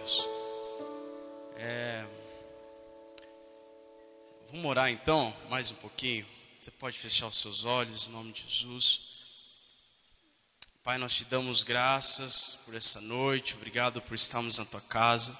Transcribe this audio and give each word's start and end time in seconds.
Deus. 0.00 0.26
É... 1.56 2.06
Vamos 4.50 4.64
orar 4.64 4.90
então, 4.90 5.34
mais 5.50 5.70
um 5.70 5.74
pouquinho. 5.74 6.26
Você 6.58 6.70
pode 6.70 6.98
fechar 6.98 7.26
os 7.26 7.36
seus 7.36 7.66
olhos 7.66 8.06
em 8.06 8.10
nome 8.10 8.32
de 8.32 8.42
Jesus. 8.48 9.10
Pai, 10.82 10.96
nós 10.96 11.14
te 11.14 11.24
damos 11.26 11.62
graças 11.62 12.58
por 12.64 12.74
essa 12.74 13.00
noite. 13.02 13.54
Obrigado 13.54 14.00
por 14.00 14.14
estarmos 14.14 14.58
na 14.58 14.64
tua 14.64 14.80
casa. 14.80 15.38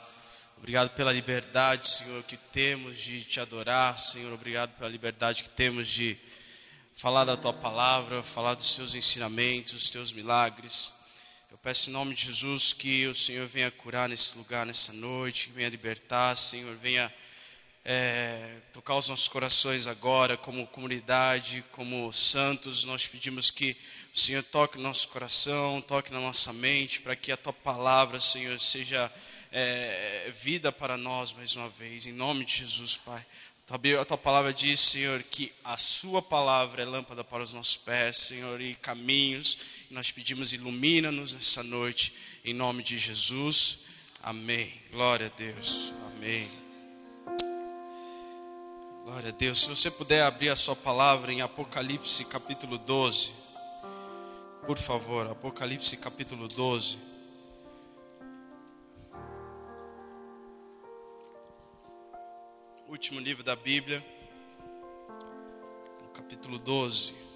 Obrigado 0.58 0.90
pela 0.90 1.10
liberdade, 1.10 1.88
Senhor, 1.88 2.22
que 2.24 2.36
temos 2.36 2.98
de 2.98 3.24
te 3.24 3.40
adorar, 3.40 3.98
Senhor. 3.98 4.30
Obrigado 4.34 4.76
pela 4.76 4.90
liberdade 4.90 5.42
que 5.42 5.50
temos 5.50 5.88
de 5.88 6.18
falar 6.94 7.24
da 7.24 7.34
tua 7.34 7.54
palavra, 7.54 8.22
falar 8.22 8.54
dos 8.54 8.74
seus 8.74 8.94
ensinamentos, 8.94 9.72
dos 9.72 9.88
teus 9.88 10.12
milagres. 10.12 10.99
Eu 11.50 11.58
peço 11.58 11.90
em 11.90 11.92
nome 11.92 12.14
de 12.14 12.26
Jesus 12.26 12.72
que 12.72 13.08
o 13.08 13.14
Senhor 13.14 13.44
venha 13.48 13.72
curar 13.72 14.08
nesse 14.08 14.38
lugar, 14.38 14.64
nessa 14.64 14.92
noite, 14.92 15.48
que 15.48 15.52
venha 15.52 15.68
libertar, 15.68 16.36
Senhor, 16.36 16.76
venha 16.76 17.12
é, 17.84 18.58
tocar 18.72 18.94
os 18.94 19.08
nossos 19.08 19.26
corações 19.26 19.88
agora, 19.88 20.36
como 20.36 20.64
comunidade, 20.68 21.64
como 21.72 22.12
santos. 22.12 22.84
Nós 22.84 23.08
pedimos 23.08 23.50
que 23.50 23.76
o 24.14 24.18
Senhor 24.18 24.44
toque 24.44 24.76
no 24.76 24.84
nosso 24.84 25.08
coração, 25.08 25.82
toque 25.82 26.12
na 26.12 26.20
nossa 26.20 26.52
mente, 26.52 27.00
para 27.00 27.16
que 27.16 27.32
a 27.32 27.36
tua 27.36 27.52
palavra, 27.52 28.20
Senhor, 28.20 28.60
seja 28.60 29.12
é, 29.50 30.30
vida 30.30 30.70
para 30.70 30.96
nós 30.96 31.32
mais 31.32 31.56
uma 31.56 31.68
vez, 31.68 32.06
em 32.06 32.12
nome 32.12 32.44
de 32.44 32.58
Jesus, 32.58 32.96
Pai. 32.96 33.26
A 34.00 34.04
tua 34.04 34.18
palavra 34.18 34.52
diz, 34.52 34.80
Senhor, 34.80 35.22
que 35.22 35.52
a 35.64 35.76
Sua 35.76 36.20
palavra 36.20 36.82
é 36.82 36.84
lâmpada 36.84 37.22
para 37.22 37.42
os 37.42 37.54
nossos 37.54 37.76
pés, 37.76 38.16
Senhor, 38.16 38.60
e 38.60 38.74
caminhos. 38.74 39.58
Nós 39.90 40.12
pedimos, 40.12 40.52
ilumina-nos 40.52 41.32
nessa 41.32 41.64
noite, 41.64 42.14
em 42.44 42.54
nome 42.54 42.80
de 42.80 42.96
Jesus. 42.96 43.80
Amém. 44.22 44.72
Glória 44.92 45.26
a 45.26 45.36
Deus. 45.36 45.92
Amém. 46.14 46.48
Glória 49.04 49.30
a 49.30 49.32
Deus. 49.32 49.62
Se 49.62 49.68
você 49.68 49.90
puder 49.90 50.22
abrir 50.22 50.48
a 50.48 50.54
sua 50.54 50.76
palavra 50.76 51.32
em 51.32 51.40
Apocalipse 51.40 52.24
capítulo 52.26 52.78
12. 52.78 53.32
Por 54.64 54.78
favor, 54.78 55.26
Apocalipse 55.26 55.96
capítulo 55.96 56.46
12. 56.46 57.10
último 62.88 63.20
livro 63.20 63.42
da 63.42 63.56
Bíblia, 63.56 64.04
capítulo 66.12 66.58
12. 66.58 67.29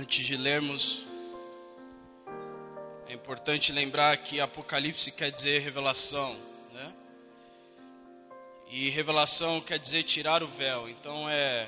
Antes 0.00 0.24
de 0.24 0.36
lermos, 0.36 1.04
é 3.08 3.14
importante 3.14 3.72
lembrar 3.72 4.16
que 4.18 4.40
Apocalipse 4.40 5.10
quer 5.10 5.32
dizer 5.32 5.60
revelação, 5.60 6.36
né? 6.72 6.94
E 8.70 8.90
revelação 8.90 9.60
quer 9.60 9.76
dizer 9.76 10.04
tirar 10.04 10.40
o 10.40 10.46
véu. 10.46 10.88
Então 10.88 11.28
é 11.28 11.66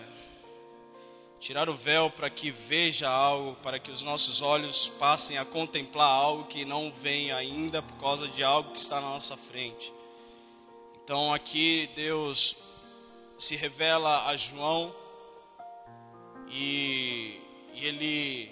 tirar 1.40 1.68
o 1.68 1.74
véu 1.74 2.08
para 2.08 2.30
que 2.30 2.52
veja 2.52 3.10
algo, 3.10 3.56
para 3.64 3.80
que 3.80 3.90
os 3.90 4.00
nossos 4.02 4.40
olhos 4.40 4.86
passem 5.00 5.36
a 5.36 5.44
contemplar 5.44 6.08
algo 6.08 6.44
que 6.44 6.64
não 6.64 6.92
vem 6.92 7.32
ainda 7.32 7.82
por 7.82 7.96
causa 7.98 8.28
de 8.28 8.44
algo 8.44 8.70
que 8.70 8.78
está 8.78 9.00
na 9.00 9.08
nossa 9.08 9.36
frente. 9.36 9.92
Então 11.02 11.34
aqui 11.34 11.90
Deus 11.96 12.54
se 13.36 13.56
revela 13.56 14.28
a 14.28 14.36
João 14.36 14.94
e, 16.48 17.39
e 17.74 17.86
ele 17.86 18.50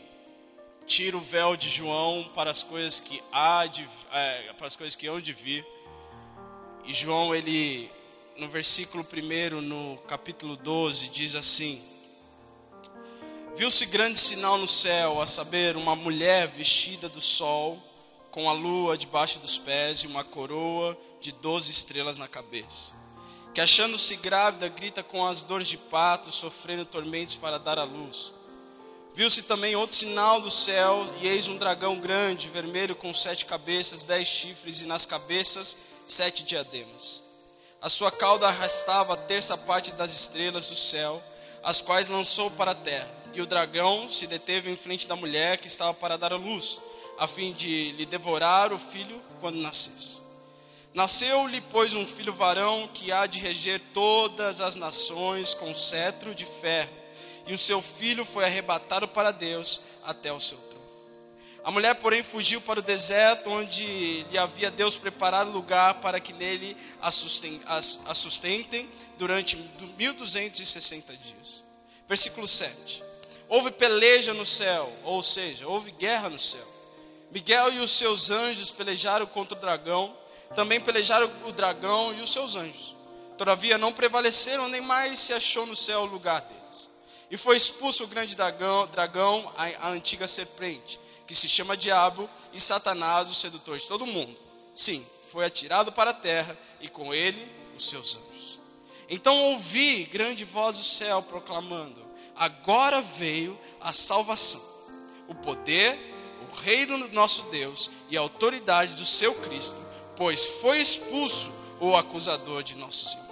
tira 0.86 1.16
o 1.16 1.20
véu 1.20 1.56
de 1.56 1.68
João 1.68 2.30
para 2.34 2.50
as 2.50 2.62
coisas 2.62 2.98
que 2.98 3.22
há 3.30 3.66
de, 3.66 3.86
é, 4.12 4.52
para 4.54 4.66
as 4.66 4.74
coisas 4.74 4.96
que 4.96 5.06
hão 5.06 5.20
de 5.20 5.32
vir. 5.32 5.64
E 6.84 6.92
João 6.92 7.34
ele 7.34 7.90
no 8.38 8.48
versículo 8.48 9.04
1 9.04 9.60
no 9.60 9.98
capítulo 10.06 10.56
12 10.56 11.08
diz 11.08 11.34
assim: 11.34 11.82
Viu-se 13.56 13.84
grande 13.86 14.18
sinal 14.18 14.56
no 14.56 14.66
céu, 14.66 15.20
a 15.20 15.26
saber, 15.26 15.76
uma 15.76 15.96
mulher 15.96 16.46
vestida 16.46 17.08
do 17.08 17.20
sol, 17.20 17.76
com 18.30 18.48
a 18.48 18.52
lua 18.52 18.96
debaixo 18.96 19.40
dos 19.40 19.58
pés 19.58 20.04
e 20.04 20.06
uma 20.06 20.22
coroa 20.22 20.96
de 21.20 21.32
doze 21.32 21.70
estrelas 21.70 22.18
na 22.18 22.28
cabeça. 22.28 22.94
Que 23.52 23.60
achando-se 23.60 24.14
grávida, 24.16 24.68
grita 24.68 25.02
com 25.02 25.26
as 25.26 25.42
dores 25.42 25.66
de 25.66 25.76
parto, 25.76 26.30
sofrendo 26.30 26.84
tormentos 26.84 27.34
para 27.34 27.58
dar 27.58 27.78
à 27.78 27.84
luz. 27.84 28.32
Viu-se 29.14 29.42
também 29.42 29.74
outro 29.74 29.96
sinal 29.96 30.40
do 30.40 30.50
céu, 30.50 31.06
e 31.20 31.26
eis 31.26 31.48
um 31.48 31.56
dragão 31.56 31.98
grande, 31.98 32.48
vermelho, 32.48 32.94
com 32.94 33.12
sete 33.12 33.44
cabeças, 33.44 34.04
dez 34.04 34.28
chifres, 34.28 34.80
e 34.80 34.86
nas 34.86 35.04
cabeças 35.04 35.76
sete 36.06 36.44
diademas. 36.44 37.22
A 37.80 37.88
sua 37.88 38.10
cauda 38.10 38.46
arrastava 38.46 39.14
a 39.14 39.16
terça 39.16 39.56
parte 39.56 39.90
das 39.92 40.12
estrelas 40.12 40.68
do 40.68 40.76
céu, 40.76 41.22
as 41.62 41.80
quais 41.80 42.08
lançou 42.08 42.50
para 42.52 42.70
a 42.70 42.74
terra 42.74 43.18
e 43.34 43.40
o 43.40 43.46
dragão 43.46 44.08
se 44.08 44.26
deteve 44.26 44.70
em 44.70 44.76
frente 44.76 45.06
da 45.06 45.16
mulher 45.16 45.58
que 45.58 45.66
estava 45.66 45.94
para 45.94 46.16
dar 46.16 46.32
a 46.32 46.36
luz, 46.36 46.80
a 47.18 47.26
fim 47.26 47.52
de 47.52 47.92
lhe 47.92 48.06
devorar 48.06 48.72
o 48.72 48.78
filho 48.78 49.20
quando 49.40 49.56
nascesse. 49.56 50.20
Nasceu-lhe, 50.94 51.60
pois, 51.70 51.92
um 51.92 52.06
filho 52.06 52.32
varão 52.32 52.88
que 52.92 53.12
há 53.12 53.26
de 53.26 53.38
reger 53.38 53.80
todas 53.92 54.60
as 54.60 54.74
nações 54.74 55.54
com 55.54 55.72
cetro 55.74 56.34
de 56.34 56.44
ferro, 56.44 56.90
e 57.48 57.54
o 57.54 57.58
seu 57.58 57.82
filho 57.82 58.24
foi 58.24 58.44
arrebatado 58.44 59.08
para 59.08 59.32
Deus 59.32 59.80
até 60.04 60.32
o 60.32 60.38
seu 60.38 60.58
trono. 60.58 60.78
A 61.64 61.70
mulher, 61.70 61.94
porém, 61.96 62.22
fugiu 62.22 62.60
para 62.60 62.78
o 62.78 62.82
deserto, 62.82 63.50
onde 63.50 64.22
lhe 64.30 64.38
havia 64.38 64.70
Deus 64.70 64.94
preparado 64.94 65.50
lugar 65.50 65.94
para 65.94 66.20
que 66.20 66.32
nele 66.32 66.76
a 67.00 67.10
sustentem 67.10 68.88
durante 69.18 69.56
1260 69.96 71.16
dias. 71.16 71.64
Versículo 72.06 72.46
7 72.46 73.08
houve 73.48 73.70
peleja 73.70 74.34
no 74.34 74.44
céu, 74.44 74.92
ou 75.02 75.22
seja, 75.22 75.66
houve 75.66 75.90
guerra 75.92 76.28
no 76.28 76.38
céu. 76.38 76.66
Miguel 77.30 77.72
e 77.72 77.80
os 77.80 77.90
seus 77.90 78.30
anjos 78.30 78.70
pelejaram 78.70 79.26
contra 79.26 79.56
o 79.56 79.60
dragão, 79.60 80.14
também 80.54 80.80
pelejaram 80.80 81.30
o 81.46 81.52
dragão 81.52 82.14
e 82.14 82.20
os 82.20 82.32
seus 82.32 82.56
anjos. 82.56 82.96
Todavia 83.36 83.78
não 83.78 83.92
prevaleceram, 83.92 84.68
nem 84.68 84.80
mais 84.80 85.18
se 85.20 85.32
achou 85.32 85.66
no 85.66 85.76
céu 85.76 86.00
o 86.00 86.06
lugar 86.06 86.40
deles. 86.42 86.57
E 87.30 87.36
foi 87.36 87.56
expulso 87.56 88.04
o 88.04 88.08
grande 88.08 88.34
dragão, 88.34 88.86
dragão 88.88 89.52
a, 89.56 89.88
a 89.88 89.90
antiga 89.90 90.26
serpente, 90.26 90.98
que 91.26 91.34
se 91.34 91.48
chama 91.48 91.76
Diabo, 91.76 92.28
e 92.52 92.60
Satanás, 92.60 93.28
o 93.28 93.34
sedutor 93.34 93.76
de 93.76 93.86
todo 93.86 94.06
mundo. 94.06 94.36
Sim, 94.74 95.04
foi 95.30 95.44
atirado 95.44 95.92
para 95.92 96.10
a 96.10 96.14
terra, 96.14 96.56
e 96.80 96.88
com 96.88 97.12
ele 97.12 97.50
os 97.76 97.88
seus 97.88 98.16
anjos. 98.16 98.58
Então 99.08 99.36
ouvi 99.52 100.04
grande 100.04 100.44
voz 100.44 100.76
do 100.76 100.84
céu 100.84 101.22
proclamando: 101.22 102.04
agora 102.36 103.00
veio 103.00 103.58
a 103.80 103.92
salvação, 103.92 104.62
o 105.28 105.34
poder, 105.34 105.98
o 106.42 106.56
reino 106.56 106.98
do 106.98 107.12
nosso 107.12 107.42
Deus 107.44 107.90
e 108.10 108.16
a 108.16 108.20
autoridade 108.20 108.94
do 108.96 109.04
seu 109.04 109.34
Cristo, 109.34 109.78
pois 110.16 110.44
foi 110.60 110.80
expulso 110.80 111.52
o 111.80 111.96
acusador 111.96 112.62
de 112.62 112.74
nossos 112.76 113.12
irmãos. 113.12 113.27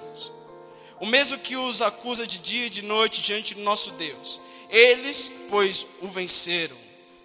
O 1.01 1.07
mesmo 1.07 1.39
que 1.39 1.57
os 1.57 1.83
acusa 1.83 2.27
de 2.27 2.39
dia 2.39 2.67
e 2.67 2.71
de 2.71 2.83
noite 2.83 3.23
diante 3.23 3.55
do 3.55 3.61
nosso 3.61 3.91
Deus. 3.93 4.41
Eles, 4.71 5.33
pois, 5.49 5.87
o 6.01 6.09
venceram 6.09 6.77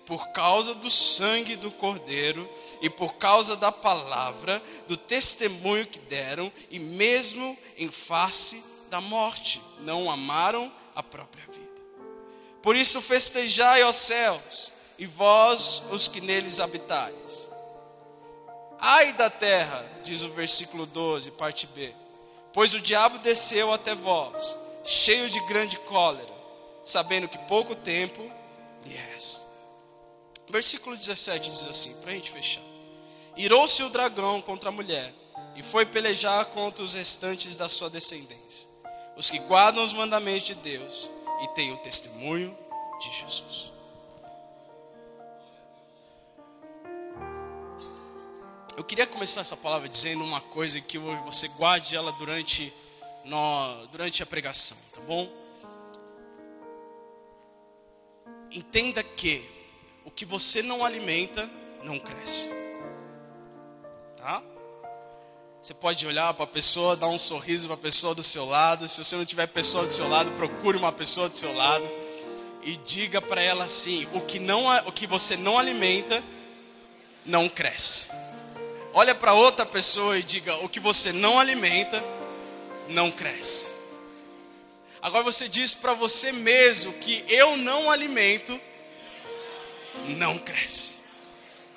por 0.06 0.28
causa 0.30 0.74
do 0.74 0.90
sangue 0.90 1.56
do 1.56 1.72
Cordeiro 1.72 2.50
e 2.82 2.90
por 2.90 3.16
causa 3.16 3.56
da 3.56 3.72
palavra, 3.72 4.62
do 4.86 4.98
testemunho 4.98 5.86
que 5.86 6.00
deram, 6.00 6.52
e 6.70 6.80
mesmo 6.80 7.58
em 7.78 7.90
face 7.90 8.62
da 8.90 9.00
morte, 9.00 9.62
não 9.80 10.12
amaram 10.12 10.70
a 10.94 11.02
própria 11.02 11.46
vida. 11.46 11.82
Por 12.62 12.76
isso 12.76 13.02
festejai, 13.02 13.84
ó 13.84 13.92
céus, 13.94 14.74
e 15.00 15.06
vós 15.06 15.82
os 15.92 16.10
que 16.10 16.20
neles 16.20 16.60
habitais. 16.60 17.50
Ai 18.80 19.14
da 19.14 19.30
terra, 19.30 19.90
diz 20.04 20.22
o 20.24 20.32
versículo 20.34 20.86
12, 20.86 21.32
parte 21.32 21.68
B, 21.68 21.94
pois 22.54 22.74
o 22.74 22.80
diabo 22.80 23.20
desceu 23.20 23.72
até 23.72 23.96
vós, 23.96 24.58
cheio 24.84 25.30
de 25.30 25.40
grande 25.48 25.78
cólera, 25.80 26.34
sabendo 26.84 27.28
que 27.28 27.38
pouco 27.40 27.76
tempo 27.76 28.22
lhe 28.86 28.94
resta. 28.94 29.50
Versículo 30.50 30.98
17 30.98 31.50
diz 31.50 31.68
assim, 31.68 32.00
para 32.02 32.12
a 32.12 32.14
gente 32.14 32.32
fechar: 32.32 32.64
Irou-se 33.38 33.82
o 33.84 33.90
dragão 33.90 34.42
contra 34.42 34.70
a 34.70 34.72
mulher, 34.72 35.14
e 35.56 35.64
foi 35.64 35.86
pelejar 35.86 36.46
contra 36.48 36.84
os 36.84 36.94
restantes 36.94 37.56
da 37.56 37.68
sua 37.68 37.90
descendência, 37.90 38.68
os 39.16 39.30
que 39.30 39.40
guardam 39.40 39.84
os 39.84 39.94
mandamentos 39.94 40.48
de 40.48 40.56
Deus 40.56 41.10
e 41.42 41.48
tem 41.50 41.72
o 41.72 41.78
testemunho 41.78 42.56
de 43.00 43.10
Jesus. 43.10 43.71
Eu 48.78 48.84
queria 48.84 49.06
começar 49.06 49.42
essa 49.42 49.58
palavra 49.58 49.90
dizendo 49.90 50.24
uma 50.24 50.40
coisa 50.40 50.80
que 50.80 50.98
você 50.98 51.48
guarde 51.50 51.96
ela 51.96 52.12
durante, 52.14 52.74
no, 53.26 53.88
durante 53.88 54.24
a 54.24 54.26
pregação, 54.26 54.78
tá 54.96 55.02
bom? 55.02 55.30
Entenda 58.50 59.04
que 59.04 59.44
o 60.06 60.12
que 60.12 60.26
você 60.26 60.62
não 60.62 60.86
alimenta 60.86 61.50
não 61.84 62.00
cresce. 62.00 62.50
Tá? 64.18 64.42
Você 65.62 65.74
pode 65.74 66.08
olhar 66.08 66.34
para 66.34 66.46
a 66.46 66.48
pessoa, 66.48 66.96
dar 66.96 67.08
um 67.08 67.20
sorriso 67.20 67.68
para 67.68 67.76
a 67.76 67.80
pessoa 67.80 68.16
do 68.16 68.24
seu 68.24 68.46
lado. 68.46 68.88
Se 68.88 69.04
você 69.04 69.16
não 69.16 69.26
tiver 69.26 69.48
pessoa 69.48 69.86
do 69.86 69.92
seu 69.92 70.08
lado, 70.08 70.32
procure 70.32 70.78
uma 70.78 70.92
pessoa 70.92 71.30
do 71.30 71.38
seu 71.38 71.54
lado 71.54 71.88
e 72.64 72.78
diga 72.78 73.22
para 73.22 73.42
ela 73.42 73.66
assim: 73.66 74.08
o 74.14 74.22
que 74.22 74.40
não, 74.40 74.66
o 74.88 74.92
que 74.92 75.06
você 75.06 75.36
não 75.36 75.60
alimenta 75.60 76.24
não 77.26 77.48
cresce. 77.48 78.10
Olha 78.94 79.16
para 79.16 79.34
outra 79.34 79.66
pessoa 79.66 80.18
e 80.18 80.24
diga: 80.24 80.56
o 80.58 80.70
que 80.70 80.80
você 80.80 81.12
não 81.14 81.40
alimenta 81.40 82.04
não 82.90 83.12
cresce. 83.12 83.68
Agora 85.02 85.24
você 85.24 85.48
diz 85.48 85.74
para 85.74 85.94
você 85.94 86.32
mesmo 86.32 86.94
que 86.94 87.26
eu 87.28 87.58
não 87.58 87.90
alimento 87.90 88.60
não 90.18 90.38
cresce. 90.38 90.98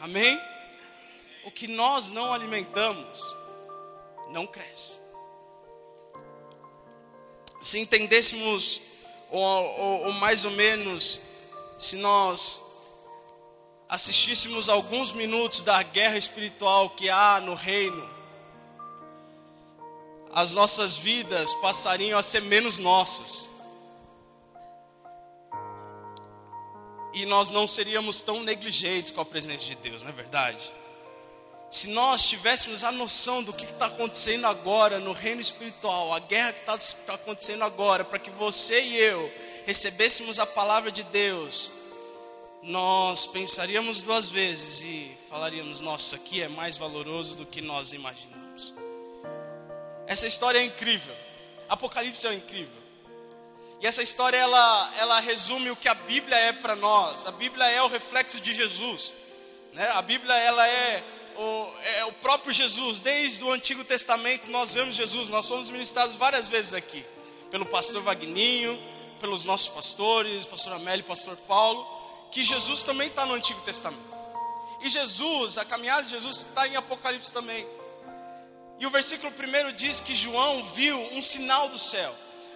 Amém? 0.00 0.38
O 1.44 1.50
que 1.50 1.66
nós 1.66 2.12
não 2.12 2.32
alimentamos 2.32 3.36
não 4.30 4.46
cresce. 4.46 5.00
Se 7.62 7.78
entendêssemos, 7.78 8.82
ou, 9.30 9.40
ou, 9.40 10.06
ou 10.06 10.12
mais 10.12 10.44
ou 10.44 10.50
menos, 10.50 11.20
se 11.78 11.96
nós 11.96 12.63
assistíssemos 13.88 14.68
alguns 14.68 15.12
minutos 15.12 15.62
da 15.62 15.82
guerra 15.82 16.16
espiritual 16.16 16.90
que 16.90 17.08
há 17.10 17.40
no 17.40 17.54
reino, 17.54 18.08
as 20.32 20.52
nossas 20.52 20.96
vidas 20.96 21.54
passariam 21.54 22.18
a 22.18 22.22
ser 22.22 22.42
menos 22.42 22.78
nossas. 22.78 23.48
E 27.12 27.24
nós 27.26 27.50
não 27.50 27.66
seríamos 27.66 28.22
tão 28.22 28.42
negligentes 28.42 29.12
com 29.12 29.20
a 29.20 29.24
presença 29.24 29.64
de 29.64 29.76
Deus, 29.76 30.02
não 30.02 30.10
é 30.10 30.12
verdade? 30.12 30.72
Se 31.70 31.88
nós 31.88 32.28
tivéssemos 32.28 32.82
a 32.82 32.90
noção 32.90 33.44
do 33.44 33.52
que 33.52 33.64
está 33.64 33.86
acontecendo 33.86 34.46
agora 34.46 34.98
no 34.98 35.12
reino 35.12 35.40
espiritual, 35.40 36.12
a 36.12 36.18
guerra 36.18 36.52
que 36.52 36.70
está 36.70 37.14
acontecendo 37.14 37.62
agora, 37.62 38.04
para 38.04 38.18
que 38.18 38.30
você 38.30 38.80
e 38.80 38.96
eu 38.96 39.32
recebêssemos 39.64 40.40
a 40.40 40.46
palavra 40.46 40.90
de 40.90 41.04
Deus, 41.04 41.70
nós 42.64 43.26
pensaríamos 43.26 44.02
duas 44.02 44.30
vezes 44.30 44.80
e 44.80 45.14
falaríamos: 45.28 45.80
nossa, 45.80 46.16
aqui 46.16 46.42
é 46.42 46.48
mais 46.48 46.76
valoroso 46.76 47.36
do 47.36 47.46
que 47.46 47.60
nós 47.60 47.92
imaginamos. 47.92 48.74
Essa 50.06 50.26
história 50.26 50.58
é 50.58 50.64
incrível. 50.64 51.14
Apocalipse 51.68 52.26
é 52.26 52.34
incrível. 52.34 52.84
E 53.80 53.86
essa 53.86 54.02
história 54.02 54.36
ela, 54.36 54.94
ela 54.96 55.20
resume 55.20 55.70
o 55.70 55.76
que 55.76 55.88
a 55.88 55.94
Bíblia 55.94 56.36
é 56.36 56.52
para 56.52 56.74
nós. 56.74 57.26
A 57.26 57.32
Bíblia 57.32 57.66
é 57.66 57.82
o 57.82 57.88
reflexo 57.88 58.40
de 58.40 58.52
Jesus. 58.54 59.12
Né? 59.72 59.86
A 59.90 60.00
Bíblia 60.00 60.34
ela 60.34 60.66
é 60.66 61.04
o, 61.36 61.68
é 61.82 62.04
o 62.06 62.12
próprio 62.14 62.52
Jesus. 62.52 63.00
Desde 63.00 63.44
o 63.44 63.52
Antigo 63.52 63.84
Testamento 63.84 64.50
nós 64.50 64.72
vemos 64.72 64.94
Jesus. 64.94 65.28
Nós 65.28 65.46
fomos 65.46 65.68
ministrados 65.68 66.14
várias 66.14 66.48
vezes 66.48 66.72
aqui. 66.72 67.04
Pelo 67.50 67.66
pastor 67.66 68.00
Vagninho, 68.02 68.80
pelos 69.20 69.44
nossos 69.44 69.68
pastores, 69.68 70.46
pastor 70.46 70.72
Amélio 70.74 71.04
pastor 71.04 71.36
Paulo. 71.48 72.03
Que 72.34 72.42
Jesus 72.42 72.82
também 72.82 73.08
está 73.08 73.24
no 73.24 73.32
Antigo 73.32 73.60
Testamento. 73.62 74.12
E 74.82 74.88
Jesus, 74.90 75.56
a 75.56 75.64
caminhada 75.64 76.02
de 76.02 76.10
Jesus 76.10 76.38
está 76.38 76.68
em 76.68 76.76
Apocalipse 76.76 77.32
também. 77.32 77.66
E 78.78 78.86
o 78.86 78.90
versículo 78.90 79.32
primeiro 79.32 79.72
diz 79.72 80.00
que 80.00 80.14
João 80.14 80.62
viu 80.74 81.00
um 81.12 81.22
sinal 81.22 81.68
do 81.68 81.78
céu. 81.78 82.14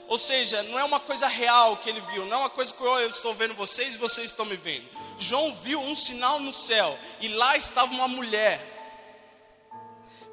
Ou 0.08 0.18
seja, 0.18 0.62
não 0.64 0.78
é 0.78 0.84
uma 0.84 0.98
coisa 0.98 1.28
real 1.28 1.76
que 1.76 1.88
ele 1.88 2.00
viu, 2.00 2.26
não 2.26 2.38
é 2.38 2.40
uma 2.40 2.50
coisa 2.50 2.72
que 2.72 2.82
eu 2.82 3.08
estou 3.08 3.34
vendo 3.34 3.54
vocês 3.54 3.94
e 3.94 3.98
vocês 3.98 4.30
estão 4.30 4.44
me 4.44 4.56
vendo. 4.56 4.84
João 5.18 5.54
viu 5.62 5.80
um 5.80 5.94
sinal 5.94 6.40
no 6.40 6.52
céu 6.52 6.98
e 7.20 7.28
lá 7.28 7.56
estava 7.56 7.92
uma 7.92 8.08
mulher 8.08 8.60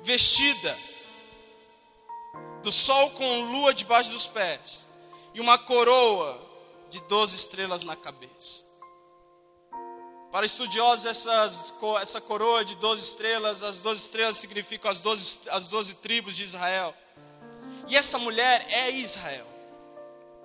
vestida 0.02 0.78
do 2.64 2.72
sol 2.72 3.12
com 3.12 3.42
lua 3.52 3.76
debaixo 3.76 4.10
dos 4.10 4.26
pés 4.26 4.88
e 5.36 5.40
uma 5.40 5.58
coroa 5.58 6.42
de 6.90 7.00
doze 7.04 7.36
estrelas 7.36 7.84
na 7.84 7.96
cabeça. 7.96 8.65
Para 10.36 10.46
estudiosos, 10.46 11.06
essas, 11.06 11.74
essa 12.02 12.20
coroa 12.20 12.66
de 12.66 12.76
12 12.76 13.02
estrelas, 13.02 13.64
as 13.64 13.80
12 13.80 14.04
estrelas 14.04 14.36
significam 14.36 14.92
as 14.92 15.00
12, 15.00 15.40
as 15.50 15.70
12 15.70 15.94
tribos 15.94 16.36
de 16.36 16.44
Israel. 16.44 16.94
E 17.88 17.96
essa 17.96 18.20
mulher 18.20 18.68
é 18.70 18.92
Israel. 18.92 19.48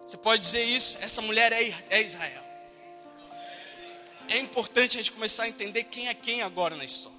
Você 0.07 0.17
pode 0.17 0.43
dizer 0.43 0.63
isso? 0.63 0.97
Essa 1.01 1.21
mulher 1.21 1.53
é, 1.53 1.75
é 1.89 2.03
Israel. 2.05 2.45
É 4.29 4.39
importante 4.39 4.97
a 4.97 5.01
gente 5.01 5.11
começar 5.11 5.43
a 5.43 5.49
entender 5.49 5.83
quem 5.83 6.07
é 6.07 6.15
quem 6.15 6.41
agora 6.41 6.77
na 6.77 6.85
história. 6.85 7.19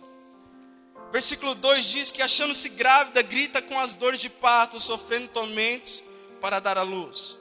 Versículo 1.11 1.53
2 1.53 1.85
diz 1.85 2.09
que, 2.09 2.21
achando-se 2.21 2.69
grávida, 2.69 3.21
grita 3.21 3.61
com 3.61 3.77
as 3.77 3.97
dores 3.97 4.21
de 4.21 4.29
parto, 4.29 4.79
sofrendo 4.79 5.27
tormentos 5.27 6.01
para 6.39 6.61
dar 6.61 6.77
à 6.77 6.83
luz. 6.83 7.37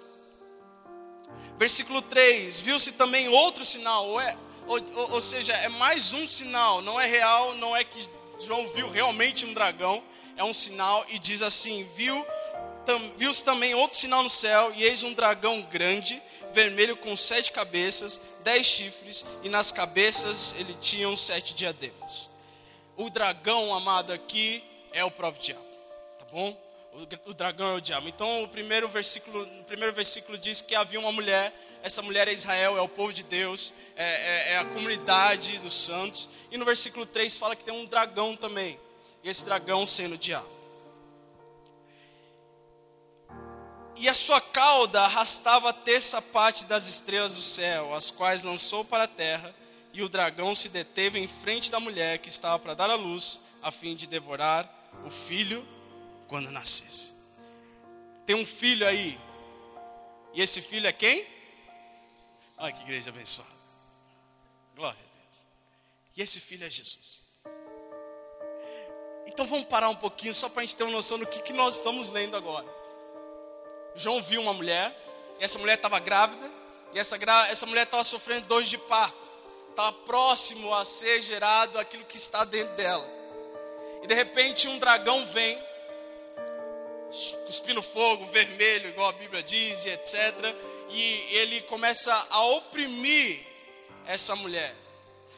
Versículo 1.57 2.03
3: 2.03 2.63
Viu-se 2.63 2.91
também 2.91 3.29
outro 3.29 3.65
sinal, 3.65 4.09
ou 4.09 4.21
é, 4.21 4.37
ou, 4.71 5.13
ou, 5.15 5.21
seja, 5.21 5.53
é 5.53 5.69
mais 5.69 6.13
um 6.13 6.29
sinal, 6.29 6.81
não 6.81 7.01
é 7.01 7.05
real, 7.05 7.55
não 7.57 7.75
é 7.75 7.83
que 7.83 8.09
João 8.39 8.69
viu 8.69 8.89
realmente 8.89 9.45
um 9.45 9.53
dragão, 9.53 10.01
é 10.37 10.45
um 10.45 10.55
sinal 10.55 11.05
e 11.09 11.19
diz 11.19 11.43
assim: 11.43 11.83
viu 11.97 12.25
viu-se 13.17 13.45
também 13.45 13.75
outro 13.75 13.99
sinal 13.99 14.23
no 14.23 14.31
céu, 14.31 14.73
e 14.75 14.85
eis 14.85 15.03
um 15.03 15.13
dragão 15.13 15.61
grande, 15.63 16.23
vermelho 16.53 16.97
com 16.97 17.17
sete 17.17 17.51
cabeças, 17.51 18.21
dez 18.45 18.65
chifres, 18.65 19.27
e 19.43 19.49
nas 19.49 19.73
cabeças 19.73 20.55
ele 20.57 20.75
tinha 20.81 21.15
sete 21.17 21.53
diademas. 21.53 22.31
O 22.97 23.11
dragão, 23.11 23.75
amado, 23.75 24.13
aqui 24.13 24.63
é 24.93 25.05
o 25.05 25.11
próprio 25.11 25.43
diabo, 25.43 25.67
tá 26.19 26.27
bom? 26.31 26.57
O, 26.93 27.33
dragão 27.33 27.71
é 27.71 27.75
o 27.75 27.81
diabo. 27.81 28.09
Então, 28.09 28.43
o 28.43 28.49
primeiro 28.49 28.89
versículo, 28.89 29.43
o 29.61 29.65
primeiro 29.65 29.95
versículo 29.95 30.37
diz 30.37 30.61
que 30.61 30.75
havia 30.75 30.99
uma 30.99 31.13
mulher. 31.13 31.55
Essa 31.83 32.03
mulher 32.03 32.27
é 32.27 32.33
Israel, 32.33 32.77
é 32.77 32.81
o 32.81 32.89
povo 32.89 33.13
de 33.13 33.23
Deus, 33.23 33.73
é, 33.97 34.05
é, 34.05 34.53
é 34.53 34.57
a 34.59 34.65
comunidade 34.65 35.59
dos 35.59 35.73
santos. 35.73 36.29
E 36.51 36.59
no 36.59 36.65
versículo 36.65 37.07
3 37.07 37.39
fala 37.39 37.55
que 37.55 37.65
tem 37.65 37.73
um 37.73 37.87
dragão 37.87 38.35
também. 38.35 38.79
E 39.23 39.29
esse 39.29 39.45
dragão 39.45 39.87
sendo 39.87 40.17
o 40.17 40.19
diabo. 40.19 40.49
E 43.97 44.09
a 44.09 44.15
sua 44.15 44.41
cauda 44.41 45.03
arrastava 45.03 45.71
a 45.71 45.75
terça 45.75 46.21
parte 46.21 46.65
das 46.65 46.89
estrelas 46.89 47.37
do 47.37 47.43
céu, 47.43 47.95
as 47.95 48.11
quais 48.11 48.43
lançou 48.43 48.85
para 48.85 49.05
a 49.05 49.09
terra. 49.09 49.55
E 49.93 50.03
o 50.03 50.09
dragão 50.09 50.55
se 50.55 50.69
deteve 50.69 51.19
em 51.19 51.29
frente 51.29 51.71
da 51.71 51.79
mulher 51.79 52.19
que 52.19 52.29
estava 52.29 52.59
para 52.59 52.75
dar 52.75 52.91
a 52.91 52.95
luz, 52.95 53.41
a 53.63 53.71
fim 53.71 53.95
de 53.95 54.07
devorar 54.07 54.69
o 55.05 55.11
filho 55.11 55.67
quando 56.31 56.51
nascesse. 56.53 57.13
Tem 58.25 58.37
um 58.37 58.47
filho 58.47 58.87
aí. 58.87 59.21
E 60.33 60.41
esse 60.41 60.63
filho 60.63 60.87
é 60.87 60.93
quem? 60.93 61.27
Olha 62.57 62.73
que 62.73 62.83
igreja 62.83 63.11
abençoada. 63.11 63.51
Glória 64.77 65.01
a 65.01 65.17
Deus. 65.17 65.47
E 66.17 66.23
esse 66.23 66.39
filho 66.39 66.65
é 66.65 66.71
Jesus. 66.71 67.25
Então 69.27 69.45
vamos 69.47 69.65
parar 69.65 69.89
um 69.89 69.97
pouquinho 69.97 70.33
só 70.33 70.49
para 70.49 70.63
a 70.63 70.65
gente 70.65 70.77
ter 70.77 70.85
uma 70.85 70.93
noção 70.93 71.19
do 71.19 71.27
que, 71.27 71.43
que 71.43 71.53
nós 71.53 71.77
estamos 71.77 72.11
lendo 72.11 72.37
agora. 72.37 72.69
João 73.97 74.23
viu 74.23 74.41
uma 74.41 74.53
mulher, 74.53 74.97
e 75.41 75.45
essa 75.45 75.59
mulher 75.59 75.75
estava 75.75 75.99
grávida, 75.99 76.49
e 76.93 76.99
essa, 76.99 77.19
essa 77.49 77.67
mulher 77.67 77.83
estava 77.83 78.05
sofrendo 78.05 78.47
dores 78.47 78.69
de 78.69 78.79
parto. 78.79 79.31
Estava 79.71 79.93
próximo 80.05 80.73
a 80.73 80.85
ser 80.85 81.21
gerado 81.21 81.77
aquilo 81.77 82.05
que 82.05 82.17
está 82.17 82.45
dentro 82.45 82.75
dela. 82.77 83.07
E 84.03 84.07
de 84.07 84.15
repente 84.15 84.69
um 84.69 84.79
dragão 84.79 85.27
vem 85.27 85.70
cuspindo 87.47 87.83
fogo, 87.83 88.27
vermelho, 88.27 88.89
igual 88.89 89.09
a 89.09 89.13
Bíblia 89.13 89.43
diz, 89.43 89.85
e 89.85 89.91
etc. 89.91 90.15
E 90.91 91.03
ele 91.37 91.63
começa 91.63 92.15
a 92.31 92.45
oprimir 92.47 93.41
essa 94.07 94.37
mulher. 94.37 94.75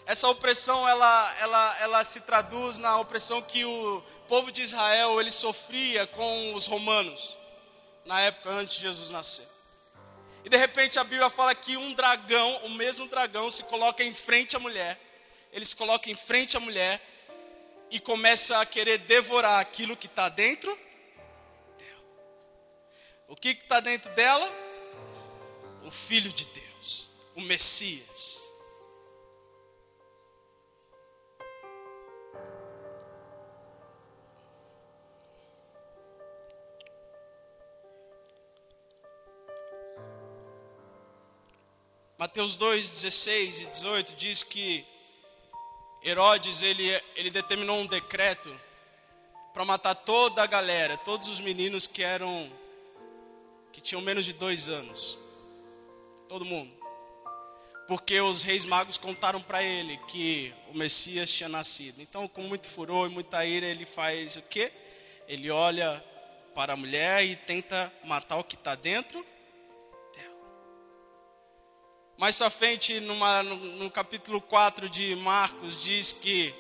Essa 0.05 0.29
opressão, 0.29 0.87
ela, 0.89 1.37
ela, 1.39 1.79
ela 1.81 2.05
se 2.05 2.23
traduz 2.23 2.79
na 2.79 2.99
opressão 2.99 3.41
que 3.41 3.65
o 3.65 4.03
povo 4.29 4.51
de 4.51 4.63
Israel 4.63 5.21
ele 5.21 5.31
sofria 5.31 6.07
com 6.09 6.55
os 6.55 6.67
romanos 6.67 7.39
na 8.05 8.21
época 8.21 8.51
antes 8.51 8.75
de 8.77 8.83
Jesus 8.83 9.11
nascer. 9.11 9.47
E 10.45 10.49
de 10.49 10.57
repente 10.57 10.99
a 10.99 11.05
Bíblia 11.05 11.31
fala 11.31 11.55
que 11.55 11.77
um 11.77 11.95
dragão, 11.95 12.65
o 12.65 12.71
mesmo 12.71 13.07
dragão, 13.07 13.49
se 13.49 13.63
coloca 13.65 14.03
em 14.03 14.13
frente 14.13 14.57
à 14.57 14.59
mulher. 14.59 14.99
Ele 15.53 15.65
se 15.65 15.77
coloca 15.77 16.11
em 16.11 16.15
frente 16.15 16.57
à 16.57 16.61
mulher 16.61 17.01
e 17.91 18.01
começa 18.01 18.61
a 18.61 18.67
querer 18.67 18.99
devorar 18.99 19.61
aquilo 19.61 19.97
que 19.97 20.07
está 20.07 20.29
dentro 20.29 20.77
o 23.33 23.35
que 23.35 23.49
está 23.49 23.81
dentro 23.81 24.15
dela? 24.15 24.47
O 25.87 25.91
Filho 25.91 26.31
de 26.31 26.45
Deus, 26.45 27.09
o 27.35 27.41
Messias. 27.41 28.43
Mateus 42.19 42.57
2, 42.57 42.91
16 42.91 43.59
e 43.61 43.67
18 43.67 44.15
diz 44.15 44.43
que 44.43 44.87
Herodes 46.05 46.61
ele, 46.61 46.87
ele 47.17 47.31
determinou 47.31 47.79
um 47.79 47.87
decreto 47.87 48.55
para 49.55 49.65
matar 49.65 49.95
toda 49.95 50.43
a 50.43 50.47
galera, 50.47 50.99
todos 50.99 51.29
os 51.29 51.41
meninos 51.41 51.87
que 51.87 52.03
eram 52.03 52.62
que 53.73 53.81
tinham 53.81 54.01
menos 54.01 54.25
de 54.25 54.33
dois 54.33 54.69
anos, 54.69 55.19
todo 56.29 56.45
mundo, 56.45 56.73
porque 57.89 58.21
os 58.21 58.43
reis 58.43 58.65
magos 58.65 58.99
contaram 58.99 59.41
para 59.41 59.63
ele 59.63 59.97
que 60.09 60.55
o 60.73 60.77
Messias 60.79 61.31
tinha 61.31 61.49
nascido. 61.49 62.01
Então, 62.01 62.29
com 62.29 62.43
muito 62.43 62.67
furor 62.67 63.11
e 63.11 63.13
muita 63.13 63.45
ira, 63.45 63.67
ele 63.67 63.85
faz 63.85 64.37
o 64.37 64.43
quê? 64.43 64.73
Ele 65.29 65.51
olha 65.51 66.03
para 66.55 66.75
a 66.75 66.77
mulher 66.77 67.25
e 67.25 67.37
tenta 67.37 67.93
matar 68.05 68.37
o 68.37 68.45
que 68.45 68.55
está 68.55 68.75
dentro 68.75 69.25
mais 72.23 72.37
para 72.37 72.51
frente, 72.51 73.01
numa, 73.01 73.43
no, 73.43 73.57
no, 73.57 73.91
capítulo 73.91 74.41
4 74.41 74.89
de 74.89 75.17
Marcos, 75.17 75.83
diz 75.83 76.13
que. 76.13 76.55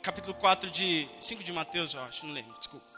Capítulo 0.00 0.34
4 0.34 0.70
de. 0.70 1.08
5 1.18 1.42
de 1.42 1.52
Mateus, 1.52 1.94
eu 1.94 2.02
acho, 2.02 2.24
não 2.24 2.32
lembro, 2.32 2.56
desculpa. 2.56 2.93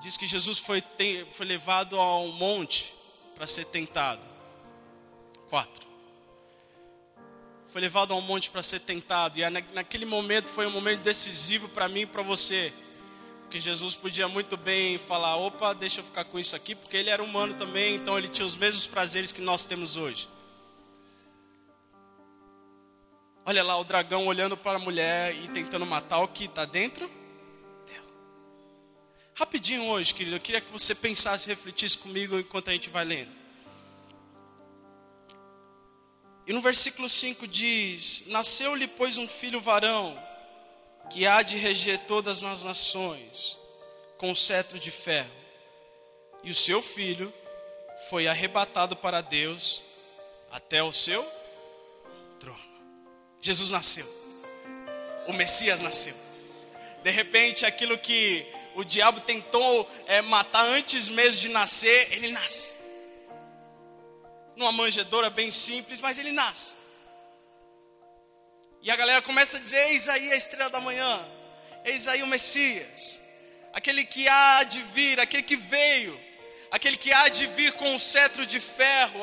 Diz 0.00 0.16
que 0.16 0.26
Jesus 0.26 0.58
foi, 0.58 0.80
tem, 0.80 1.26
foi 1.32 1.46
levado 1.46 1.98
a 1.98 2.20
um 2.20 2.32
monte 2.32 2.94
para 3.34 3.46
ser 3.46 3.64
tentado. 3.66 4.20
4. 5.50 5.88
Foi 7.68 7.80
levado 7.80 8.12
a 8.12 8.16
um 8.16 8.20
monte 8.20 8.50
para 8.50 8.62
ser 8.62 8.80
tentado. 8.80 9.38
E 9.38 9.50
naquele 9.50 10.06
momento 10.06 10.48
foi 10.48 10.66
um 10.66 10.70
momento 10.70 11.00
decisivo 11.02 11.68
para 11.68 11.88
mim 11.88 12.00
e 12.00 12.06
para 12.06 12.22
você. 12.22 12.72
Porque 13.42 13.58
Jesus 13.58 13.94
podia 13.94 14.28
muito 14.28 14.56
bem 14.56 14.98
falar: 14.98 15.36
opa, 15.36 15.72
deixa 15.72 16.00
eu 16.00 16.04
ficar 16.04 16.24
com 16.24 16.38
isso 16.38 16.54
aqui, 16.54 16.74
porque 16.74 16.96
ele 16.96 17.08
era 17.08 17.22
humano 17.22 17.54
também, 17.54 17.94
então 17.94 18.18
ele 18.18 18.28
tinha 18.28 18.44
os 18.44 18.54
mesmos 18.56 18.86
prazeres 18.86 19.32
que 19.32 19.40
nós 19.40 19.64
temos 19.64 19.96
hoje. 19.96 20.28
Olha 23.46 23.64
lá 23.64 23.78
o 23.78 23.84
dragão 23.84 24.26
olhando 24.26 24.54
para 24.54 24.76
a 24.76 24.78
mulher 24.78 25.34
e 25.34 25.48
tentando 25.48 25.86
matar 25.86 26.18
o 26.18 26.28
que 26.28 26.44
está 26.44 26.66
dentro. 26.66 27.10
Rapidinho 29.38 29.84
hoje, 29.84 30.12
querido, 30.12 30.34
eu 30.34 30.40
queria 30.40 30.60
que 30.60 30.72
você 30.72 30.96
pensasse, 30.96 31.46
refletisse 31.46 31.96
comigo 31.96 32.36
enquanto 32.36 32.70
a 32.70 32.72
gente 32.72 32.90
vai 32.90 33.04
lendo. 33.04 33.30
E 36.44 36.52
no 36.52 36.60
versículo 36.60 37.08
5 37.08 37.46
diz: 37.46 38.24
Nasceu-lhe, 38.26 38.88
pois, 38.88 39.16
um 39.16 39.28
filho 39.28 39.60
varão, 39.60 40.20
que 41.08 41.24
há 41.24 41.40
de 41.42 41.56
reger 41.56 42.00
todas 42.08 42.42
as 42.42 42.64
nações, 42.64 43.56
com 44.16 44.34
cetro 44.34 44.76
de 44.76 44.90
ferro. 44.90 45.30
E 46.42 46.50
o 46.50 46.54
seu 46.54 46.82
filho 46.82 47.32
foi 48.10 48.26
arrebatado 48.26 48.96
para 48.96 49.20
Deus 49.20 49.84
até 50.50 50.82
o 50.82 50.90
seu 50.90 51.24
trono. 52.40 52.58
Jesus 53.40 53.70
nasceu. 53.70 54.06
O 55.28 55.32
Messias 55.32 55.80
nasceu. 55.80 56.16
De 57.04 57.10
repente, 57.10 57.64
aquilo 57.64 57.96
que 57.98 58.44
o 58.78 58.84
diabo 58.84 59.20
tentou 59.22 59.90
é, 60.06 60.22
matar 60.22 60.64
antes 60.64 61.08
mesmo 61.08 61.40
de 61.40 61.48
nascer, 61.48 62.12
ele 62.12 62.30
nasce. 62.30 62.76
Numa 64.54 64.70
manjedoura 64.70 65.28
bem 65.30 65.50
simples, 65.50 66.00
mas 66.00 66.16
ele 66.16 66.30
nasce. 66.30 66.76
E 68.80 68.88
a 68.88 68.94
galera 68.94 69.20
começa 69.20 69.56
a 69.56 69.60
dizer: 69.60 69.84
Eis 69.88 70.08
aí 70.08 70.30
a 70.30 70.36
estrela 70.36 70.70
da 70.70 70.78
manhã, 70.78 71.28
eis 71.84 72.06
aí 72.06 72.22
o 72.22 72.26
Messias, 72.28 73.20
aquele 73.72 74.04
que 74.04 74.28
há 74.28 74.62
de 74.62 74.80
vir, 74.94 75.18
aquele 75.18 75.42
que 75.42 75.56
veio, 75.56 76.16
aquele 76.70 76.96
que 76.96 77.12
há 77.12 77.28
de 77.28 77.48
vir 77.48 77.72
com 77.72 77.96
o 77.96 77.98
cetro 77.98 78.46
de 78.46 78.60
ferro, 78.60 79.18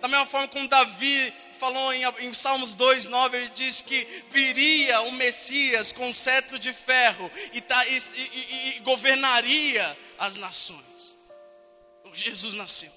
da 0.00 0.06
mesma 0.06 0.26
forma 0.26 0.46
como 0.46 0.68
Davi 0.68 1.34
falou 1.62 1.94
em, 1.94 2.02
em 2.26 2.34
Salmos 2.34 2.74
2, 2.74 3.04
9, 3.04 3.36
ele 3.36 3.48
diz 3.50 3.80
que 3.80 4.04
viria 4.30 5.00
o 5.02 5.12
Messias 5.12 5.92
com 5.92 6.12
cetro 6.12 6.58
de 6.58 6.72
ferro 6.72 7.30
e, 7.52 7.60
tá, 7.60 7.86
e, 7.86 7.96
e, 7.96 8.74
e 8.76 8.80
governaria 8.80 9.96
as 10.18 10.36
nações. 10.38 11.16
Jesus 12.14 12.54
nasceu. 12.54 12.90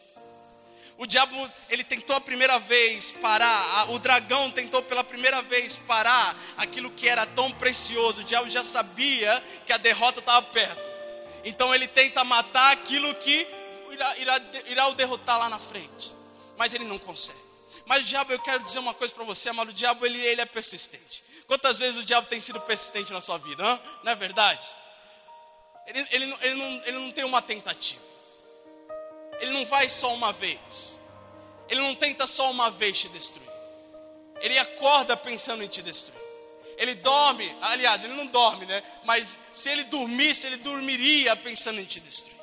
O 0.97 1.05
diabo, 1.05 1.35
ele 1.69 1.83
tentou 1.83 2.15
a 2.15 2.21
primeira 2.21 2.57
vez 2.57 3.11
parar, 3.11 3.91
o 3.91 3.99
dragão 3.99 4.49
tentou 4.49 4.81
pela 4.81 5.03
primeira 5.03 5.43
vez 5.43 5.77
parar 5.77 6.35
aquilo 6.57 6.89
que 6.89 7.07
era 7.07 7.23
tão 7.23 7.51
precioso. 7.51 8.21
O 8.21 8.23
diabo 8.23 8.49
já 8.49 8.63
sabia 8.63 9.43
que 9.67 9.73
a 9.73 9.77
derrota 9.77 10.21
estava 10.21 10.43
perto. 10.47 10.89
Então 11.43 11.75
ele 11.75 11.87
tenta 11.87 12.23
matar 12.23 12.71
aquilo 12.71 13.13
que 13.15 13.47
irá, 13.91 14.17
irá, 14.17 14.41
irá 14.65 14.87
o 14.87 14.95
derrotar 14.95 15.37
lá 15.37 15.49
na 15.49 15.59
frente. 15.59 16.15
Mas 16.57 16.73
ele 16.73 16.85
não 16.85 16.97
consegue. 16.97 17.44
Mas 17.85 18.05
o 18.05 18.07
diabo, 18.09 18.33
eu 18.33 18.39
quero 18.39 18.63
dizer 18.63 18.79
uma 18.79 18.93
coisa 18.93 19.13
para 19.13 19.23
você, 19.23 19.49
amado, 19.49 19.69
o 19.69 19.73
diabo 19.73 20.05
ele, 20.05 20.19
ele 20.19 20.41
é 20.41 20.45
persistente. 20.45 21.23
Quantas 21.47 21.77
vezes 21.79 22.01
o 22.01 22.03
diabo 22.03 22.27
tem 22.27 22.39
sido 22.39 22.59
persistente 22.61 23.13
na 23.13 23.21
sua 23.21 23.37
vida? 23.37 23.63
Hein? 23.63 23.79
Não 24.03 24.11
é 24.11 24.15
verdade? 24.15 24.65
Ele, 25.85 26.07
ele, 26.11 26.35
ele, 26.41 26.55
não, 26.55 26.83
ele 26.85 26.99
não 26.99 27.11
tem 27.11 27.23
uma 27.23 27.41
tentativa. 27.41 28.01
Ele 29.39 29.51
não 29.51 29.65
vai 29.67 29.87
só 29.87 30.13
uma 30.13 30.33
vez. 30.33 30.97
Ele 31.69 31.81
não 31.81 31.93
tenta 31.95 32.25
só 32.25 32.49
uma 32.49 32.71
vez 32.71 32.99
te 32.99 33.09
destruir. 33.09 33.49
Ele 34.41 34.57
acorda 34.57 35.15
pensando 35.15 35.63
em 35.63 35.67
te 35.67 35.81
destruir. 35.81 36.19
Ele 36.77 36.95
dorme, 36.95 37.55
aliás, 37.61 38.03
ele 38.03 38.13
não 38.13 38.27
dorme, 38.27 38.65
né? 38.65 38.83
Mas 39.05 39.39
se 39.53 39.69
ele 39.69 39.85
dormisse, 39.85 40.45
ele 40.47 40.57
dormiria 40.57 41.35
pensando 41.35 41.79
em 41.79 41.85
te 41.85 41.99
destruir. 41.99 42.34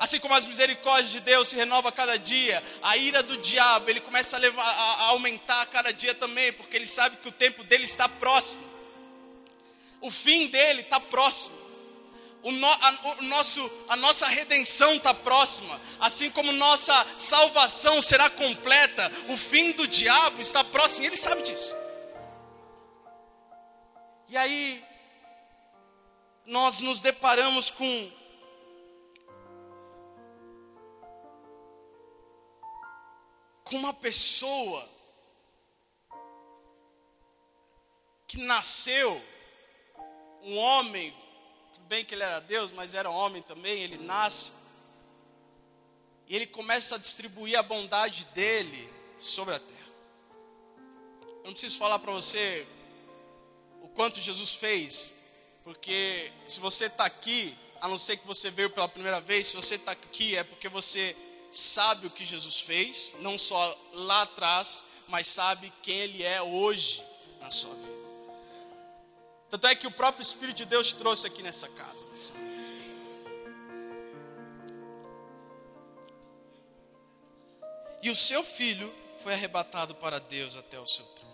Assim 0.00 0.18
como 0.18 0.32
as 0.32 0.46
misericórdias 0.46 1.12
de 1.12 1.20
Deus 1.20 1.48
se 1.48 1.56
renova 1.56 1.90
a 1.90 1.92
cada 1.92 2.18
dia, 2.18 2.64
a 2.80 2.96
ira 2.96 3.22
do 3.22 3.36
diabo, 3.36 3.90
ele 3.90 4.00
começa 4.00 4.34
a, 4.34 4.38
levar, 4.40 4.64
a 4.64 5.02
aumentar 5.08 5.60
a 5.60 5.66
cada 5.66 5.92
dia 5.92 6.14
também, 6.14 6.54
porque 6.54 6.74
ele 6.74 6.86
sabe 6.86 7.18
que 7.18 7.28
o 7.28 7.32
tempo 7.32 7.62
dele 7.64 7.84
está 7.84 8.08
próximo. 8.08 8.64
O 10.00 10.10
fim 10.10 10.46
dele 10.46 10.80
está 10.80 10.98
próximo. 10.98 11.54
O, 12.42 12.50
no, 12.50 12.66
a, 12.66 13.16
o 13.18 13.22
nosso, 13.24 13.70
a 13.90 13.96
nossa 13.96 14.26
redenção 14.26 14.94
está 14.94 15.12
próxima, 15.12 15.78
assim 16.00 16.30
como 16.30 16.50
nossa 16.50 17.06
salvação 17.18 18.00
será 18.00 18.30
completa, 18.30 19.12
o 19.28 19.36
fim 19.36 19.72
do 19.72 19.86
diabo 19.86 20.40
está 20.40 20.64
próximo, 20.64 21.02
e 21.02 21.08
ele 21.08 21.16
sabe 21.16 21.42
disso. 21.42 21.76
E 24.30 24.36
aí, 24.38 24.82
nós 26.46 26.80
nos 26.80 27.02
deparamos 27.02 27.68
com 27.68 28.19
com 33.70 33.76
uma 33.76 33.94
pessoa 33.94 34.86
que 38.26 38.38
nasceu, 38.38 39.22
um 40.42 40.58
homem, 40.58 41.14
tudo 41.72 41.86
bem 41.86 42.04
que 42.04 42.14
ele 42.14 42.24
era 42.24 42.40
Deus, 42.40 42.72
mas 42.72 42.94
era 42.96 43.08
homem 43.08 43.42
também, 43.42 43.82
ele 43.82 43.96
nasce, 43.96 44.52
e 46.26 46.34
ele 46.34 46.46
começa 46.46 46.96
a 46.96 46.98
distribuir 46.98 47.56
a 47.56 47.62
bondade 47.62 48.24
dele 48.26 48.92
sobre 49.18 49.54
a 49.54 49.60
terra. 49.60 49.90
Eu 51.22 51.44
não 51.44 51.52
preciso 51.52 51.78
falar 51.78 52.00
para 52.00 52.12
você 52.12 52.66
o 53.82 53.88
quanto 53.88 54.20
Jesus 54.20 54.54
fez, 54.54 55.14
porque 55.62 56.32
se 56.46 56.58
você 56.58 56.86
está 56.86 57.04
aqui, 57.04 57.56
a 57.80 57.86
não 57.86 57.98
ser 57.98 58.16
que 58.16 58.26
você 58.26 58.50
veio 58.50 58.70
pela 58.70 58.88
primeira 58.88 59.20
vez, 59.20 59.48
se 59.48 59.56
você 59.56 59.76
está 59.76 59.92
aqui 59.92 60.36
é 60.36 60.42
porque 60.42 60.68
você 60.68 61.16
sabe 61.50 62.06
o 62.06 62.10
que 62.10 62.24
Jesus 62.24 62.60
fez, 62.60 63.16
não 63.20 63.36
só 63.36 63.76
lá 63.92 64.22
atrás, 64.22 64.84
mas 65.08 65.26
sabe 65.26 65.72
quem 65.82 65.96
Ele 65.96 66.22
é 66.22 66.40
hoje 66.40 67.02
na 67.40 67.50
sua 67.50 67.74
vida. 67.74 68.00
Tanto 69.48 69.66
é 69.66 69.74
que 69.74 69.86
o 69.86 69.90
próprio 69.90 70.22
Espírito 70.22 70.58
de 70.58 70.64
Deus 70.64 70.92
trouxe 70.92 71.26
aqui 71.26 71.42
nessa 71.42 71.68
casa. 71.68 72.06
E 78.02 78.08
o 78.08 78.14
seu 78.14 78.44
filho 78.44 78.92
foi 79.22 79.32
arrebatado 79.32 79.94
para 79.96 80.20
Deus 80.20 80.56
até 80.56 80.78
o 80.78 80.86
seu 80.86 81.04
trono. 81.04 81.30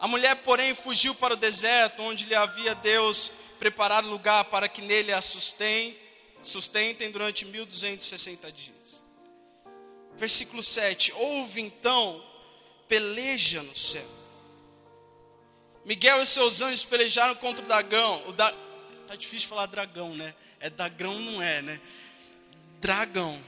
A 0.00 0.08
mulher, 0.08 0.34
porém, 0.42 0.74
fugiu 0.74 1.14
para 1.14 1.34
o 1.34 1.36
deserto, 1.36 2.02
onde 2.02 2.26
lhe 2.26 2.34
havia 2.34 2.74
Deus 2.74 3.30
preparado 3.58 4.08
lugar 4.08 4.44
para 4.46 4.68
que 4.68 4.82
nele 4.82 5.12
a 5.12 5.22
sustém 5.22 5.96
sustentem 6.48 7.10
durante 7.10 7.44
1260 7.44 8.52
dias. 8.52 9.02
Versículo 10.16 10.62
7: 10.62 11.12
Houve 11.12 11.60
então 11.60 12.24
peleja 12.88 13.62
no 13.62 13.76
céu. 13.76 14.06
Miguel 15.84 16.22
e 16.22 16.26
seus 16.26 16.60
anjos 16.60 16.84
pelejaram 16.84 17.34
contra 17.36 17.62
o 17.64 17.68
dragão. 17.68 18.28
O 18.28 18.32
da... 18.32 18.52
Tá 19.06 19.14
difícil 19.16 19.48
falar 19.48 19.66
dragão, 19.66 20.14
né? 20.14 20.34
É 20.58 20.70
dragão, 20.70 21.18
não 21.20 21.42
é, 21.42 21.60
né? 21.60 21.80
Dragão. 22.80 23.38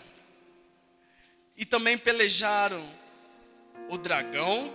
E 1.56 1.64
também 1.64 1.96
pelejaram 1.96 2.84
o 3.88 3.96
dragão 3.96 4.72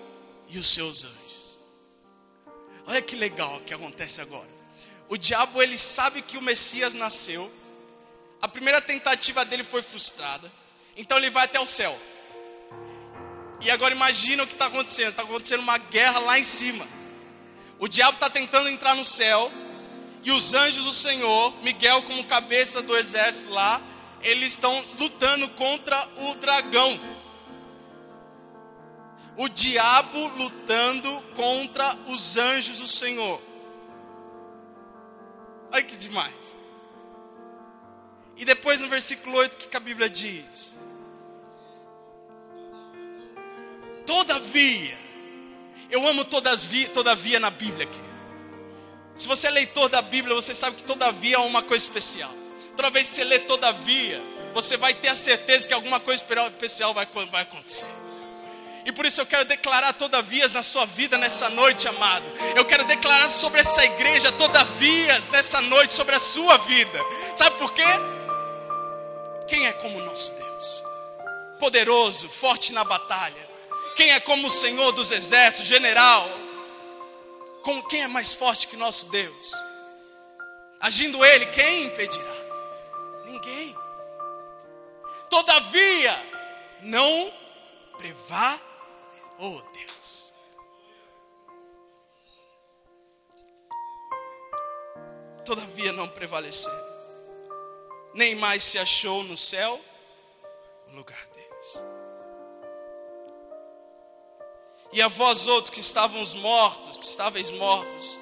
e 0.49 0.57
os 0.57 0.67
seus 0.67 1.05
anjos. 1.05 1.59
Olha 2.87 3.01
que 3.01 3.15
legal 3.15 3.59
que 3.61 3.73
acontece 3.73 4.21
agora. 4.21 4.49
O 5.07 5.17
diabo 5.17 5.61
ele 5.61 5.77
sabe 5.77 6.21
que 6.21 6.37
o 6.37 6.41
Messias 6.41 6.93
nasceu 6.93 7.51
a 8.41 8.48
primeira 8.48 8.81
tentativa 8.81 9.45
dele 9.45 9.63
foi 9.63 9.81
frustrada. 9.81 10.51
Então 10.98 11.17
ele 11.17 11.29
vai 11.29 11.45
até 11.45 11.60
o 11.60 11.65
céu. 11.65 11.98
E 13.62 13.69
agora 13.69 13.93
imagina 13.93 14.43
o 14.43 14.48
que 14.48 14.53
está 14.53 14.65
acontecendo. 14.65 15.10
Está 15.10 15.21
acontecendo 15.21 15.62
uma 15.62 15.77
guerra 15.77 16.19
lá 16.19 16.39
em 16.39 16.43
cima. 16.43 16.88
O 17.79 17.88
diabo 17.88 18.15
está 18.15 18.29
tentando 18.29 18.69
entrar 18.69 18.95
no 18.95 19.05
céu. 19.05 19.51
E 20.24 20.31
os 20.31 20.53
anjos 20.53 20.86
do 20.86 20.93
Senhor, 20.93 21.53
Miguel 21.63 22.03
como 22.03 22.24
cabeça 22.25 22.81
do 22.81 22.95
exército 22.95 23.51
lá, 23.51 23.81
eles 24.21 24.53
estão 24.53 24.83
lutando 25.00 25.48
contra 25.50 26.07
o 26.17 26.36
dragão. 26.36 27.00
O 29.38 29.48
diabo 29.48 30.27
lutando 30.38 31.21
contra 31.36 31.95
os 32.07 32.38
anjos 32.38 32.79
do 32.79 32.88
Senhor. 32.88 33.41
Olha 35.71 35.83
que 35.83 35.95
demais. 35.95 36.61
E 38.41 38.45
depois 38.45 38.81
no 38.81 38.88
versículo 38.89 39.38
8, 39.38 39.53
o 39.53 39.57
que, 39.57 39.67
que 39.67 39.77
a 39.77 39.79
Bíblia 39.79 40.10
diz? 40.10 40.75
Todavia, 44.03 44.98
eu 45.91 46.07
amo 46.07 46.25
todavia, 46.25 46.89
todavia 46.89 47.39
na 47.39 47.51
Bíblia 47.51 47.86
aqui. 47.86 48.01
Se 49.15 49.27
você 49.27 49.45
é 49.45 49.51
leitor 49.51 49.89
da 49.89 50.01
Bíblia, 50.01 50.33
você 50.33 50.55
sabe 50.55 50.77
que 50.77 50.83
todavia 50.86 51.36
é 51.36 51.39
uma 51.39 51.62
coisa 51.62 51.86
especial. 51.86 52.31
Toda 52.75 52.89
vez 52.89 53.10
que 53.10 53.15
você 53.17 53.24
lê 53.24 53.38
todavia, 53.41 54.19
você 54.55 54.75
vai 54.75 54.95
ter 54.95 55.10
a 55.10 55.15
certeza 55.15 55.67
que 55.67 55.74
alguma 55.75 56.00
coisa 56.00 56.24
especial 56.24 56.95
vai, 56.95 57.07
vai 57.29 57.43
acontecer. 57.43 57.86
E 58.83 58.91
por 58.91 59.05
isso 59.05 59.21
eu 59.21 59.25
quero 59.27 59.45
declarar 59.45 59.93
todavias 59.93 60.51
na 60.51 60.63
sua 60.63 60.86
vida 60.86 61.15
nessa 61.15 61.48
noite, 61.51 61.88
amado. 61.88 62.25
Eu 62.55 62.65
quero 62.65 62.86
declarar 62.86 63.29
sobre 63.29 63.60
essa 63.60 63.86
igreja 63.86 64.31
todavias 64.31 65.29
nessa 65.29 65.62
noite 65.62 65.93
sobre 65.93 66.15
a 66.15 66.19
sua 66.19 66.57
vida. 66.57 67.00
Sabe 67.36 67.60
por 67.60 67.71
quê? 67.74 67.86
Quem 69.51 69.67
é 69.67 69.74
como 69.74 69.98
o 69.98 70.05
nosso 70.05 70.34
Deus? 70.34 70.84
Poderoso, 71.60 72.29
forte 72.29 72.72
na 72.72 72.86
batalha. 72.86 73.50
Quem 73.98 74.10
é 74.12 74.20
como 74.22 74.48
o 74.48 74.50
Senhor 74.50 74.93
dos 74.93 75.12
exércitos, 75.12 75.67
general? 75.67 76.25
Com 77.62 77.84
quem 77.84 78.01
é 78.01 78.08
mais 78.08 78.34
forte 78.34 78.70
que 78.70 78.77
nosso 78.77 79.10
Deus? 79.10 79.51
Agindo 80.79 81.25
ele, 81.25 81.48
quem 81.48 81.88
impedirá? 81.88 82.34
Ninguém. 83.25 83.75
Todavia, 85.29 86.17
não 86.84 87.34
prevá, 87.98 88.58
oh 89.38 89.62
Deus. 89.74 90.34
Todavia 95.43 95.91
não 95.91 96.08
prevaleceu, 96.08 96.72
nem 98.13 98.36
mais 98.36 98.63
se 98.63 98.77
achou 98.77 99.24
no 99.24 99.38
céu 99.38 99.80
o 100.88 100.96
lugar 100.96 101.25
deles. 101.34 101.84
E 104.94 105.01
a 105.01 105.08
vós 105.08 105.48
outros 105.48 105.70
que 105.70 105.80
estávamos 105.80 106.34
mortos, 106.34 106.98
que 106.98 107.06
estáveis 107.06 107.50
mortos, 107.51 108.20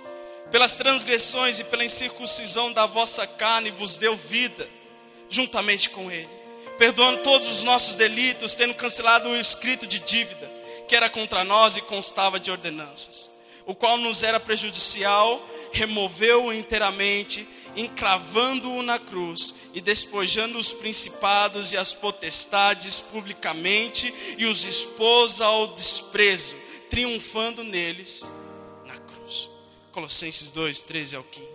pelas 0.51 0.73
transgressões 0.73 1.59
e 1.59 1.63
pela 1.63 1.83
incircuncisão 1.83 2.71
da 2.71 2.85
vossa 2.85 3.25
carne, 3.25 3.71
vos 3.71 3.97
deu 3.97 4.15
vida, 4.15 4.67
juntamente 5.27 5.89
com 5.89 6.11
Ele, 6.11 6.29
perdoando 6.77 7.23
todos 7.23 7.47
os 7.47 7.63
nossos 7.63 7.95
delitos, 7.95 8.53
tendo 8.53 8.73
cancelado 8.75 9.29
o 9.29 9.35
escrito 9.35 9.87
de 9.87 9.99
dívida, 9.99 10.49
que 10.87 10.95
era 10.95 11.09
contra 11.09 11.43
nós 11.43 11.77
e 11.77 11.81
constava 11.81 12.39
de 12.39 12.51
ordenanças, 12.51 13.29
o 13.65 13.75
qual 13.75 13.97
nos 13.97 14.23
era 14.23 14.39
prejudicial, 14.39 15.39
removeu-o 15.71 16.53
inteiramente, 16.53 17.47
encravando-o 17.75 18.81
na 18.81 18.99
cruz 18.99 19.55
e 19.73 19.81
despojando 19.81 20.57
os 20.57 20.73
principados 20.73 21.71
e 21.71 21.77
as 21.77 21.93
potestades 21.93 22.99
publicamente 22.99 24.13
e 24.37 24.45
os 24.45 24.65
expôs 24.65 25.41
ao 25.41 25.67
desprezo, 25.73 26.55
triunfando 26.89 27.63
neles 27.63 28.29
na 28.85 28.97
cruz. 28.97 29.49
Colossenses 29.91 30.51
2, 30.51 30.81
13 30.81 31.15
ao 31.15 31.23
15. 31.23 31.47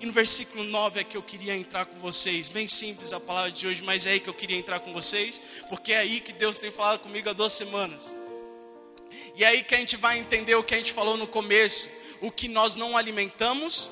E 0.00 0.06
no 0.06 0.12
versículo 0.12 0.64
9 0.64 1.00
é 1.00 1.04
que 1.04 1.16
eu 1.16 1.22
queria 1.22 1.54
entrar 1.54 1.84
com 1.84 1.98
vocês. 1.98 2.48
Bem 2.48 2.66
simples 2.66 3.12
a 3.12 3.20
palavra 3.20 3.50
de 3.50 3.66
hoje, 3.66 3.82
mas 3.82 4.06
é 4.06 4.12
aí 4.12 4.20
que 4.20 4.28
eu 4.28 4.34
queria 4.34 4.56
entrar 4.56 4.80
com 4.80 4.94
vocês, 4.94 5.42
porque 5.68 5.92
é 5.92 5.98
aí 5.98 6.22
que 6.22 6.32
Deus 6.32 6.58
tem 6.58 6.70
falado 6.70 7.00
comigo 7.00 7.28
há 7.28 7.34
duas 7.34 7.52
semanas. 7.52 8.16
E 9.36 9.44
é 9.44 9.48
aí 9.48 9.62
que 9.62 9.74
a 9.74 9.78
gente 9.78 9.96
vai 9.96 10.18
entender 10.18 10.54
o 10.54 10.62
que 10.62 10.74
a 10.74 10.78
gente 10.78 10.92
falou 10.92 11.18
no 11.18 11.26
começo. 11.26 11.88
O 12.22 12.30
que 12.30 12.48
nós 12.48 12.76
não 12.76 12.96
alimentamos, 12.96 13.90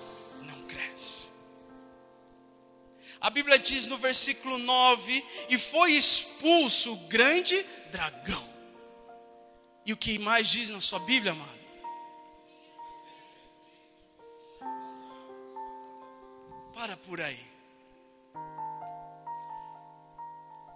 A 3.21 3.31
Bíblia 3.31 3.59
diz 3.59 3.87
no 3.87 3.99
versículo 3.99 4.59
9: 4.59 5.25
E 5.49 5.59
foi 5.59 5.93
expulso 5.93 6.93
o 6.93 7.09
grande 7.09 7.61
dragão. 7.91 8.49
E 9.85 9.93
o 9.93 9.97
que 9.97 10.19
mais 10.19 10.49
diz 10.49 10.71
na 10.71 10.81
sua 10.81 11.01
Bíblia, 11.01 11.33
amado? 11.33 11.59
Para 16.75 16.97
por 16.97 17.21
aí. 17.21 17.43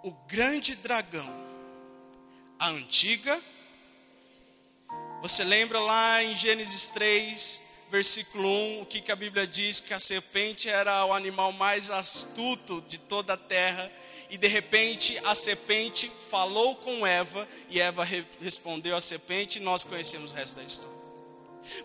O 0.02 0.10
grande 0.26 0.74
dragão, 0.76 1.30
a 2.58 2.68
antiga. 2.70 3.40
Você 5.20 5.44
lembra 5.44 5.78
lá 5.78 6.24
em 6.24 6.34
Gênesis 6.34 6.88
3, 6.88 7.62
versículo 7.92 8.48
1, 8.48 8.80
o 8.80 8.86
que, 8.86 9.02
que 9.02 9.12
a 9.12 9.16
Bíblia 9.16 9.46
diz? 9.46 9.78
Que 9.78 9.92
a 9.92 10.00
serpente 10.00 10.66
era 10.66 11.04
o 11.04 11.12
animal 11.12 11.52
mais 11.52 11.90
astuto 11.90 12.82
de 12.88 12.96
toda 12.96 13.34
a 13.34 13.36
terra. 13.36 13.92
E 14.30 14.38
de 14.38 14.48
repente 14.48 15.18
a 15.24 15.34
serpente 15.34 16.10
falou 16.30 16.74
com 16.76 17.06
Eva, 17.06 17.46
e 17.68 17.78
Eva 17.78 18.02
re 18.02 18.24
respondeu 18.40 18.96
à 18.96 19.00
serpente, 19.00 19.58
e 19.58 19.62
nós 19.62 19.84
conhecemos 19.84 20.32
o 20.32 20.34
resto 20.34 20.56
da 20.56 20.62
história. 20.62 21.02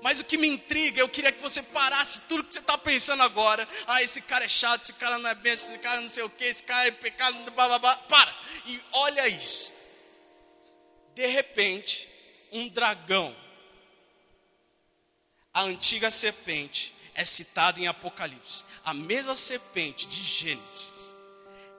Mas 0.01 0.21
o 0.21 0.23
que 0.23 0.37
me 0.37 0.47
intriga, 0.47 1.01
eu 1.01 1.09
queria 1.09 1.31
que 1.31 1.41
você 1.41 1.61
parasse 1.61 2.21
tudo 2.21 2.45
que 2.45 2.53
você 2.53 2.59
está 2.59 2.77
pensando 2.77 3.21
agora. 3.21 3.67
Ah, 3.85 4.01
esse 4.01 4.21
cara 4.21 4.45
é 4.45 4.49
chato, 4.49 4.83
esse 4.83 4.93
cara 4.93 5.19
não 5.19 5.29
é 5.29 5.35
bem, 5.35 5.51
esse 5.51 5.77
cara 5.79 5.99
não 5.99 6.07
sei 6.07 6.23
o 6.23 6.29
que, 6.29 6.45
esse 6.45 6.63
cara 6.63 6.87
é 6.87 6.91
pecado, 6.91 7.37
blá, 7.51 7.67
blá, 7.67 7.79
blá. 7.79 7.95
Para! 7.97 8.33
E 8.65 8.79
olha 8.93 9.27
isso. 9.27 9.73
De 11.13 11.27
repente, 11.27 12.07
um 12.53 12.69
dragão 12.69 13.35
a 15.57 15.63
antiga 15.63 16.11
serpente 16.11 16.93
é 17.15 17.25
citada 17.25 17.79
em 17.79 17.87
Apocalipse. 17.87 18.63
A 18.85 18.93
mesma 18.93 19.35
serpente 19.35 20.05
de 20.05 20.21
Gênesis 20.21 21.15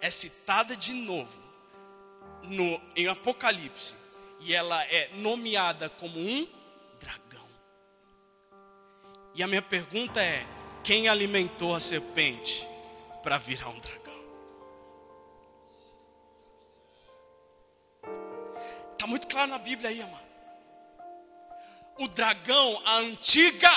é 0.00 0.10
citada 0.10 0.76
de 0.76 0.92
novo 0.92 1.40
no, 2.42 2.80
em 2.96 3.06
Apocalipse. 3.06 3.94
E 4.40 4.52
ela 4.52 4.84
é 4.86 5.10
nomeada 5.14 5.88
como 5.90 6.18
um 6.18 6.48
dragão. 6.98 7.48
E 9.36 9.44
a 9.44 9.46
minha 9.46 9.62
pergunta 9.62 10.20
é: 10.20 10.44
quem 10.82 11.08
alimentou 11.08 11.72
a 11.72 11.78
serpente 11.78 12.66
para 13.22 13.38
virar 13.38 13.68
um 13.68 13.78
dragão? 13.78 14.24
Está 18.94 19.06
muito 19.06 19.28
claro 19.28 19.52
na 19.52 19.58
Bíblia 19.58 19.90
aí, 19.90 20.02
amado 20.02 20.27
o 21.98 22.08
dragão, 22.08 22.82
a 22.84 22.96
antiga. 22.98 23.70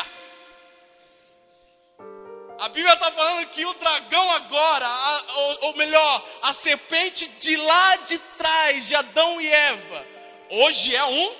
A 2.60 2.70
Bíblia 2.70 2.94
está 2.94 3.12
falando 3.12 3.50
que 3.50 3.66
o 3.66 3.74
dragão 3.74 4.32
agora, 4.32 4.86
a, 4.88 5.24
ou, 5.36 5.58
ou 5.64 5.76
melhor, 5.78 6.26
a 6.44 6.54
serpente 6.54 7.28
de 7.28 7.58
lá 7.58 7.96
de 8.08 8.20
trás 8.38 8.88
de 8.88 8.96
Adão 8.96 9.42
e 9.42 9.48
Eva, 9.48 10.08
hoje 10.52 10.96
é 10.96 11.04
um 11.04 11.36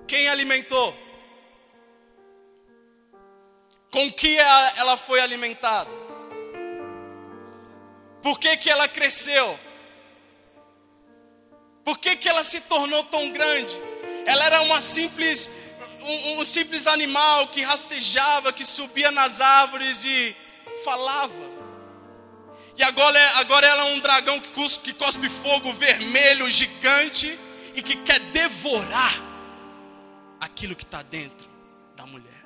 Quem 0.08 0.26
alimentou? 0.30 1.07
Com 3.98 4.12
que 4.12 4.38
ela 4.38 4.96
foi 4.96 5.18
alimentada? 5.18 5.90
Por 8.22 8.38
que, 8.38 8.56
que 8.58 8.70
ela 8.70 8.86
cresceu? 8.86 9.58
Por 11.84 11.98
que, 11.98 12.14
que 12.14 12.28
ela 12.28 12.44
se 12.44 12.60
tornou 12.60 13.02
tão 13.06 13.32
grande? 13.32 13.76
Ela 14.24 14.44
era 14.44 14.60
uma 14.62 14.80
simples, 14.80 15.50
um, 16.00 16.38
um 16.38 16.44
simples 16.44 16.86
animal 16.86 17.48
que 17.48 17.60
rastejava, 17.62 18.52
que 18.52 18.64
subia 18.64 19.10
nas 19.10 19.40
árvores 19.40 20.04
e 20.04 20.36
falava. 20.84 21.42
E 22.76 22.84
agora, 22.84 23.20
agora 23.38 23.66
ela 23.66 23.88
é 23.88 23.94
um 23.94 23.98
dragão 23.98 24.38
que 24.38 24.50
cuspe, 24.50 24.84
que 24.84 24.92
cospe 24.92 25.28
fogo 25.28 25.72
vermelho, 25.72 26.48
gigante, 26.48 27.36
e 27.74 27.82
que 27.82 27.96
quer 27.96 28.20
devorar 28.20 29.14
aquilo 30.38 30.76
que 30.76 30.84
está 30.84 31.02
dentro 31.02 31.48
da 31.96 32.06
mulher. 32.06 32.37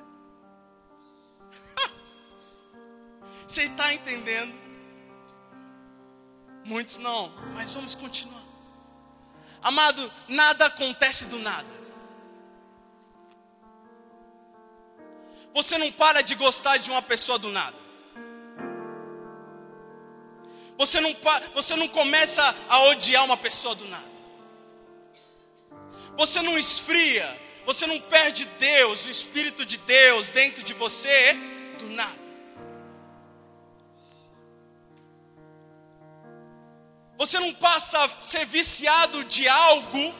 Você 3.47 3.63
está 3.63 3.93
entendendo? 3.93 4.53
Muitos 6.65 6.97
não, 6.97 7.29
mas 7.53 7.73
vamos 7.73 7.95
continuar. 7.95 8.41
Amado, 9.61 10.11
nada 10.27 10.65
acontece 10.65 11.25
do 11.25 11.39
nada. 11.39 11.83
Você 15.53 15.77
não 15.77 15.91
para 15.91 16.21
de 16.21 16.35
gostar 16.35 16.77
de 16.77 16.89
uma 16.89 17.01
pessoa 17.01 17.37
do 17.37 17.49
nada. 17.49 17.77
Você 20.77 20.99
não, 20.99 21.15
você 21.53 21.75
não 21.75 21.87
começa 21.87 22.43
a 22.67 22.79
odiar 22.85 23.23
uma 23.23 23.37
pessoa 23.37 23.75
do 23.75 23.85
nada. 23.85 24.11
Você 26.17 26.41
não 26.41 26.57
esfria. 26.57 27.43
Você 27.65 27.87
não 27.87 27.99
perde 28.01 28.45
Deus, 28.59 29.05
o 29.05 29.09
Espírito 29.09 29.65
de 29.65 29.77
Deus 29.77 30.31
dentro 30.31 30.63
de 30.63 30.73
você 30.73 31.33
do 31.79 31.89
nada. 31.89 32.22
Você 37.23 37.39
não 37.39 37.53
passa 37.53 38.03
a 38.03 38.09
ser 38.21 38.45
viciado 38.47 39.23
de 39.23 39.47
algo 39.47 40.13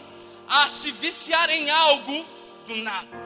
a 0.48 0.70
se 0.70 0.90
viciar 0.90 1.50
em 1.50 1.70
algo 1.70 2.26
do 2.66 2.76
nada. 2.78 3.18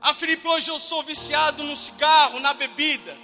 Ah, 0.00 0.14
Felipe, 0.14 0.48
hoje 0.48 0.70
eu 0.70 0.78
sou 0.78 1.02
viciado 1.02 1.62
no 1.62 1.76
cigarro, 1.76 2.40
na 2.40 2.54
bebida. 2.54 3.14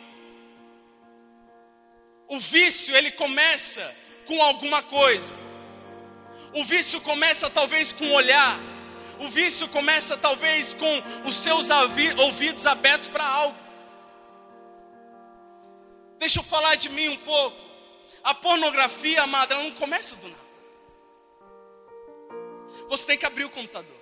O 2.29 2.39
vício, 2.39 2.95
ele 2.95 3.11
começa 3.13 3.83
com 4.27 4.43
alguma 4.43 4.83
coisa. 4.83 5.35
O 6.55 6.63
vício 6.63 7.01
começa 7.01 7.49
talvez 7.49 7.91
com 7.91 8.05
um 8.05 8.13
olhar. 8.13 8.61
O 9.21 9.31
vício 9.31 9.67
começa 9.69 10.15
talvez 10.19 10.75
com 10.75 11.03
os 11.27 11.37
seus 11.37 11.71
ouvidos 12.19 12.67
abertos 12.67 13.09
para 13.09 13.27
algo. 13.27 13.57
Deixa 16.19 16.41
eu 16.41 16.45
falar 16.45 16.75
de 16.75 16.91
mim 16.91 17.09
um 17.09 17.17
pouco. 17.17 17.70
A 18.23 18.35
pornografia, 18.35 19.23
amada, 19.23 19.55
ela 19.55 19.65
não 19.65 19.73
começa 19.73 20.15
do 20.17 20.29
nada. 20.29 20.51
Você 22.89 23.07
tem 23.07 23.19
que 23.19 23.27
abrir 23.27 23.45
o 23.45 23.51
computador. 23.51 23.97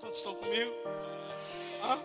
Quantos 0.00 0.18
estão 0.18 0.34
comigo? 0.34 0.72
Hã? 1.82 1.98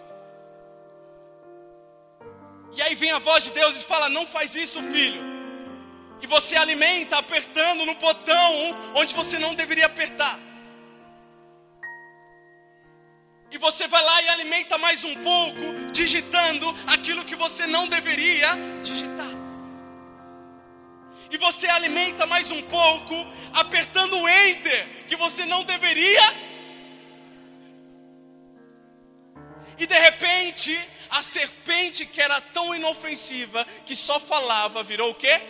E 2.74 2.82
aí 2.82 2.96
vem 2.96 3.12
a 3.12 3.20
voz 3.20 3.44
de 3.46 3.52
Deus 3.52 3.82
e 3.82 3.86
fala: 3.86 4.10
Não 4.10 4.26
faz 4.26 4.56
isso, 4.56 4.82
filho. 4.84 5.22
E 6.22 6.28
você 6.28 6.56
alimenta 6.56 7.18
apertando 7.18 7.86
no 7.86 7.96
botão 7.96 8.94
onde 8.96 9.14
você 9.14 9.38
não 9.38 9.54
deveria 9.54 9.86
apertar. 9.86 10.40
E 13.56 13.58
você 13.58 13.88
vai 13.88 14.04
lá 14.04 14.22
e 14.22 14.28
alimenta 14.28 14.78
mais 14.78 15.02
um 15.06 15.16
pouco, 15.24 15.92
digitando 15.94 16.68
aquilo 16.88 17.24
que 17.24 17.38
você 17.38 17.66
não 17.66 17.88
deveria 17.88 18.50
digitar. 18.84 19.34
E 21.32 21.38
você 21.38 21.66
alimenta 21.68 22.26
mais 22.26 22.52
um 22.52 22.62
pouco, 22.64 23.16
apertando 23.54 24.20
o 24.20 24.28
enter, 24.28 25.06
que 25.08 25.16
você 25.16 25.46
não 25.46 25.64
deveria. 25.64 26.26
E 29.78 29.88
de 29.88 30.00
repente, 30.00 30.78
a 31.12 31.22
serpente 31.22 32.06
que 32.08 32.22
era 32.22 32.42
tão 32.42 32.76
inofensiva, 32.76 33.66
que 33.86 33.96
só 33.96 34.20
falava, 34.20 34.84
virou 34.84 35.12
o 35.12 35.16
quê? 35.16 35.42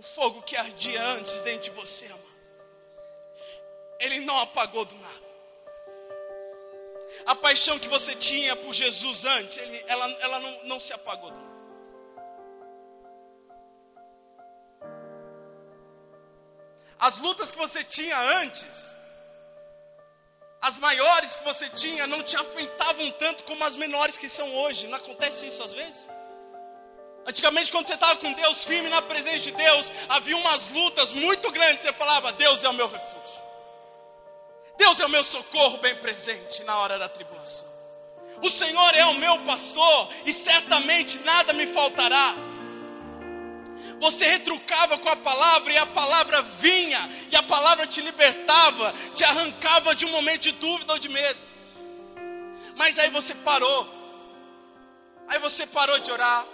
O 0.00 0.02
fogo 0.02 0.42
que 0.42 0.56
ardia 0.56 1.02
antes 1.16 1.42
dentro 1.42 1.64
de 1.64 1.70
você, 1.70 2.06
amado. 2.06 2.40
Ele 4.00 4.20
não 4.20 4.36
apagou 4.38 4.84
do 4.84 4.96
nada 4.96 5.30
a 7.26 7.34
paixão 7.34 7.78
que 7.78 7.88
você 7.88 8.14
tinha 8.14 8.56
por 8.56 8.72
Jesus 8.72 9.24
antes, 9.24 9.56
ele, 9.58 9.84
ela, 9.86 10.10
ela 10.20 10.40
não, 10.40 10.64
não 10.64 10.80
se 10.80 10.92
apagou. 10.92 11.32
As 16.98 17.18
lutas 17.18 17.50
que 17.50 17.58
você 17.58 17.82
tinha 17.82 18.18
antes, 18.42 18.94
as 20.60 20.76
maiores 20.76 21.36
que 21.36 21.44
você 21.44 21.68
tinha, 21.70 22.06
não 22.06 22.22
te 22.22 22.36
afetavam 22.36 23.10
tanto 23.12 23.44
como 23.44 23.64
as 23.64 23.74
menores 23.74 24.18
que 24.18 24.28
são 24.28 24.54
hoje. 24.56 24.86
Não 24.86 24.98
acontece 24.98 25.46
isso 25.46 25.62
às 25.62 25.72
vezes? 25.72 26.08
Antigamente, 27.30 27.70
quando 27.70 27.86
você 27.86 27.94
estava 27.94 28.16
com 28.16 28.32
Deus 28.32 28.64
firme 28.64 28.88
na 28.88 29.00
presença 29.02 29.38
de 29.38 29.52
Deus, 29.52 29.92
havia 30.08 30.36
umas 30.36 30.68
lutas 30.70 31.12
muito 31.12 31.48
grandes. 31.52 31.84
Você 31.84 31.92
falava: 31.92 32.32
Deus 32.32 32.64
é 32.64 32.68
o 32.68 32.72
meu 32.72 32.88
refúgio. 32.88 33.42
Deus 34.76 34.98
é 34.98 35.06
o 35.06 35.08
meu 35.08 35.22
socorro 35.22 35.78
bem 35.78 35.94
presente 35.96 36.64
na 36.64 36.76
hora 36.78 36.98
da 36.98 37.08
tribulação. 37.08 37.68
O 38.42 38.50
Senhor 38.50 38.94
é 38.96 39.04
o 39.06 39.14
meu 39.14 39.38
pastor 39.44 40.08
e 40.26 40.32
certamente 40.32 41.20
nada 41.20 41.52
me 41.52 41.68
faltará. 41.68 42.34
Você 44.00 44.26
retrucava 44.26 44.98
com 44.98 45.08
a 45.08 45.16
palavra 45.16 45.72
e 45.72 45.78
a 45.78 45.86
palavra 45.86 46.42
vinha, 46.42 47.08
e 47.30 47.36
a 47.36 47.44
palavra 47.44 47.86
te 47.86 48.00
libertava, 48.00 48.92
te 49.14 49.22
arrancava 49.22 49.94
de 49.94 50.04
um 50.04 50.10
momento 50.10 50.40
de 50.40 50.52
dúvida 50.52 50.94
ou 50.94 50.98
de 50.98 51.08
medo. 51.08 51.38
Mas 52.74 52.98
aí 52.98 53.10
você 53.10 53.36
parou, 53.36 53.88
aí 55.28 55.38
você 55.38 55.66
parou 55.66 55.98
de 56.00 56.10
orar, 56.10 56.44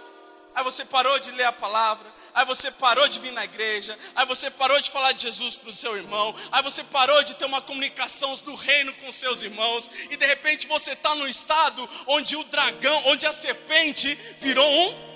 aí 0.56 0.64
você 0.64 0.86
parou 0.86 1.18
de 1.18 1.30
ler 1.32 1.44
a 1.44 1.52
palavra, 1.52 2.10
aí 2.34 2.46
você 2.46 2.70
parou 2.70 3.06
de 3.06 3.18
vir 3.18 3.30
na 3.30 3.44
igreja, 3.44 3.96
aí 4.14 4.24
você 4.24 4.50
parou 4.50 4.80
de 4.80 4.90
falar 4.90 5.12
de 5.12 5.22
Jesus 5.22 5.54
para 5.54 5.68
o 5.68 5.72
seu 5.72 5.94
irmão, 5.94 6.34
aí 6.50 6.62
você 6.62 6.82
parou 6.82 7.22
de 7.24 7.34
ter 7.34 7.44
uma 7.44 7.60
comunicação 7.60 8.34
do 8.36 8.54
reino 8.54 8.90
com 8.94 9.12
seus 9.12 9.42
irmãos, 9.42 9.90
e 10.10 10.16
de 10.16 10.26
repente 10.26 10.66
você 10.66 10.92
está 10.92 11.14
num 11.14 11.28
estado 11.28 11.86
onde 12.06 12.36
o 12.36 12.44
dragão, 12.44 13.02
onde 13.04 13.26
a 13.26 13.34
serpente 13.34 14.14
virou 14.40 14.66
um. 14.66 15.06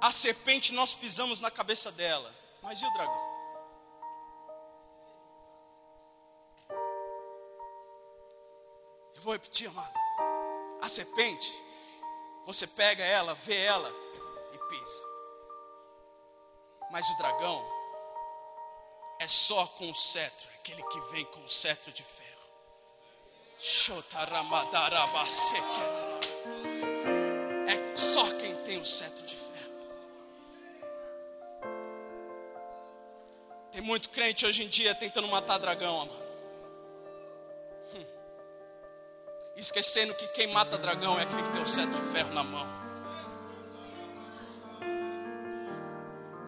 A 0.00 0.10
serpente 0.10 0.72
nós 0.72 0.94
pisamos 0.94 1.42
na 1.42 1.50
cabeça 1.50 1.92
dela, 1.92 2.34
mas 2.62 2.80
e 2.80 2.86
o 2.86 2.92
dragão? 2.94 3.25
Vou 9.26 9.32
repetir, 9.32 9.68
amado. 9.68 9.92
A 10.80 10.88
serpente, 10.88 11.52
você 12.44 12.64
pega 12.64 13.04
ela, 13.04 13.34
vê 13.34 13.56
ela 13.56 13.92
e 14.54 14.58
pisa. 14.68 15.04
Mas 16.92 17.08
o 17.10 17.18
dragão 17.18 17.60
é 19.18 19.26
só 19.26 19.66
com 19.66 19.90
o 19.90 19.94
cetro, 19.94 20.48
aquele 20.60 20.80
que 20.84 21.00
vem 21.10 21.24
com 21.24 21.40
o 21.40 21.48
cetro 21.48 21.90
de 21.90 22.04
ferro. 22.04 22.26
É 27.66 27.96
só 27.96 28.24
quem 28.38 28.54
tem 28.62 28.80
o 28.80 28.86
cetro 28.86 29.26
de 29.26 29.36
ferro. 29.36 29.46
Tem 33.72 33.80
muito 33.80 34.08
crente 34.10 34.46
hoje 34.46 34.62
em 34.62 34.68
dia 34.68 34.94
tentando 34.94 35.26
matar 35.26 35.58
dragão, 35.58 36.02
amado. 36.02 36.25
Esquecendo 39.56 40.14
que 40.14 40.28
quem 40.28 40.52
mata 40.52 40.76
dragão 40.76 41.18
é 41.18 41.22
aquele 41.22 41.42
que 41.42 41.50
tem 41.50 41.62
o 41.62 41.66
cetro 41.66 41.92
de 41.92 42.12
ferro 42.12 42.32
na 42.34 42.44
mão. 42.44 42.66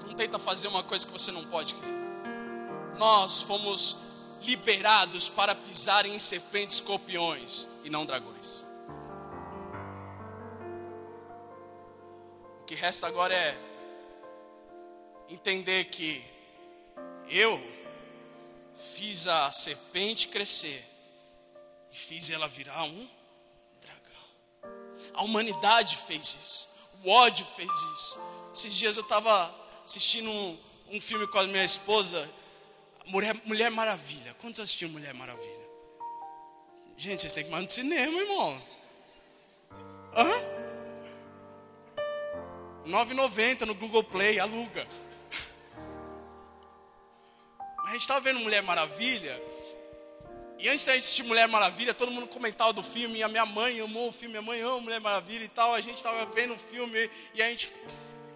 Não 0.07 0.15
tenta 0.15 0.39
fazer 0.39 0.69
uma 0.69 0.83
coisa 0.83 1.07
que 1.07 1.13
você 1.13 1.33
não 1.33 1.45
pode 1.47 1.75
crer. 1.75 1.99
Nós 2.99 3.43
fomos 3.43 3.97
liberados 4.43 5.29
para 5.29 5.55
pisar 5.55 6.05
em 6.05 6.19
serpentes, 6.19 6.77
escorpiões 6.77 7.67
e 7.83 7.91
não 7.91 8.05
dragões. 8.05 8.67
O 12.61 12.65
que 12.67 12.75
resta 12.75 13.07
agora 13.07 13.35
é 13.35 13.57
entender 15.31 15.85
que 15.87 16.23
eu 17.31 17.59
fiz 18.75 19.27
a 19.27 19.51
serpente 19.51 20.29
crescer 20.29 20.85
e 21.93 21.97
fiz 21.97 22.31
ela 22.31 22.49
virar 22.49 22.85
um 22.85 23.09
dragão. 23.81 25.13
A 25.15 25.23
humanidade 25.23 25.97
fez 26.07 26.23
isso. 26.23 26.69
O 27.05 27.11
ódio 27.11 27.47
fez 27.47 27.71
isso. 27.71 28.19
Esses 28.55 28.75
dias 28.75 28.97
eu 28.97 29.03
estava 29.03 29.55
assistindo 29.85 30.31
um, 30.31 30.59
um, 30.91 31.01
filme 31.01 31.27
com 31.29 31.39
a 31.39 31.47
minha 31.47 31.65
esposa, 31.65 32.29
Mulher, 33.07 33.35
Mulher 33.45 33.71
Maravilha. 33.71 34.35
Quantos 34.41 34.61
assistiram 34.61 34.93
Mulher 34.93 35.15
Maravilha? 35.15 35.69
Gente, 36.97 37.21
vocês 37.21 37.33
têm 37.33 37.45
que 37.45 37.51
ir 37.51 37.53
mais 37.53 37.65
no 37.65 37.71
cinema, 37.71 38.21
irmão. 38.21 38.63
Hã? 40.15 40.59
9,90 42.87 43.67
no 43.67 43.75
Google 43.75 44.03
Play, 44.03 44.41
aluga. 44.41 44.89
A 47.85 47.93
gente 47.93 48.03
estava 48.03 48.21
vendo 48.21 48.41
Mulher 48.41 48.63
Maravilha 48.63 49.48
e 50.59 50.69
antes 50.69 50.85
da 50.85 50.95
gente 50.95 51.03
assistir 51.03 51.23
Mulher 51.23 51.47
Maravilha, 51.47 51.95
todo 51.95 52.11
mundo 52.11 52.27
comentava 52.27 52.73
do 52.73 52.83
filme, 52.83 53.23
a 53.23 53.29
minha 53.29 53.47
mãe 53.47 53.81
amou 53.81 54.09
o 54.09 54.13
filme, 54.13 54.31
minha 54.31 54.43
mãe 54.43 54.61
ama 54.61 54.81
Mulher 54.81 55.01
Maravilha 55.01 55.45
e 55.45 55.49
tal. 55.49 55.73
A 55.73 55.81
gente 55.81 55.97
estava 55.97 56.27
vendo 56.27 56.55
o 56.55 56.59
filme 56.59 57.09
e 57.33 57.43
a 57.43 57.49
gente 57.49 57.73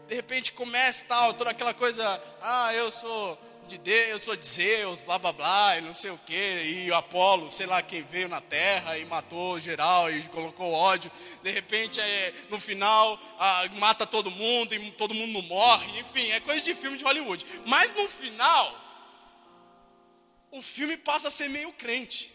de 0.09 0.15
repente 0.15 0.53
começa 0.53 1.05
tal, 1.09 1.35
toda 1.35 1.51
aquela 1.51 1.73
coisa, 1.73 2.23
ah, 2.43 2.73
eu 2.75 2.91
sou 2.91 3.39
de 3.67 3.79
Deus, 3.79 4.11
eu 4.11 4.19
sou 4.19 4.37
de 4.37 4.47
Zeus, 4.47 5.01
blá 5.01 5.19
blá 5.19 5.33
blá, 5.33 5.79
e 5.79 5.81
não 5.81 5.95
sei 5.95 6.11
o 6.11 6.19
que, 6.19 6.35
e 6.35 6.91
o 6.91 6.95
Apolo, 6.95 7.51
sei 7.51 7.67
lá 7.67 7.81
quem 7.81 8.03
veio 8.03 8.29
na 8.29 8.41
terra 8.41 8.99
e 8.99 9.05
matou 9.05 9.59
geral 9.59 10.11
e 10.11 10.23
colocou 10.25 10.73
ódio. 10.73 11.11
De 11.43 11.51
repente, 11.51 12.01
é, 12.01 12.35
no 12.51 12.59
final, 12.59 13.19
mata 13.79 14.07
todo 14.07 14.31
mundo 14.31 14.75
e 14.75 14.91
todo 14.93 15.15
mundo 15.15 15.33
não 15.33 15.43
morre. 15.43 16.01
Enfim, 16.01 16.31
é 16.31 16.41
coisa 16.41 16.61
de 16.61 16.75
filme 16.75 16.99
de 16.99 17.05
Hollywood. 17.05 17.45
Mas 17.65 17.95
no 17.95 18.09
final, 18.09 18.82
o 20.53 20.61
filme 20.61 20.97
passa 20.99 21.29
a 21.29 21.31
ser 21.31 21.49
meio 21.49 21.73
crente. 21.73 22.31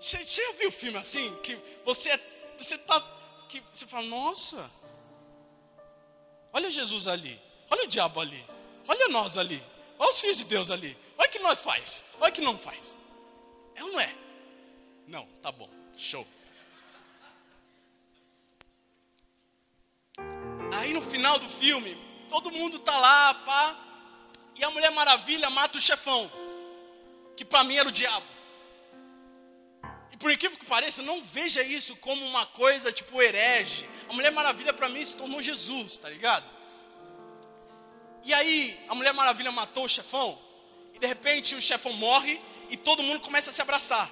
Você, 0.00 0.24
você 0.24 0.42
já 0.42 0.52
viu 0.52 0.70
filme 0.70 0.98
assim? 0.98 1.34
Que 1.42 1.58
você, 1.84 2.10
é, 2.10 2.20
você 2.56 2.78
tá. 2.78 3.00
Que 3.48 3.60
você 3.72 3.86
fala, 3.86 4.06
nossa, 4.06 4.70
olha 6.52 6.70
Jesus 6.70 7.08
ali, 7.08 7.40
olha 7.70 7.84
o 7.84 7.88
diabo 7.88 8.20
ali, 8.20 8.42
olha 8.88 9.08
nós 9.08 9.36
ali, 9.36 9.62
olha 9.98 10.10
os 10.10 10.20
filhos 10.20 10.36
de 10.36 10.44
Deus 10.44 10.70
ali, 10.70 10.96
olha 11.18 11.28
o 11.28 11.32
que 11.32 11.38
nós 11.40 11.60
faz, 11.60 12.02
olha 12.20 12.30
o 12.30 12.34
que 12.34 12.40
não 12.40 12.56
faz. 12.56 12.96
É 13.74 13.82
ou 13.82 13.92
não 13.92 14.00
é? 14.00 14.14
Não, 15.06 15.26
tá 15.42 15.50
bom, 15.52 15.68
show. 15.96 16.26
Aí 20.72 20.92
no 20.92 21.02
final 21.02 21.38
do 21.38 21.48
filme, 21.48 21.96
todo 22.34 22.50
mundo 22.50 22.80
tá 22.80 22.98
lá, 22.98 23.32
pá, 23.32 23.76
e 24.56 24.64
a 24.64 24.70
Mulher 24.70 24.90
Maravilha 24.90 25.48
mata 25.50 25.78
o 25.78 25.80
chefão, 25.80 26.28
que 27.36 27.44
para 27.44 27.62
mim 27.62 27.76
era 27.76 27.88
o 27.88 27.92
diabo. 27.92 28.26
E 30.10 30.16
por 30.16 30.32
incrível 30.32 30.58
que 30.58 30.66
pareça, 30.66 31.00
não 31.00 31.22
veja 31.22 31.62
isso 31.62 31.94
como 31.96 32.26
uma 32.26 32.44
coisa 32.46 32.90
tipo 32.90 33.22
herege. 33.22 33.88
A 34.08 34.12
Mulher 34.12 34.32
Maravilha 34.32 34.72
para 34.72 34.88
mim 34.88 35.04
se 35.04 35.14
tornou 35.14 35.40
Jesus, 35.40 35.96
tá 35.98 36.08
ligado? 36.08 36.44
E 38.24 38.34
aí, 38.34 38.84
a 38.88 38.96
Mulher 38.96 39.12
Maravilha 39.12 39.52
matou 39.52 39.84
o 39.84 39.88
chefão, 39.88 40.36
e 40.92 40.98
de 40.98 41.06
repente 41.06 41.54
o 41.54 41.62
chefão 41.62 41.92
morre 41.92 42.40
e 42.68 42.76
todo 42.76 43.02
mundo 43.04 43.20
começa 43.20 43.50
a 43.50 43.52
se 43.52 43.62
abraçar. 43.62 44.10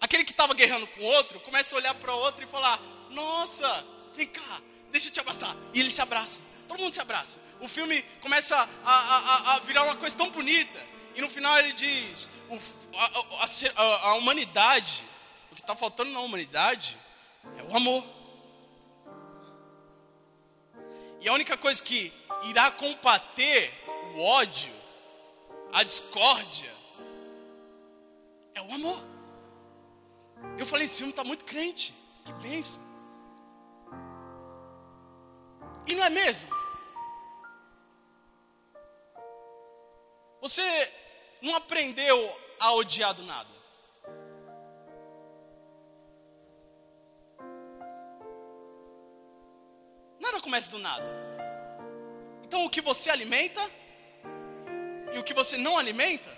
Aquele 0.00 0.24
que 0.24 0.32
estava 0.32 0.52
guerrando 0.54 0.88
com 0.88 1.02
o 1.02 1.04
outro 1.04 1.38
começa 1.38 1.76
a 1.76 1.78
olhar 1.78 1.94
para 1.94 2.12
o 2.12 2.18
outro 2.18 2.42
e 2.42 2.48
falar: 2.48 2.80
Nossa, 3.10 3.86
vem 4.16 4.26
cá, 4.26 4.60
deixa 4.90 5.06
eu 5.08 5.12
te 5.12 5.20
abraçar. 5.20 5.54
E 5.72 5.78
ele 5.78 5.90
se 5.90 6.02
abraça. 6.02 6.53
Todo 6.74 6.82
mundo 6.82 6.94
se 6.94 7.00
abraça. 7.00 7.38
O 7.60 7.68
filme 7.68 8.02
começa 8.20 8.56
a, 8.56 8.68
a, 8.84 9.54
a 9.54 9.58
virar 9.60 9.84
uma 9.84 9.94
coisa 9.94 10.16
tão 10.16 10.28
bonita. 10.32 10.84
E 11.14 11.20
no 11.20 11.30
final 11.30 11.56
ele 11.60 11.72
diz: 11.72 12.28
a, 13.76 14.08
a 14.08 14.14
humanidade, 14.14 15.04
o 15.52 15.54
que 15.54 15.60
está 15.60 15.76
faltando 15.76 16.10
na 16.10 16.18
humanidade 16.18 16.98
é 17.58 17.62
o 17.62 17.76
amor. 17.76 18.04
E 21.20 21.28
a 21.28 21.32
única 21.32 21.56
coisa 21.56 21.80
que 21.80 22.12
irá 22.42 22.72
combater 22.72 23.72
o 24.16 24.22
ódio, 24.22 24.74
a 25.72 25.84
discórdia, 25.84 26.74
é 28.52 28.62
o 28.62 28.74
amor. 28.74 29.00
Eu 30.58 30.66
falei, 30.66 30.86
esse 30.86 30.96
filme 30.96 31.12
está 31.12 31.22
muito 31.22 31.44
crente. 31.44 31.94
Que 32.24 32.32
bênção. 32.32 32.82
E 35.86 35.94
não 35.94 36.04
é 36.04 36.10
mesmo? 36.10 36.63
Você 40.44 40.92
não 41.40 41.56
aprendeu 41.56 42.18
a 42.60 42.74
odiar 42.74 43.14
do 43.14 43.22
nada. 43.22 43.48
Nada 50.20 50.42
começa 50.42 50.70
do 50.70 50.78
nada. 50.78 51.02
Então 52.42 52.66
o 52.66 52.68
que 52.68 52.82
você 52.82 53.08
alimenta 53.08 53.62
e 55.14 55.18
o 55.18 55.24
que 55.24 55.32
você 55.32 55.56
não 55.56 55.78
alimenta 55.78 56.30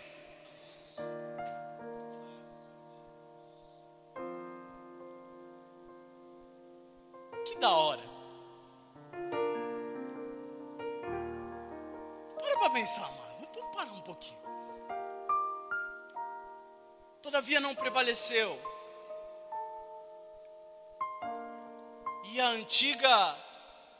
Que 7.45 7.57
da 7.57 7.71
hora. 7.71 8.03
Para 12.38 12.59
para 12.59 12.71
pensar, 12.71 13.15
todavia 17.37 17.61
não 17.61 17.75
prevaleceu. 17.75 18.59
E 22.33 22.40
a 22.40 22.49
antiga 22.49 23.37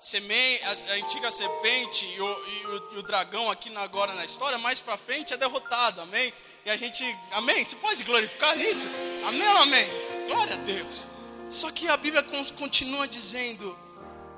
semente, 0.01 0.65
a, 0.65 0.95
antiga 0.95 1.31
serpente 1.31 2.07
e 2.07 2.21
o, 2.21 2.47
e, 2.49 2.67
o, 2.67 2.93
e 2.93 2.99
o, 2.99 3.03
dragão 3.03 3.51
aqui 3.51 3.69
na, 3.69 3.83
agora 3.83 4.15
na 4.15 4.25
história, 4.25 4.57
mais 4.57 4.81
para 4.81 4.97
frente 4.97 5.35
é 5.35 5.37
derrotado, 5.37 6.01
amém? 6.01 6.33
E 6.65 6.71
a 6.71 6.77
gente, 6.77 7.05
amém? 7.33 7.63
Você 7.63 7.77
pode 7.77 8.05
glorificar 8.05 8.57
nisso? 8.57 8.87
Amém 9.27 9.47
ou 9.47 9.57
amém? 9.59 9.87
Glória 10.29 10.55
a 10.55 10.59
Deus. 10.59 11.07
Só 11.51 11.71
que 11.71 11.89
a 11.89 11.97
Bíblia 11.99 12.23
continua 12.57 13.07
dizendo: 13.07 13.79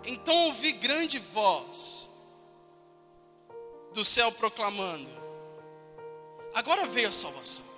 Então 0.05 0.35
ouvi 0.47 0.73
grande 0.73 1.21
voz 1.21 2.11
do 3.95 4.05
céu 4.05 4.33
proclamando: 4.33 5.09
Agora 6.53 6.85
veio 6.87 7.09
a 7.09 7.13
salvação 7.13 7.78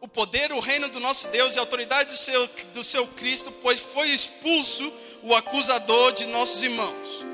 o 0.00 0.06
poder, 0.06 0.52
o 0.52 0.60
reino 0.60 0.88
do 0.88 1.00
nosso 1.00 1.28
Deus 1.28 1.54
e 1.54 1.58
a 1.58 1.62
autoridade 1.62 2.12
do 2.12 2.16
seu, 2.16 2.48
do 2.74 2.84
seu 2.84 3.06
Cristo, 3.06 3.52
pois 3.62 3.80
foi 3.80 4.08
expulso 4.10 4.92
o 5.22 5.34
acusador 5.34 6.12
de 6.12 6.26
nossos 6.26 6.62
irmãos. 6.62 7.26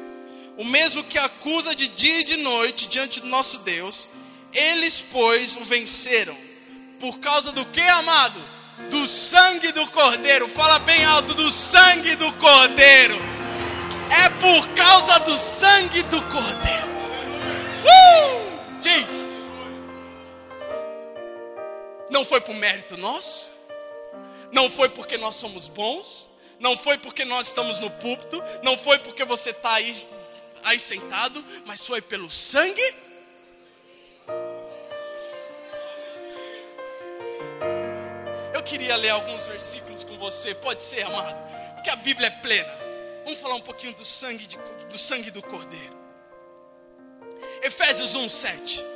O 0.57 0.65
mesmo 0.65 1.05
que 1.05 1.19
acusa 1.19 1.75
de 1.75 1.89
dia 1.89 2.21
e 2.21 2.25
de 2.25 2.37
noite 2.37 2.89
diante 2.89 3.21
do 3.21 3.27
nosso 3.27 3.59
Deus, 3.59 4.09
eles, 4.53 5.05
pois, 5.13 5.57
o 5.57 5.65
venceram. 5.65 6.37
Por 7.01 7.19
causa 7.19 7.53
do 7.53 7.67
que, 7.67 7.81
amado? 7.81 8.43
Do 8.91 9.07
sangue 9.07 9.73
do 9.73 9.87
Cordeiro. 9.89 10.49
Fala 10.49 10.79
bem 10.81 11.05
alto: 11.05 11.35
do 11.35 11.51
sangue 11.51 12.15
do 12.17 12.33
Cordeiro. 12.35 13.17
É 14.11 14.29
por 14.31 14.69
causa 14.75 15.19
do 15.21 15.37
sangue 15.37 16.03
do 16.05 16.23
Cordeiro. 16.23 16.89
Uh! 17.85 18.83
Jesus. 18.83 19.34
Não 22.11 22.25
foi 22.25 22.41
por 22.41 22.55
mérito 22.55 22.97
nosso, 22.97 23.51
não 24.53 24.69
foi 24.71 24.89
porque 24.89 25.17
nós 25.17 25.35
somos 25.35 25.69
bons, 25.69 26.31
não 26.61 26.77
foi 26.77 26.99
porque 26.99 27.25
nós 27.25 27.49
estamos 27.49 27.81
no 27.81 27.91
púlpito, 27.91 28.43
não 28.63 28.77
foi 28.77 28.99
porque 28.99 29.25
você 29.25 29.51
está 29.51 29.75
aí, 29.75 29.93
aí 30.63 30.79
sentado, 30.79 31.45
mas 31.67 31.87
foi 31.87 32.01
pelo 32.01 32.31
sangue. 32.31 32.95
Eu 38.53 38.63
queria 38.63 38.97
ler 38.97 39.11
alguns 39.11 39.47
versículos 39.47 40.05
com 40.05 40.17
você, 40.19 40.55
pode 40.55 40.83
ser, 40.83 41.03
amado, 41.03 41.75
porque 41.75 41.91
a 41.91 41.97
Bíblia 41.97 42.29
é 42.29 42.31
plena. 42.31 42.85
Vamos 43.25 43.41
falar 43.41 43.55
um 43.55 43.61
pouquinho 43.61 43.95
do 43.95 44.05
sangue, 44.05 44.47
de, 44.47 44.59
do 44.89 44.99
sangue 44.99 45.31
do 45.31 45.43
Cordeiro. 45.43 46.05
Efésios 47.63 48.15
1, 48.15 48.29
7 48.29 48.95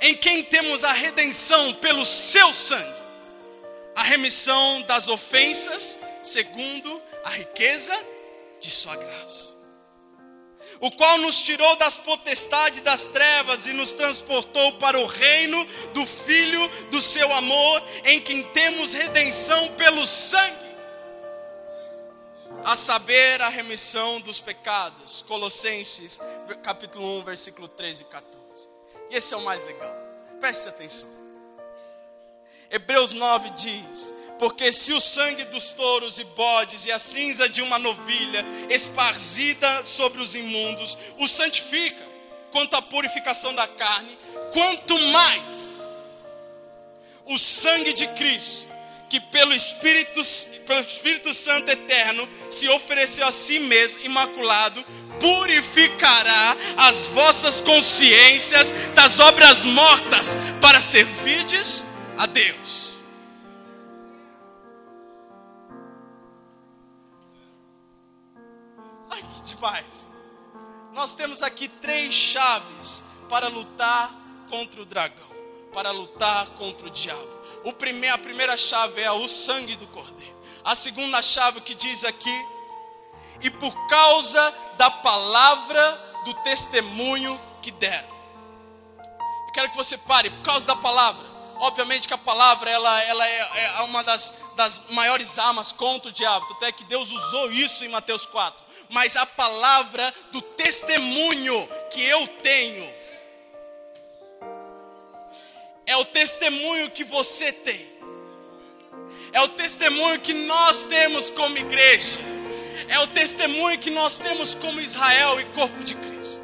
em 0.00 0.16
quem 0.16 0.42
temos 0.44 0.82
a 0.82 0.92
redenção 0.92 1.74
pelo 1.74 2.06
seu 2.06 2.52
sangue, 2.54 3.00
a 3.94 4.02
remissão 4.02 4.82
das 4.82 5.08
ofensas, 5.08 5.98
segundo 6.22 7.02
a 7.24 7.30
riqueza 7.30 7.94
de 8.60 8.70
sua 8.70 8.96
graça. 8.96 9.60
O 10.80 10.90
qual 10.92 11.18
nos 11.18 11.42
tirou 11.42 11.76
das 11.76 11.98
potestades 11.98 12.80
das 12.80 13.04
trevas 13.06 13.66
e 13.66 13.72
nos 13.72 13.92
transportou 13.92 14.72
para 14.74 14.98
o 14.98 15.06
reino 15.06 15.66
do 15.92 16.06
Filho 16.06 16.68
do 16.90 17.02
seu 17.02 17.30
amor, 17.34 17.82
em 18.04 18.20
quem 18.20 18.42
temos 18.52 18.94
redenção 18.94 19.68
pelo 19.74 20.06
sangue, 20.06 20.70
a 22.64 22.76
saber, 22.76 23.40
a 23.42 23.48
remissão 23.48 24.20
dos 24.20 24.40
pecados. 24.40 25.22
Colossenses 25.22 26.20
capítulo 26.62 27.18
1, 27.20 27.24
versículo 27.24 27.68
13 27.68 28.02
e 28.02 28.04
14. 28.06 28.79
E 29.10 29.16
esse 29.16 29.34
é 29.34 29.36
o 29.36 29.42
mais 29.42 29.64
legal. 29.64 29.94
Preste 30.38 30.68
atenção. 30.68 31.08
Hebreus 32.70 33.12
9 33.12 33.50
diz: 33.50 34.14
Porque 34.38 34.72
se 34.72 34.92
o 34.92 35.00
sangue 35.00 35.44
dos 35.46 35.72
touros 35.72 36.18
e 36.18 36.24
bodes 36.24 36.86
e 36.86 36.92
a 36.92 36.98
cinza 36.98 37.48
de 37.48 37.60
uma 37.60 37.78
novilha 37.78 38.44
esparzida 38.70 39.84
sobre 39.84 40.22
os 40.22 40.34
imundos 40.34 40.96
o 41.18 41.26
santifica, 41.26 42.08
quanto 42.52 42.74
à 42.74 42.82
purificação 42.82 43.54
da 43.54 43.66
carne, 43.66 44.16
quanto 44.52 44.98
mais 45.08 45.78
o 47.26 47.38
sangue 47.38 47.92
de 47.92 48.06
Cristo, 48.08 48.66
que 49.08 49.20
pelo 49.20 49.52
Espírito, 49.52 50.22
pelo 50.70 50.80
Espírito 50.82 51.34
Santo 51.34 51.68
eterno 51.68 52.28
se 52.48 52.68
ofereceu 52.68 53.26
a 53.26 53.32
si 53.32 53.58
mesmo 53.58 54.04
imaculado, 54.04 54.84
purificará 55.18 56.56
as 56.76 57.08
vossas 57.08 57.60
consciências 57.60 58.70
das 58.94 59.18
obras 59.18 59.64
mortas 59.64 60.36
para 60.60 60.80
servirdes 60.80 61.82
a 62.16 62.26
Deus. 62.26 62.90
que 69.34 69.54
demais. 69.54 70.08
Nós 70.92 71.14
temos 71.14 71.42
aqui 71.42 71.68
três 71.68 72.14
chaves 72.14 73.02
para 73.28 73.48
lutar 73.48 74.10
contra 74.48 74.82
o 74.82 74.84
dragão, 74.84 75.30
para 75.72 75.90
lutar 75.90 76.46
contra 76.50 76.86
o 76.86 76.90
diabo. 76.90 77.40
O 77.64 77.72
primeiro, 77.72 78.14
a 78.14 78.18
primeira 78.18 78.56
chave 78.56 79.00
é 79.00 79.10
o 79.10 79.26
sangue 79.28 79.76
do 79.76 79.86
cordeiro. 79.88 80.39
A 80.64 80.74
segunda 80.74 81.22
chave 81.22 81.60
que 81.60 81.74
diz 81.74 82.04
aqui, 82.04 82.46
e 83.42 83.50
por 83.50 83.74
causa 83.88 84.54
da 84.76 84.90
palavra 84.90 86.20
do 86.24 86.34
testemunho 86.42 87.40
que 87.62 87.70
deram. 87.70 88.08
Eu 89.46 89.52
quero 89.52 89.70
que 89.70 89.76
você 89.76 89.96
pare, 89.98 90.30
por 90.30 90.42
causa 90.42 90.66
da 90.66 90.76
palavra. 90.76 91.28
Obviamente 91.56 92.08
que 92.08 92.14
a 92.14 92.18
palavra 92.18 92.70
ela, 92.70 93.02
ela 93.02 93.26
é, 93.28 93.76
é 93.76 93.80
uma 93.82 94.02
das, 94.02 94.34
das 94.56 94.88
maiores 94.90 95.38
armas 95.38 95.72
contra 95.72 96.08
o 96.08 96.12
diabo. 96.12 96.46
Até 96.52 96.72
que 96.72 96.84
Deus 96.84 97.10
usou 97.10 97.52
isso 97.52 97.84
em 97.84 97.88
Mateus 97.88 98.24
4. 98.26 98.64
Mas 98.88 99.16
a 99.16 99.26
palavra 99.26 100.12
do 100.32 100.40
testemunho 100.40 101.68
que 101.90 102.02
eu 102.02 102.26
tenho 102.42 103.00
é 105.86 105.96
o 105.96 106.04
testemunho 106.04 106.90
que 106.90 107.04
você 107.04 107.52
tem. 107.52 107.99
É 109.32 109.40
o 109.42 109.48
testemunho 109.48 110.20
que 110.20 110.32
nós 110.32 110.86
temos 110.86 111.30
como 111.30 111.56
igreja. 111.56 112.20
É 112.88 112.98
o 112.98 113.06
testemunho 113.08 113.78
que 113.78 113.90
nós 113.90 114.18
temos 114.18 114.54
como 114.54 114.80
Israel 114.80 115.40
e 115.40 115.44
corpo 115.46 115.84
de 115.84 115.94
Cristo. 115.94 116.40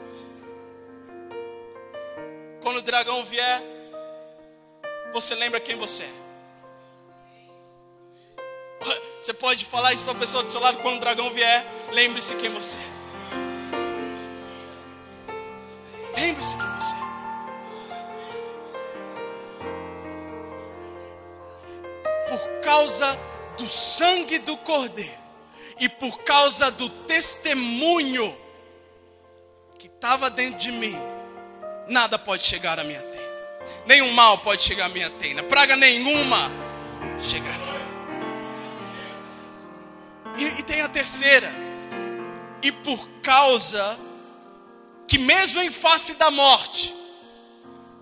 Quando 2.63 2.77
o 2.79 2.83
dragão 2.83 3.25
vier, 3.25 3.63
você 5.13 5.35
lembra 5.35 5.61
quem 5.61 5.77
você 5.77 6.05
é. 6.05 6.27
Você 9.21 9.33
pode 9.33 9.65
falar 9.65 9.93
isso 9.93 10.05
para 10.05 10.13
a 10.13 10.19
pessoa 10.19 10.45
do 10.45 10.51
seu 10.51 10.61
lado 10.61 10.79
quando 10.79 10.99
o 10.99 11.01
dragão 11.01 11.31
vier, 11.31 11.67
lembre-se 11.91 12.37
quem 12.37 12.49
você 12.51 12.77
é. 12.77 12.97
Lembre-se 16.21 16.57
quem 16.57 16.67
você 16.67 16.95
é. 16.95 17.06
Causa 22.67 23.17
do 23.57 23.69
sangue 23.69 24.41
do 24.41 24.57
Cordeiro 24.57 25.25
e 25.79 25.89
por 25.89 26.19
causa 26.25 26.69
do 26.73 26.91
testemunho 27.07 28.37
que 29.79 29.87
estava 29.87 30.29
dentro 30.29 30.59
de 30.59 30.73
mim, 30.73 30.97
nada 31.87 32.19
pode 32.19 32.45
chegar 32.45 32.81
à 32.81 32.83
minha 32.83 33.01
tenda. 33.01 33.27
Nenhum 33.87 34.13
mal 34.13 34.39
pode 34.39 34.65
chegar 34.65 34.87
à 34.87 34.89
minha 34.89 35.09
tenda. 35.11 35.45
Praga 35.45 35.77
nenhuma 35.77 36.51
chegará. 37.21 37.77
E, 40.37 40.45
e 40.45 40.63
tem 40.65 40.81
a 40.81 40.89
terceira. 40.89 41.53
E 42.63 42.73
por 42.73 43.09
causa 43.23 43.97
que, 45.07 45.19
mesmo 45.19 45.61
em 45.61 45.71
face 45.71 46.15
da 46.15 46.33
morte, 46.33 46.93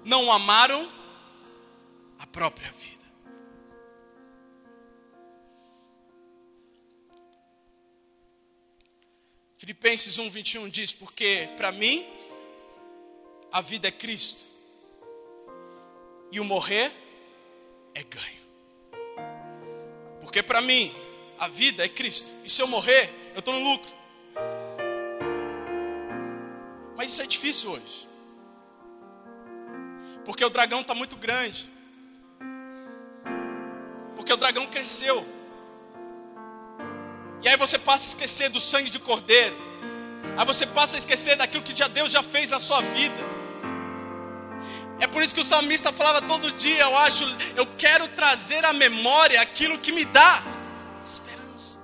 não 0.07 0.33
amaram 0.33 0.89
a 2.19 2.27
própria 2.27 2.71
vida. 2.71 2.94
Filipenses 9.65 10.19
1, 10.19 10.29
21 10.29 10.69
diz: 10.69 10.93
Porque 10.93 11.49
para 11.57 11.73
mim 11.73 12.07
a 13.51 13.63
vida 13.63 13.89
é 13.89 13.91
Cristo, 13.91 14.45
e 16.31 16.39
o 16.39 16.45
morrer 16.45 16.93
é 17.95 18.03
ganho. 18.03 18.45
Porque 20.21 20.43
para 20.43 20.61
mim 20.61 20.95
a 21.39 21.49
vida 21.49 21.83
é 21.83 21.89
Cristo, 21.89 22.31
e 22.45 22.51
se 22.51 22.61
eu 22.61 22.67
morrer, 22.67 23.11
eu 23.33 23.39
estou 23.39 23.55
no 23.55 23.71
lucro. 23.71 23.91
Mas 26.95 27.09
isso 27.09 27.23
é 27.23 27.27
difícil 27.27 27.71
hoje, 27.71 28.07
porque 30.27 30.45
o 30.45 30.51
dragão 30.51 30.83
está 30.83 30.95
muito 30.95 31.17
grande, 31.17 31.67
porque 34.15 34.31
o 34.31 34.37
dragão 34.37 34.67
cresceu. 34.67 35.25
E 37.45 37.49
aí 37.49 37.57
você 37.57 37.79
passa 37.79 38.05
a 38.05 38.09
esquecer 38.09 38.49
do 38.49 38.61
sangue 38.61 38.89
de 38.89 38.99
cordeiro. 38.99 39.57
Aí 40.37 40.47
você 40.47 40.67
passa 40.67 40.97
a 40.97 40.99
esquecer 40.99 41.37
daquilo 41.37 41.63
que 41.63 41.75
já 41.75 41.87
Deus 41.87 42.11
já 42.11 42.23
fez 42.23 42.49
na 42.49 42.59
sua 42.59 42.81
vida. 42.81 43.35
É 44.99 45.07
por 45.07 45.23
isso 45.23 45.35
que 45.35 45.41
o 45.41 45.45
salmista 45.45 45.93
falava 45.93 46.23
todo 46.23 46.51
dia, 46.53 46.83
eu 46.83 46.97
acho, 46.97 47.25
eu 47.57 47.67
quero 47.77 48.09
trazer 48.09 48.65
à 48.65 48.73
memória 48.73 49.41
aquilo 49.41 49.79
que 49.79 49.93
me 49.93 50.05
dá 50.05 50.43
esperança. 51.05 51.79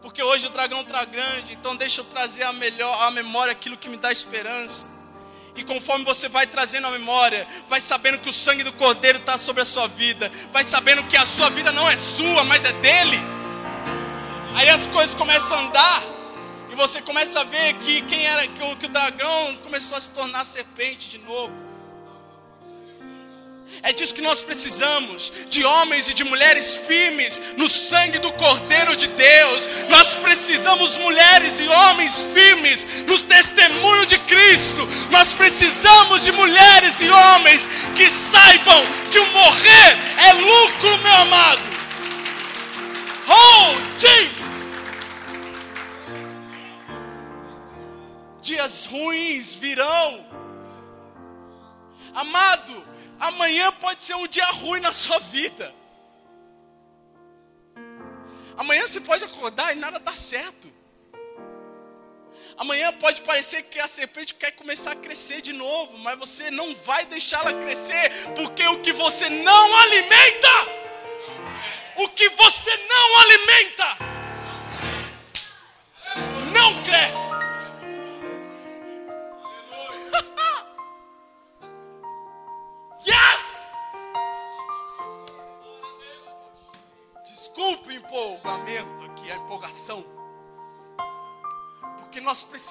Porque 0.00 0.22
hoje 0.22 0.46
o 0.46 0.50
dragão 0.50 0.80
está 0.80 1.04
grande, 1.04 1.52
então 1.52 1.76
deixa 1.76 2.00
eu 2.00 2.04
trazer 2.06 2.42
a 2.42 2.52
melhor 2.52 3.02
a 3.02 3.10
memória 3.10 3.52
aquilo 3.52 3.76
que 3.76 3.88
me 3.88 3.96
dá 3.96 4.10
esperança. 4.10 4.90
E 5.54 5.62
conforme 5.62 6.04
você 6.04 6.28
vai 6.28 6.46
trazendo 6.46 6.86
a 6.86 6.90
memória, 6.90 7.46
vai 7.68 7.78
sabendo 7.78 8.18
que 8.18 8.30
o 8.30 8.32
sangue 8.32 8.64
do 8.64 8.72
Cordeiro 8.72 9.18
está 9.18 9.36
sobre 9.36 9.62
a 9.62 9.66
sua 9.66 9.86
vida, 9.86 10.32
vai 10.50 10.64
sabendo 10.64 11.04
que 11.04 11.16
a 11.16 11.26
sua 11.26 11.50
vida 11.50 11.70
não 11.70 11.88
é 11.88 11.94
sua, 11.94 12.42
mas 12.44 12.64
é 12.64 12.72
dele. 12.72 13.41
Aí 14.54 14.68
as 14.68 14.86
coisas 14.86 15.14
começam 15.14 15.56
a 15.56 15.60
andar. 15.62 16.02
E 16.70 16.74
você 16.74 17.02
começa 17.02 17.40
a 17.40 17.44
ver 17.44 17.74
que 17.74 18.02
quem 18.02 18.24
era 18.24 18.46
que 18.48 18.62
o, 18.62 18.76
que 18.76 18.86
o 18.86 18.88
dragão 18.88 19.56
começou 19.62 19.96
a 19.96 20.00
se 20.00 20.10
tornar 20.10 20.44
serpente 20.44 21.10
de 21.10 21.18
novo. 21.18 21.72
É 23.82 23.92
disso 23.92 24.14
que 24.14 24.22
nós 24.22 24.42
precisamos, 24.42 25.32
de 25.48 25.64
homens 25.64 26.10
e 26.10 26.14
de 26.14 26.24
mulheres 26.24 26.82
firmes 26.86 27.40
no 27.56 27.68
sangue 27.68 28.18
do 28.18 28.30
Cordeiro 28.32 28.94
de 28.96 29.08
Deus. 29.08 29.68
Nós 29.88 30.14
precisamos 30.16 30.96
mulheres 30.98 31.58
e 31.58 31.66
homens 31.68 32.26
firmes 32.32 33.04
no 33.06 33.18
testemunho 33.22 34.06
de 34.06 34.18
Cristo. 34.18 34.88
Nós 35.10 35.34
precisamos 35.34 36.22
de 36.22 36.32
mulheres 36.32 37.00
e 37.00 37.08
homens 37.08 37.68
que 37.96 38.08
saibam 38.08 38.86
que 39.10 39.18
o 39.18 39.26
morrer 39.32 39.98
é 40.28 40.32
lucro, 40.34 40.98
meu 40.98 41.14
amado. 41.14 41.62
Oh, 43.28 43.98
Jesus! 43.98 44.41
Dias 48.42 48.86
ruins 48.86 49.54
virão. 49.54 50.26
Amado, 52.12 52.84
amanhã 53.20 53.70
pode 53.72 54.02
ser 54.02 54.16
um 54.16 54.26
dia 54.26 54.44
ruim 54.46 54.80
na 54.80 54.92
sua 54.92 55.18
vida. 55.20 55.72
Amanhã 58.56 58.86
você 58.86 59.00
pode 59.00 59.24
acordar 59.24 59.72
e 59.72 59.78
nada 59.78 59.98
dá 59.98 60.14
certo. 60.14 60.70
Amanhã 62.58 62.92
pode 62.94 63.22
parecer 63.22 63.62
que 63.62 63.78
a 63.80 63.86
serpente 63.86 64.34
quer 64.34 64.50
começar 64.52 64.92
a 64.92 64.96
crescer 64.96 65.40
de 65.40 65.52
novo, 65.52 65.96
mas 65.98 66.18
você 66.18 66.50
não 66.50 66.74
vai 66.74 67.06
deixá-la 67.06 67.52
crescer, 67.54 68.10
porque 68.34 68.66
o 68.66 68.80
que 68.80 68.92
você 68.92 69.28
não 69.30 69.78
alimenta, 69.78 70.48
o 71.96 72.08
que 72.08 72.28
você 72.28 72.76
não 72.76 73.18
alimenta, 73.20 74.11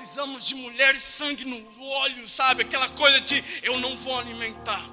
precisamos 0.02 0.43
de 0.45 0.56
mulheres 0.56 1.04
sangue 1.04 1.45
no 1.45 1.84
olho, 1.84 2.28
sabe? 2.28 2.64
Aquela 2.64 2.89
coisa 2.89 3.22
de 3.22 3.43
eu 3.62 3.78
não 3.78 3.95
vou 3.97 4.18
alimentar. 4.18 4.84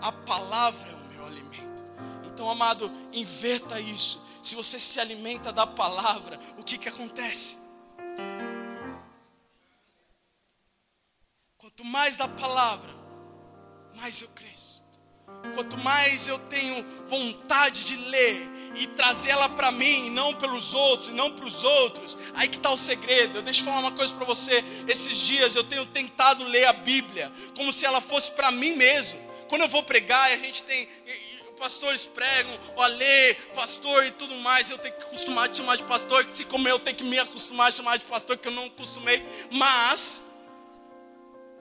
A 0.00 0.12
palavra 0.24 0.88
é 0.88 0.94
o 0.94 1.04
meu 1.08 1.26
alimento. 1.26 1.84
Então, 2.26 2.48
amado, 2.48 2.90
inverta 3.12 3.80
isso. 3.80 4.24
Se 4.40 4.54
você 4.54 4.78
se 4.78 5.00
alimenta 5.00 5.52
da 5.52 5.66
palavra, 5.66 6.38
o 6.56 6.62
que 6.62 6.78
que 6.78 6.88
acontece? 6.88 7.58
Quanto 11.58 11.84
mais 11.84 12.16
da 12.16 12.28
palavra, 12.28 12.94
mais 13.96 14.22
eu 14.22 14.28
cresço. 14.28 14.80
Quanto 15.54 15.76
mais 15.78 16.28
eu 16.28 16.38
tenho 16.48 16.84
vontade 17.08 17.84
de 17.84 17.96
ler 17.96 18.59
e 18.80 18.86
trazê-la 18.86 19.50
para 19.50 19.70
mim, 19.70 20.08
não 20.08 20.34
pelos 20.34 20.72
outros, 20.72 21.10
e 21.10 21.12
não 21.12 21.30
para 21.30 21.44
os 21.44 21.62
outros, 21.62 22.16
aí 22.34 22.48
que 22.48 22.56
está 22.56 22.70
o 22.70 22.78
segredo. 22.78 23.36
Eu 23.36 23.42
deixo 23.42 23.62
falar 23.62 23.80
uma 23.80 23.92
coisa 23.92 24.12
para 24.14 24.24
você. 24.24 24.64
Esses 24.88 25.18
dias 25.26 25.54
eu 25.54 25.62
tenho 25.62 25.84
tentado 25.86 26.42
ler 26.44 26.64
a 26.64 26.72
Bíblia 26.72 27.30
como 27.54 27.70
se 27.72 27.84
ela 27.84 28.00
fosse 28.00 28.32
para 28.32 28.50
mim 28.50 28.74
mesmo. 28.76 29.20
Quando 29.48 29.62
eu 29.62 29.68
vou 29.68 29.82
pregar, 29.82 30.32
a 30.32 30.36
gente 30.36 30.62
tem 30.62 30.88
pastores 31.58 32.06
pregam, 32.06 32.58
ó, 32.74 32.86
lê, 32.86 33.34
pastor 33.54 34.06
e 34.06 34.12
tudo 34.12 34.34
mais. 34.36 34.70
Eu 34.70 34.78
tenho 34.78 34.94
que 34.94 35.02
acostumar 35.02 35.50
a 35.50 35.54
chamar 35.54 35.76
de 35.76 35.84
pastor, 35.84 36.24
que 36.24 36.32
se 36.32 36.46
como 36.46 36.66
eu 36.66 36.78
tenho 36.80 36.96
que 36.96 37.04
me 37.04 37.18
acostumar 37.18 37.68
a 37.68 37.70
chamar 37.70 37.98
de 37.98 38.06
pastor, 38.06 38.38
que 38.38 38.48
eu 38.48 38.52
não 38.52 38.64
acostumei. 38.64 39.22
Mas 39.50 40.24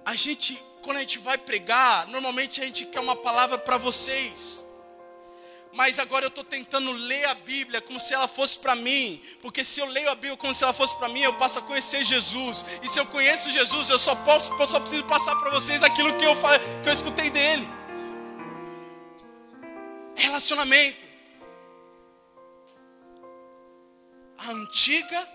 a 0.06 0.16
gente, 0.16 0.58
quando 0.84 0.98
a 0.98 1.02
gente 1.02 1.20
vai 1.20 1.38
pregar, 1.38 2.08
normalmente 2.08 2.62
a 2.62 2.66
gente 2.66 2.86
quer 2.86 3.02
uma 3.02 3.18
palavra 3.18 3.58
para 3.58 3.78
vocês. 3.78 4.66
Mas 5.74 6.00
agora 6.00 6.26
eu 6.26 6.30
estou 6.30 6.44
tentando 6.44 6.92
ler 6.92 7.26
a 7.26 7.34
Bíblia 7.36 7.82
como 7.82 8.00
se 8.00 8.14
ela 8.14 8.28
fosse 8.28 8.58
para 8.58 8.76
mim, 8.76 9.22
porque 9.42 9.64
se 9.64 9.80
eu 9.80 9.86
leio 9.86 10.10
a 10.10 10.16
Bíblia 10.16 10.38
como 10.38 10.54
se 10.54 10.64
ela 10.64 10.74
fosse 10.74 10.96
para 10.98 11.10
mim, 11.10 11.22
eu 11.22 11.34
passo 11.36 11.60
a 11.60 11.62
conhecer 11.62 12.04
Jesus, 12.04 12.66
e 12.82 12.88
se 12.88 13.00
eu 13.00 13.06
conheço 13.08 13.52
Jesus, 13.52 13.90
eu 13.90 14.00
só 14.00 14.16
posso, 14.16 14.52
eu 14.60 14.68
só 14.68 14.80
preciso 14.80 15.04
passar 15.06 15.36
para 15.36 15.52
vocês 15.52 15.84
aquilo 15.84 16.18
que 16.18 16.26
eu 16.26 16.36
falei, 16.36 16.60
que 16.82 16.90
eu 16.90 16.94
escutei 16.94 17.30
dele. 17.30 17.68
Relacionamento. 20.16 21.08
A 24.38 24.52
antiga 24.52 25.28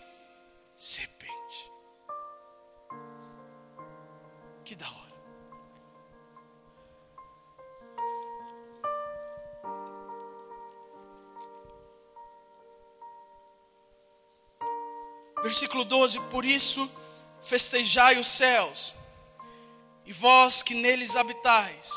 serpente. 0.76 1.70
Que 4.64 4.74
da 4.74 4.86
hora. 4.86 5.03
Versículo 15.44 15.84
12: 15.84 16.18
Por 16.30 16.42
isso 16.42 16.90
festejai 17.42 18.18
os 18.18 18.26
céus, 18.26 18.94
e 20.06 20.12
vós 20.12 20.62
que 20.62 20.72
neles 20.72 21.16
habitais. 21.16 21.92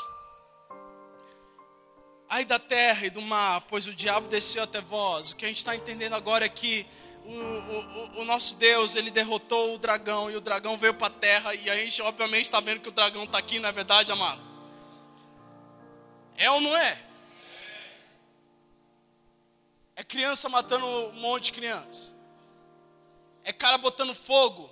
Ai 2.28 2.44
da 2.44 2.58
terra 2.58 3.06
e 3.06 3.10
do 3.10 3.22
mar, 3.22 3.62
pois 3.62 3.86
o 3.86 3.94
diabo 3.94 4.28
desceu 4.28 4.62
até 4.62 4.82
vós. 4.82 5.30
O 5.30 5.36
que 5.36 5.46
a 5.46 5.48
gente 5.48 5.56
está 5.56 5.74
entendendo 5.74 6.12
agora 6.12 6.44
é 6.44 6.48
que 6.50 6.86
o, 7.24 7.30
o, 7.30 8.20
o, 8.20 8.24
nosso 8.26 8.54
Deus, 8.56 8.96
ele 8.96 9.10
derrotou 9.10 9.74
o 9.74 9.78
dragão, 9.78 10.30
e 10.30 10.36
o 10.36 10.42
dragão 10.42 10.76
veio 10.76 10.92
para 10.92 11.06
a 11.06 11.18
terra, 11.18 11.54
e 11.54 11.70
a 11.70 11.74
gente 11.74 12.02
obviamente 12.02 12.44
está 12.44 12.60
vendo 12.60 12.80
que 12.80 12.90
o 12.90 12.92
dragão 12.92 13.24
está 13.24 13.38
aqui, 13.38 13.58
não 13.58 13.70
é 13.70 13.72
verdade, 13.72 14.12
amado? 14.12 14.42
É 16.36 16.50
ou 16.50 16.60
não 16.60 16.76
é? 16.76 17.02
É 19.96 20.04
criança 20.04 20.50
matando 20.50 20.84
um 20.84 21.12
monte 21.14 21.44
de 21.44 21.52
criança 21.52 22.17
é 23.48 23.52
cara 23.54 23.78
botando 23.78 24.14
fogo 24.14 24.68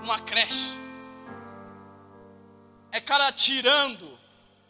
numa 0.00 0.20
creche, 0.20 0.76
é 2.92 3.00
cara 3.00 3.26
atirando 3.26 4.08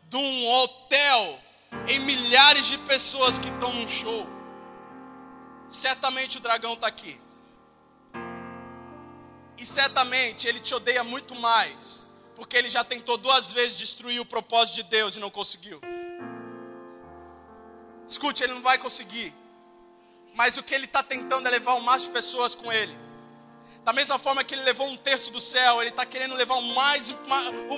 de 0.05 0.17
um 0.17 0.49
hotel 0.49 1.39
em 1.87 1.99
milhares 2.01 2.65
de 2.65 2.79
pessoas 2.79 3.39
que 3.39 3.51
estão 3.51 3.71
num 3.75 3.87
show. 3.87 4.27
Certamente 5.69 6.39
o 6.39 6.41
dragão 6.41 6.73
está 6.73 6.87
aqui. 6.87 7.21
E 9.59 9.67
certamente 9.67 10.49
ele 10.49 10.61
te 10.61 10.75
odeia 10.75 11.05
muito 11.05 11.35
mais, 11.35 12.07
porque 12.35 12.57
ele 12.57 12.71
já 12.71 12.85
tentou 12.85 13.19
duas 13.19 13.53
vezes 13.53 13.77
destruir 13.77 14.19
o 14.19 14.25
propósito 14.25 14.77
de 14.77 14.85
Deus 14.85 15.15
e 15.15 15.21
não 15.21 15.29
conseguiu. 15.29 15.79
Escute, 18.09 18.45
ele 18.45 18.55
não 18.55 18.63
vai 18.63 18.79
conseguir. 18.79 19.35
Mas 20.33 20.57
o 20.57 20.63
que 20.63 20.75
ele 20.75 20.87
está 20.87 21.03
tentando 21.03 21.47
é 21.49 21.51
levar 21.51 21.75
o 21.75 21.83
máximo 21.83 22.15
de 22.15 22.15
pessoas 22.15 22.55
com 22.55 22.73
ele. 22.73 23.05
Da 23.87 23.93
mesma 23.93 24.19
forma 24.19 24.43
que 24.43 24.53
ele 24.53 24.65
levou 24.65 24.89
um 24.89 24.97
terço 24.97 25.31
do 25.31 25.41
céu, 25.41 25.81
ele 25.81 25.91
está 25.91 26.05
querendo 26.05 26.35
levar 26.35 26.57
o 26.57 26.75
mais, 26.75 27.15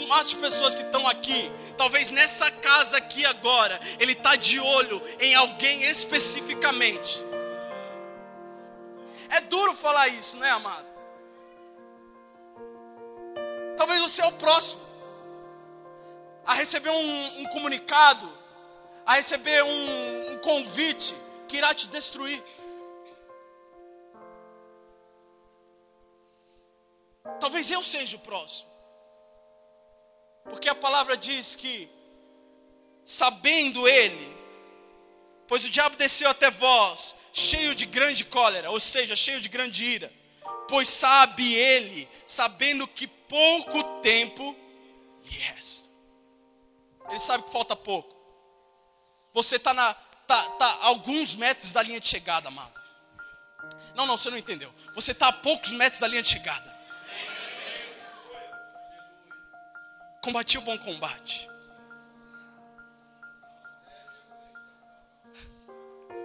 mais 0.08 0.26
de 0.26 0.36
pessoas 0.36 0.72
que 0.72 0.80
estão 0.80 1.06
aqui. 1.06 1.52
Talvez 1.76 2.08
nessa 2.10 2.50
casa 2.50 2.96
aqui 2.96 3.26
agora, 3.26 3.78
ele 4.00 4.12
está 4.12 4.34
de 4.34 4.58
olho 4.58 5.02
em 5.20 5.34
alguém 5.34 5.84
especificamente. 5.84 7.22
É 9.28 9.42
duro 9.42 9.74
falar 9.74 10.08
isso, 10.08 10.38
né, 10.38 10.48
amado? 10.48 10.86
Talvez 13.76 14.00
você 14.00 14.22
é 14.22 14.26
o 14.28 14.32
próximo 14.32 14.80
a 16.46 16.54
receber 16.54 16.88
um, 16.88 17.40
um 17.42 17.44
comunicado, 17.48 18.32
a 19.04 19.16
receber 19.16 19.62
um, 19.62 20.32
um 20.32 20.38
convite 20.38 21.14
que 21.46 21.58
irá 21.58 21.74
te 21.74 21.86
destruir. 21.88 22.42
Talvez 27.40 27.70
eu 27.70 27.82
seja 27.82 28.16
o 28.16 28.20
próximo. 28.20 28.68
Porque 30.44 30.68
a 30.68 30.74
palavra 30.74 31.16
diz 31.16 31.54
que, 31.54 31.88
sabendo 33.04 33.86
ele, 33.86 34.36
pois 35.46 35.64
o 35.64 35.70
diabo 35.70 35.96
desceu 35.96 36.28
até 36.30 36.50
vós, 36.50 37.16
cheio 37.32 37.74
de 37.74 37.86
grande 37.86 38.24
cólera, 38.24 38.70
ou 38.70 38.80
seja, 38.80 39.14
cheio 39.14 39.40
de 39.40 39.48
grande 39.48 39.84
ira, 39.84 40.12
pois 40.68 40.88
sabe 40.88 41.54
ele, 41.54 42.08
sabendo 42.26 42.86
que 42.86 43.06
pouco 43.06 44.00
tempo 44.00 44.56
lhe 45.24 45.38
resta. 45.38 45.88
Ele 47.08 47.18
sabe 47.18 47.44
que 47.44 47.52
falta 47.52 47.76
pouco. 47.76 48.16
Você 49.32 49.56
está 49.56 49.72
tá, 50.26 50.42
tá 50.58 50.78
alguns 50.82 51.34
metros 51.34 51.72
da 51.72 51.82
linha 51.82 52.00
de 52.00 52.08
chegada, 52.08 52.48
amado. 52.48 52.78
Não, 53.94 54.06
não, 54.06 54.16
você 54.16 54.30
não 54.30 54.38
entendeu. 54.38 54.72
Você 54.94 55.12
está 55.12 55.28
a 55.28 55.32
poucos 55.32 55.72
metros 55.72 56.00
da 56.00 56.06
linha 56.06 56.22
de 56.22 56.28
chegada. 56.28 56.77
Combati 60.28 60.58
o 60.58 60.60
bom 60.60 60.76
combate. 60.76 61.48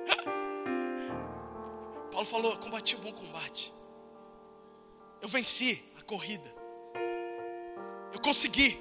Paulo 2.12 2.26
falou: 2.26 2.58
combati 2.58 2.96
o 2.96 2.98
bom 2.98 3.14
combate. 3.14 3.74
Eu 5.22 5.30
venci 5.30 5.82
a 5.98 6.02
corrida. 6.02 6.54
Eu 8.12 8.20
consegui. 8.20 8.78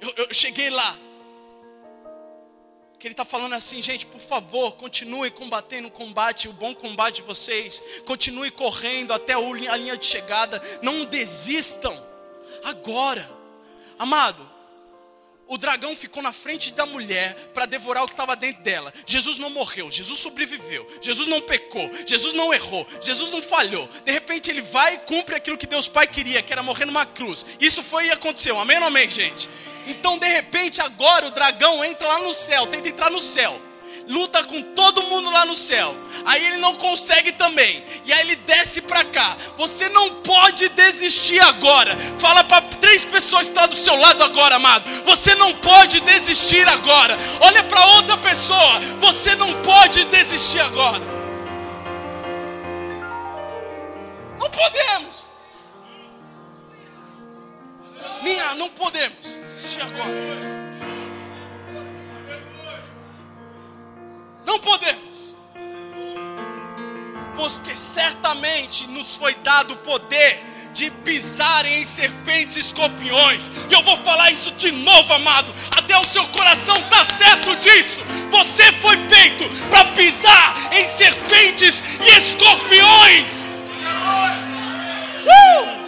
Eu, 0.00 0.12
eu 0.16 0.34
cheguei 0.34 0.70
lá. 0.70 0.98
Que 2.98 3.06
ele 3.06 3.12
está 3.12 3.24
falando 3.24 3.54
assim, 3.54 3.80
gente, 3.80 4.04
por 4.06 4.20
favor, 4.20 4.72
continue 4.72 5.30
combatendo 5.30 5.86
o 5.86 5.92
combate, 5.92 6.48
o 6.48 6.52
bom 6.54 6.74
combate 6.74 7.16
de 7.16 7.22
vocês. 7.22 7.80
Continue 8.04 8.50
correndo 8.50 9.12
até 9.12 9.34
a 9.34 9.76
linha 9.76 9.96
de 9.96 10.06
chegada. 10.06 10.60
Não 10.82 11.04
desistam 11.04 12.07
agora. 12.64 13.28
Amado, 13.98 14.48
o 15.48 15.56
dragão 15.56 15.96
ficou 15.96 16.22
na 16.22 16.32
frente 16.32 16.72
da 16.72 16.84
mulher 16.84 17.34
para 17.54 17.64
devorar 17.64 18.04
o 18.04 18.06
que 18.06 18.12
estava 18.12 18.36
dentro 18.36 18.62
dela. 18.62 18.92
Jesus 19.06 19.38
não 19.38 19.48
morreu, 19.48 19.90
Jesus 19.90 20.18
sobreviveu, 20.18 20.86
Jesus 21.00 21.26
não 21.26 21.40
pecou, 21.40 21.90
Jesus 22.06 22.34
não 22.34 22.52
errou, 22.52 22.86
Jesus 23.00 23.30
não 23.30 23.40
falhou. 23.40 23.88
De 24.04 24.12
repente 24.12 24.50
ele 24.50 24.60
vai 24.60 24.94
e 24.94 24.98
cumpre 24.98 25.34
aquilo 25.34 25.56
que 25.56 25.66
Deus 25.66 25.88
Pai 25.88 26.06
queria, 26.06 26.42
que 26.42 26.52
era 26.52 26.62
morrer 26.62 26.84
numa 26.84 27.06
cruz. 27.06 27.46
Isso 27.58 27.82
foi 27.82 28.06
e 28.06 28.10
aconteceu. 28.10 28.58
Amém 28.60 28.78
ou 28.78 28.84
amém, 28.84 29.08
gente? 29.08 29.48
Então, 29.86 30.18
de 30.18 30.28
repente, 30.28 30.82
agora 30.82 31.26
o 31.26 31.30
dragão 31.30 31.82
entra 31.82 32.06
lá 32.06 32.18
no 32.18 32.32
céu, 32.34 32.66
tenta 32.66 32.88
entrar 32.88 33.10
no 33.10 33.22
céu 33.22 33.67
luta 34.08 34.42
com 34.44 34.60
todo 34.74 35.02
mundo 35.04 35.30
lá 35.30 35.44
no 35.44 35.54
céu. 35.54 35.94
Aí 36.24 36.46
ele 36.46 36.56
não 36.58 36.74
consegue 36.74 37.32
também. 37.32 37.82
E 38.04 38.12
aí 38.12 38.20
ele 38.20 38.36
desce 38.36 38.80
para 38.82 39.04
cá. 39.04 39.36
Você 39.56 39.88
não 39.90 40.22
pode 40.22 40.68
desistir 40.70 41.40
agora. 41.40 41.96
Fala 42.18 42.44
para 42.44 42.62
três 42.62 43.04
pessoas 43.04 43.48
que 43.48 43.52
estão 43.52 43.68
do 43.68 43.76
seu 43.76 43.96
lado 43.96 44.22
agora, 44.24 44.56
amado. 44.56 44.88
Você 45.04 45.34
não 45.34 45.54
pode 45.54 46.00
desistir 46.00 46.66
agora. 46.68 47.16
Olha 47.40 47.62
para 47.64 47.86
outra 47.96 48.16
pessoa. 48.18 48.80
Você 49.00 49.34
não 49.36 49.62
pode 49.62 50.04
desistir 50.06 50.60
agora. 50.60 51.00
Não 54.38 54.50
podemos. 54.50 55.26
Minha, 58.22 58.54
não 58.54 58.68
podemos 58.70 59.18
desistir 59.22 59.82
agora. 59.82 60.57
Não 64.48 64.58
podemos. 64.60 65.36
Porque 67.36 67.74
certamente 67.74 68.86
nos 68.86 69.14
foi 69.16 69.34
dado 69.34 69.74
o 69.74 69.76
poder 69.76 70.42
de 70.72 70.90
pisar 70.90 71.66
em 71.66 71.84
serpentes 71.84 72.56
e 72.56 72.60
escorpiões. 72.60 73.50
E 73.68 73.74
eu 73.74 73.82
vou 73.82 73.98
falar 73.98 74.30
isso 74.30 74.50
de 74.52 74.72
novo, 74.72 75.12
amado. 75.12 75.52
Até 75.76 75.98
o 75.98 76.04
seu 76.04 76.26
coração 76.28 76.74
está 76.76 77.04
certo 77.04 77.56
disso. 77.56 78.02
Você 78.30 78.72
foi 78.80 78.96
feito 79.08 79.68
para 79.68 79.84
pisar 79.92 80.72
em 80.72 80.86
serpentes 80.86 81.82
e 82.00 82.08
escorpiões. 82.18 83.48
Uh! 85.26 85.78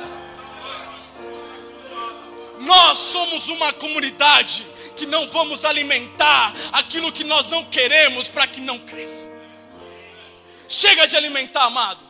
Nós 2.61 2.99
somos 2.99 3.49
uma 3.49 3.73
comunidade 3.73 4.70
que 4.97 5.07
não 5.07 5.29
vamos 5.31 5.65
alimentar 5.65 6.53
aquilo 6.73 7.13
que 7.13 7.25
nós 7.25 7.49
não 7.49 7.65
queremos 7.65 8.29
para 8.29 8.47
que 8.47 8.61
não 8.61 8.79
cresça. 8.79 9.31
Chega 10.69 11.07
de 11.07 11.17
alimentar, 11.17 11.65
amado. 11.65 12.01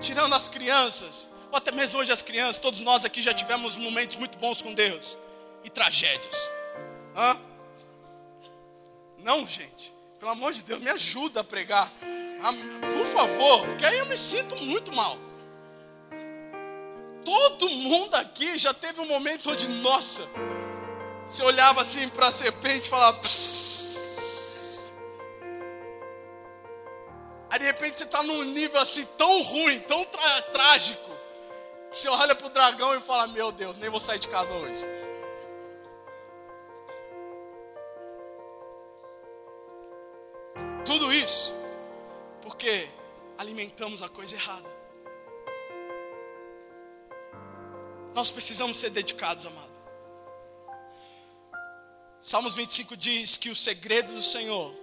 Tirando 0.00 0.34
as 0.34 0.48
crianças, 0.48 1.28
ou 1.50 1.56
até 1.58 1.70
mesmo 1.70 2.00
hoje 2.00 2.10
as 2.10 2.22
crianças, 2.22 2.60
todos 2.60 2.80
nós 2.80 3.04
aqui 3.04 3.20
já 3.20 3.34
tivemos 3.34 3.76
momentos 3.76 4.16
muito 4.16 4.38
bons 4.38 4.62
com 4.62 4.72
Deus 4.72 5.16
e 5.62 5.70
tragédias. 5.70 6.34
Hã? 7.14 7.38
Não, 9.18 9.46
gente. 9.46 9.92
Pelo 10.18 10.32
amor 10.32 10.52
de 10.52 10.62
Deus, 10.62 10.80
me 10.80 10.88
ajuda 10.88 11.40
a 11.40 11.44
pregar. 11.44 11.92
Por 12.96 13.06
favor, 13.06 13.66
porque 13.66 13.84
aí 13.84 13.98
eu 13.98 14.06
me 14.06 14.16
sinto 14.16 14.56
muito 14.56 14.90
mal. 14.92 15.16
Todo 17.24 17.68
mundo 17.68 18.14
aqui 18.14 18.56
já 18.58 18.74
teve 18.74 19.00
um 19.00 19.06
momento 19.06 19.50
onde, 19.50 19.68
nossa, 19.68 20.26
Você 21.26 21.42
olhava 21.44 21.80
assim 21.82 22.08
para 22.08 22.28
a 22.28 22.32
serpente 22.32 22.86
e 22.86 22.90
falava. 22.90 23.20
Aí 27.50 27.58
de 27.58 27.64
repente 27.64 27.98
você 27.98 28.04
está 28.04 28.22
num 28.22 28.42
nível 28.44 28.80
assim 28.80 29.04
tão 29.18 29.42
ruim, 29.42 29.80
tão 29.80 30.04
trágico, 30.52 31.10
que 31.90 31.98
você 31.98 32.08
olha 32.08 32.34
para 32.34 32.46
o 32.46 32.50
dragão 32.50 32.94
e 32.96 33.00
fala: 33.00 33.26
Meu 33.28 33.52
Deus, 33.52 33.76
nem 33.78 33.90
vou 33.90 34.00
sair 34.00 34.18
de 34.18 34.28
casa 34.28 34.52
hoje. 34.54 34.84
Tudo 40.84 41.12
isso 41.12 41.54
porque 42.42 42.88
alimentamos 43.38 44.02
a 44.02 44.08
coisa 44.08 44.34
errada. 44.34 44.81
Nós 48.14 48.30
precisamos 48.30 48.76
ser 48.76 48.90
dedicados, 48.90 49.46
amado. 49.46 49.72
Salmos 52.20 52.54
25 52.54 52.96
diz 52.96 53.36
que 53.36 53.50
os 53.50 53.58
segredos 53.58 54.14
do 54.14 54.22
Senhor 54.22 54.74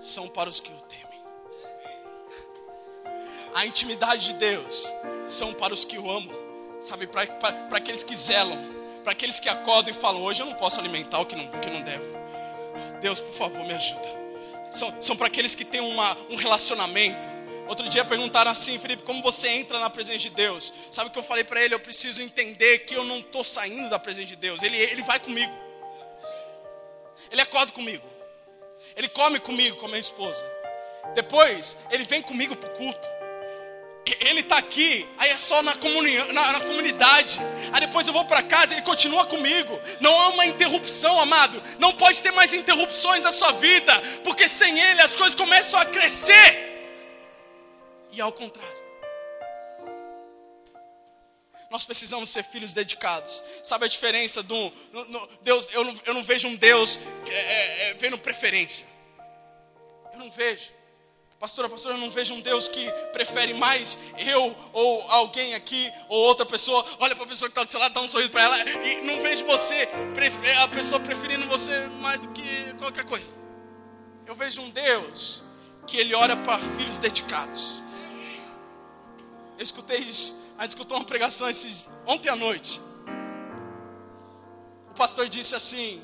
são 0.00 0.28
para 0.28 0.50
os 0.50 0.60
que 0.60 0.72
o 0.72 0.80
temem. 0.82 1.04
A 3.54 3.64
intimidade 3.66 4.26
de 4.26 4.32
Deus 4.34 4.92
são 5.28 5.54
para 5.54 5.72
os 5.72 5.84
que 5.84 5.96
o 5.96 6.10
amam, 6.10 6.34
sabe? 6.80 7.06
Para, 7.06 7.22
aqueles 7.76 8.02
que 8.02 8.16
zelam, 8.16 8.58
para 9.04 9.12
aqueles 9.12 9.38
que 9.38 9.48
acordam 9.48 9.94
e 9.94 9.94
falam: 9.94 10.22
Hoje 10.22 10.42
eu 10.42 10.46
não 10.46 10.54
posso 10.54 10.80
alimentar 10.80 11.20
o 11.20 11.26
que 11.26 11.36
não, 11.36 11.46
que 11.60 11.70
não 11.70 11.82
devo. 11.82 12.04
Deus, 13.00 13.20
por 13.20 13.34
favor, 13.34 13.64
me 13.64 13.74
ajuda. 13.74 14.24
São, 14.72 15.00
são 15.00 15.16
para 15.16 15.28
aqueles 15.28 15.54
que 15.54 15.64
têm 15.64 15.80
uma, 15.80 16.16
um 16.28 16.34
relacionamento. 16.34 17.28
Outro 17.66 17.88
dia 17.88 18.04
perguntaram 18.04 18.50
assim, 18.50 18.78
Felipe, 18.78 19.02
como 19.04 19.22
você 19.22 19.48
entra 19.48 19.78
na 19.78 19.88
presença 19.88 20.18
de 20.18 20.30
Deus? 20.30 20.72
Sabe 20.90 21.08
o 21.08 21.12
que 21.12 21.18
eu 21.18 21.22
falei 21.22 21.44
para 21.44 21.62
ele? 21.62 21.74
Eu 21.74 21.80
preciso 21.80 22.20
entender 22.20 22.80
que 22.80 22.94
eu 22.94 23.04
não 23.04 23.18
estou 23.18 23.42
saindo 23.42 23.88
da 23.88 23.98
presença 23.98 24.28
de 24.28 24.36
Deus. 24.36 24.62
Ele, 24.62 24.76
ele 24.76 25.02
vai 25.02 25.18
comigo. 25.18 25.52
Ele 27.30 27.40
acorda 27.40 27.72
comigo. 27.72 28.04
Ele 28.96 29.08
come 29.08 29.40
comigo 29.40 29.76
com 29.76 29.86
a 29.86 29.88
minha 29.88 30.00
esposa. 30.00 30.44
Depois, 31.14 31.76
ele 31.90 32.04
vem 32.04 32.20
comigo 32.22 32.54
para 32.54 32.70
o 32.70 32.76
culto. 32.76 33.08
Ele 34.20 34.40
está 34.40 34.58
aqui, 34.58 35.08
aí 35.16 35.30
é 35.30 35.36
só 35.36 35.62
na, 35.62 35.74
na, 36.32 36.52
na 36.52 36.60
comunidade. 36.60 37.40
Aí 37.72 37.80
depois 37.80 38.06
eu 38.06 38.12
vou 38.12 38.26
para 38.26 38.42
casa, 38.42 38.74
ele 38.74 38.82
continua 38.82 39.24
comigo. 39.24 39.80
Não 40.00 40.14
há 40.20 40.28
uma 40.28 40.44
interrupção, 40.44 41.18
amado. 41.18 41.60
Não 41.78 41.92
pode 41.94 42.22
ter 42.22 42.30
mais 42.32 42.52
interrupções 42.52 43.24
na 43.24 43.32
sua 43.32 43.52
vida, 43.52 44.02
porque 44.22 44.46
sem 44.46 44.78
ele 44.78 45.00
as 45.00 45.16
coisas 45.16 45.34
começam 45.34 45.80
a 45.80 45.86
crescer. 45.86 46.73
E 48.14 48.20
ao 48.20 48.32
contrário. 48.32 48.84
Nós 51.70 51.84
precisamos 51.84 52.30
ser 52.30 52.44
filhos 52.44 52.72
dedicados. 52.72 53.42
Sabe 53.64 53.86
a 53.86 53.88
diferença 53.88 54.42
do. 54.42 54.72
No, 54.92 55.04
no, 55.06 55.28
Deus, 55.42 55.68
eu 55.72 55.84
não, 55.84 55.94
eu 56.06 56.14
não, 56.14 56.22
vejo 56.22 56.46
um 56.46 56.54
Deus 56.54 57.00
é, 57.28 57.34
é, 57.34 57.90
é, 57.90 57.94
vendo 57.94 58.16
preferência. 58.16 58.86
Eu 60.12 60.20
não 60.20 60.30
vejo. 60.30 60.70
Pastora, 61.40 61.68
pastora, 61.68 61.96
eu 61.96 61.98
não 61.98 62.10
vejo 62.10 62.32
um 62.32 62.40
Deus 62.40 62.68
que 62.68 62.88
prefere 63.12 63.52
mais 63.54 63.98
eu 64.18 64.56
ou 64.72 65.02
alguém 65.10 65.54
aqui 65.54 65.92
ou 66.08 66.18
outra 66.20 66.46
pessoa. 66.46 66.86
Olha 67.00 67.16
para 67.16 67.24
a 67.24 67.28
pessoa 67.28 67.48
que 67.48 67.52
está 67.52 67.64
do 67.64 67.70
seu 67.70 67.80
lado, 67.80 67.92
dá 67.92 68.00
um 68.00 68.08
sorriso 68.08 68.30
para 68.30 68.44
ela. 68.44 68.60
E 68.86 69.02
não 69.02 69.20
vejo 69.20 69.44
você, 69.44 69.88
a 70.62 70.68
pessoa 70.68 71.00
preferindo 71.00 71.46
você 71.48 71.86
mais 72.00 72.20
do 72.20 72.28
que 72.28 72.74
qualquer 72.78 73.04
coisa. 73.04 73.34
Eu 74.26 74.34
vejo 74.36 74.62
um 74.62 74.70
Deus 74.70 75.42
que 75.88 75.98
ele 75.98 76.14
olha 76.14 76.36
para 76.36 76.58
filhos 76.76 76.98
dedicados. 76.98 77.83
Eu 79.56 79.62
escutei 79.62 79.98
isso 79.98 80.44
a 80.56 80.62
gente 80.62 80.70
escutou 80.70 80.96
uma 80.96 81.04
pregação 81.04 81.50
esse, 81.50 81.86
ontem 82.06 82.28
à 82.28 82.36
noite. 82.36 82.80
O 84.90 84.94
pastor 84.94 85.28
disse 85.28 85.54
assim: 85.54 86.02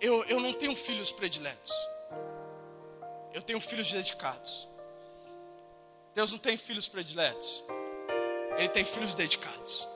eu, 0.00 0.22
eu 0.24 0.40
não 0.40 0.52
tenho 0.52 0.76
filhos 0.76 1.10
prediletos. 1.10 1.72
Eu 3.32 3.42
tenho 3.42 3.60
filhos 3.60 3.90
dedicados. 3.90 4.68
Deus 6.14 6.30
não 6.32 6.38
tem 6.38 6.58
filhos 6.58 6.86
prediletos. 6.86 7.64
Ele 8.58 8.68
tem 8.68 8.84
filhos 8.84 9.14
dedicados. 9.14 9.88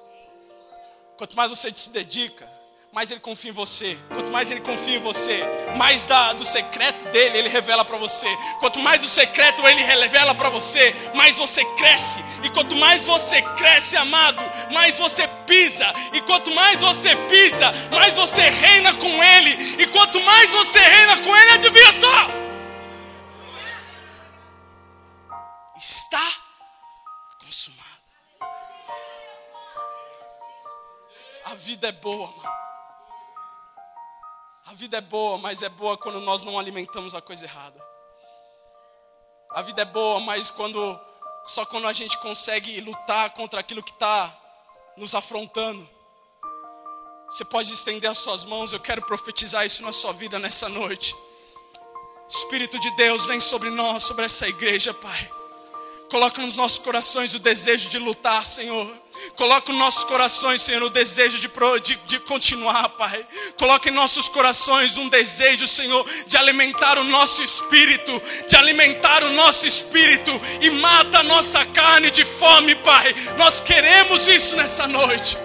Quanto 1.18 1.36
mais 1.36 1.50
você 1.50 1.70
se 1.70 1.90
dedica, 1.90 2.48
mais 2.92 3.10
ele 3.10 3.20
confia 3.20 3.50
em 3.50 3.54
você. 3.54 3.96
Quanto 4.08 4.30
mais 4.30 4.50
ele 4.50 4.60
confia 4.60 4.96
em 4.96 5.02
você, 5.02 5.42
mais 5.76 6.04
da, 6.04 6.32
do 6.32 6.44
secreto 6.44 7.04
dele 7.10 7.38
ele 7.38 7.48
revela 7.48 7.84
para 7.84 7.98
você. 7.98 8.26
Quanto 8.60 8.78
mais 8.80 9.02
o 9.04 9.08
secreto 9.08 9.66
ele 9.66 9.82
revela 9.82 10.34
para 10.34 10.48
você, 10.50 10.94
mais 11.14 11.36
você 11.36 11.64
cresce. 11.76 12.18
E 12.42 12.50
quanto 12.50 12.74
mais 12.76 13.02
você 13.06 13.42
cresce, 13.56 13.96
amado, 13.96 14.42
mais 14.72 14.96
você 14.98 15.28
pisa. 15.46 15.92
E 16.14 16.20
quanto 16.22 16.50
mais 16.52 16.80
você 16.80 17.14
pisa, 17.28 17.72
mais 17.90 18.14
você 18.14 18.42
reina 18.42 18.94
com 18.94 19.24
ele. 19.24 19.82
E 19.82 19.86
quanto 19.88 20.18
mais 20.20 20.50
você 20.50 20.78
reina 20.78 21.16
com 21.18 21.36
ele, 21.36 21.50
adivinha 21.52 21.92
só? 22.00 22.46
Está 25.76 26.32
consumado. 27.44 27.86
A 31.44 31.54
vida 31.54 31.88
é 31.88 31.92
boa, 31.92 32.26
mano. 32.26 32.65
A 34.66 34.74
vida 34.74 34.98
é 34.98 35.00
boa, 35.00 35.38
mas 35.38 35.62
é 35.62 35.68
boa 35.68 35.96
quando 35.96 36.20
nós 36.20 36.42
não 36.42 36.58
alimentamos 36.58 37.14
a 37.14 37.20
coisa 37.20 37.44
errada. 37.46 37.80
A 39.50 39.62
vida 39.62 39.82
é 39.82 39.84
boa, 39.84 40.18
mas 40.20 40.50
quando 40.50 41.00
só 41.44 41.64
quando 41.64 41.86
a 41.86 41.92
gente 41.92 42.18
consegue 42.18 42.80
lutar 42.80 43.30
contra 43.30 43.60
aquilo 43.60 43.82
que 43.82 43.92
está 43.92 44.36
nos 44.96 45.14
afrontando. 45.14 45.88
Você 47.30 47.44
pode 47.44 47.72
estender 47.72 48.10
as 48.10 48.18
suas 48.18 48.44
mãos, 48.44 48.72
eu 48.72 48.80
quero 48.80 49.02
profetizar 49.02 49.64
isso 49.64 49.82
na 49.82 49.92
sua 49.92 50.12
vida 50.12 50.38
nessa 50.38 50.68
noite. 50.68 51.14
Espírito 52.28 52.78
de 52.80 52.90
Deus, 52.96 53.24
vem 53.26 53.38
sobre 53.38 53.70
nós, 53.70 54.02
sobre 54.02 54.24
essa 54.24 54.48
igreja, 54.48 54.92
Pai. 54.94 55.30
Coloca 56.08 56.40
nos 56.40 56.54
nossos 56.54 56.78
corações 56.78 57.34
o 57.34 57.38
desejo 57.40 57.88
de 57.88 57.98
lutar, 57.98 58.46
Senhor. 58.46 58.86
Coloca 59.34 59.72
nos 59.72 59.78
nossos 59.78 60.04
corações, 60.04 60.62
Senhor, 60.62 60.82
o 60.84 60.90
desejo 60.90 61.40
de, 61.40 61.48
de, 61.82 61.96
de, 62.06 62.20
continuar, 62.20 62.88
Pai. 62.90 63.26
Coloca 63.58 63.88
em 63.88 63.92
nossos 63.92 64.28
corações 64.28 64.96
um 64.98 65.08
desejo, 65.08 65.66
Senhor, 65.66 66.06
de 66.26 66.36
alimentar 66.36 66.98
o 66.98 67.04
nosso 67.04 67.42
espírito, 67.42 68.22
de 68.46 68.56
alimentar 68.56 69.24
o 69.24 69.30
nosso 69.30 69.66
espírito 69.66 70.30
e 70.60 70.70
mata 70.70 71.18
a 71.18 71.24
nossa 71.24 71.64
carne 71.66 72.10
de 72.10 72.24
fome, 72.24 72.76
Pai. 72.76 73.12
Nós 73.36 73.60
queremos 73.60 74.28
isso 74.28 74.54
nessa 74.54 74.86
noite. 74.86 75.36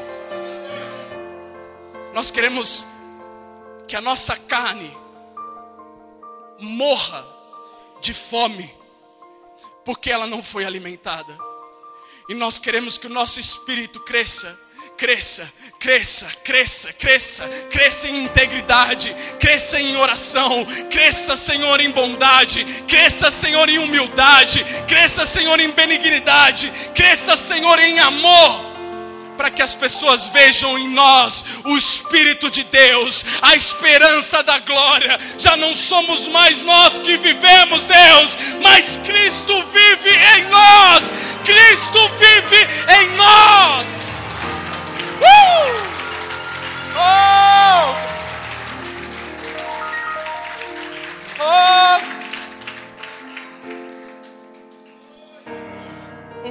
Nós 2.13 2.29
queremos 2.29 2.85
que 3.87 3.95
a 3.95 4.01
nossa 4.01 4.35
carne 4.35 4.95
morra 6.59 7.25
de 7.99 8.13
fome 8.13 8.80
porque 9.85 10.11
ela 10.11 10.27
não 10.27 10.43
foi 10.43 10.65
alimentada. 10.65 11.37
E 12.29 12.33
nós 12.33 12.57
queremos 12.57 12.97
que 12.97 13.07
o 13.07 13.09
nosso 13.09 13.39
espírito 13.39 13.99
cresça, 14.01 14.57
cresça, 14.97 15.51
cresça, 15.79 16.27
cresça, 16.43 16.93
cresça, 16.93 17.47
cresça 17.69 18.07
em 18.07 18.23
integridade, 18.23 19.13
cresça 19.39 19.79
em 19.79 19.97
oração, 19.97 20.65
cresça, 20.89 21.35
Senhor, 21.35 21.79
em 21.81 21.91
bondade, 21.91 22.63
cresça, 22.87 23.31
Senhor, 23.31 23.67
em 23.67 23.79
humildade, 23.79 24.63
cresça, 24.87 25.25
Senhor, 25.25 25.59
em 25.59 25.71
benignidade, 25.71 26.71
cresça, 26.93 27.35
Senhor, 27.35 27.79
em 27.79 27.99
amor 27.99 28.70
para 29.41 29.49
que 29.49 29.63
as 29.63 29.73
pessoas 29.73 30.29
vejam 30.29 30.77
em 30.77 30.89
nós 30.89 31.43
o 31.65 31.75
Espírito 31.75 32.51
de 32.51 32.63
Deus, 32.65 33.25
a 33.41 33.55
esperança 33.55 34.43
da 34.43 34.59
glória. 34.59 35.19
Já 35.39 35.57
não 35.57 35.75
somos 35.75 36.27
mais 36.27 36.61
nós 36.61 36.99
que 36.99 37.17
vivemos, 37.17 37.83
Deus, 37.85 38.37
mas 38.61 38.97
Cristo 38.97 39.65
vive 39.73 40.15
em 40.37 40.43
nós. 40.43 41.11
Cristo 41.43 42.11
vive 42.19 42.69
em 42.99 43.15
nós. 43.15 43.87
Uh! 45.21 45.91
Oh! 46.99 47.95
Oh! 51.39 52.20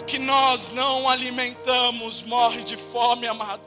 O 0.01 0.03
que 0.03 0.19
nós 0.19 0.73
não 0.73 1.07
alimentamos 1.11 2.23
morre 2.23 2.65
de 2.65 2.75
fome, 2.75 3.27
amado. 3.27 3.61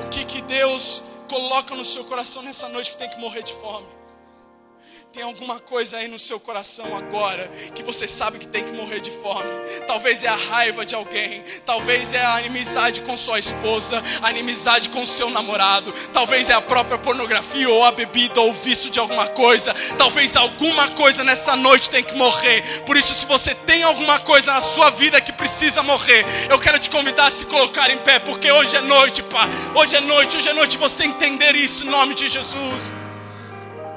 O 0.00 0.08
que, 0.08 0.24
que 0.24 0.40
Deus 0.42 1.02
coloca 1.28 1.74
no 1.74 1.84
seu 1.84 2.04
coração 2.04 2.40
nessa 2.40 2.68
noite 2.68 2.92
que 2.92 2.96
tem 2.96 3.10
que 3.10 3.18
morrer 3.18 3.42
de 3.42 3.52
fome? 3.54 3.86
Tem 5.16 5.24
alguma 5.24 5.58
coisa 5.58 5.96
aí 5.96 6.08
no 6.08 6.18
seu 6.18 6.38
coração 6.38 6.94
agora 6.94 7.48
que 7.74 7.82
você 7.82 8.06
sabe 8.06 8.38
que 8.38 8.46
tem 8.46 8.62
que 8.62 8.72
morrer 8.72 9.00
de 9.00 9.10
fome. 9.10 9.48
Talvez 9.86 10.22
é 10.22 10.28
a 10.28 10.36
raiva 10.36 10.84
de 10.84 10.94
alguém, 10.94 11.42
talvez 11.64 12.12
é 12.12 12.22
a 12.22 12.38
inimizade 12.42 13.00
com 13.00 13.16
sua 13.16 13.38
esposa, 13.38 14.02
a 14.20 14.30
inimizade 14.30 14.90
com 14.90 15.06
seu 15.06 15.30
namorado, 15.30 15.90
talvez 16.12 16.50
é 16.50 16.52
a 16.52 16.60
própria 16.60 16.98
pornografia 16.98 17.66
ou 17.70 17.82
a 17.82 17.92
bebida 17.92 18.42
ou 18.42 18.50
o 18.50 18.52
vício 18.52 18.90
de 18.90 19.00
alguma 19.00 19.26
coisa. 19.28 19.72
Talvez 19.96 20.36
alguma 20.36 20.88
coisa 20.88 21.24
nessa 21.24 21.56
noite 21.56 21.88
tem 21.88 22.04
que 22.04 22.14
morrer. 22.14 22.82
Por 22.84 22.94
isso, 22.94 23.14
se 23.14 23.24
você 23.24 23.54
tem 23.54 23.84
alguma 23.84 24.18
coisa 24.20 24.52
na 24.52 24.60
sua 24.60 24.90
vida 24.90 25.18
que 25.18 25.32
precisa 25.32 25.82
morrer, 25.82 26.26
eu 26.50 26.58
quero 26.58 26.78
te 26.78 26.90
convidar 26.90 27.28
a 27.28 27.30
se 27.30 27.46
colocar 27.46 27.88
em 27.88 27.96
pé, 28.00 28.18
porque 28.18 28.52
hoje 28.52 28.76
é 28.76 28.82
noite, 28.82 29.22
pá. 29.22 29.48
Hoje 29.76 29.96
é 29.96 30.00
noite, 30.02 30.36
hoje 30.36 30.50
é 30.50 30.52
noite 30.52 30.76
você 30.76 31.04
entender 31.04 31.56
isso 31.56 31.86
em 31.86 31.88
nome 31.88 32.12
de 32.12 32.28
Jesus 32.28 32.95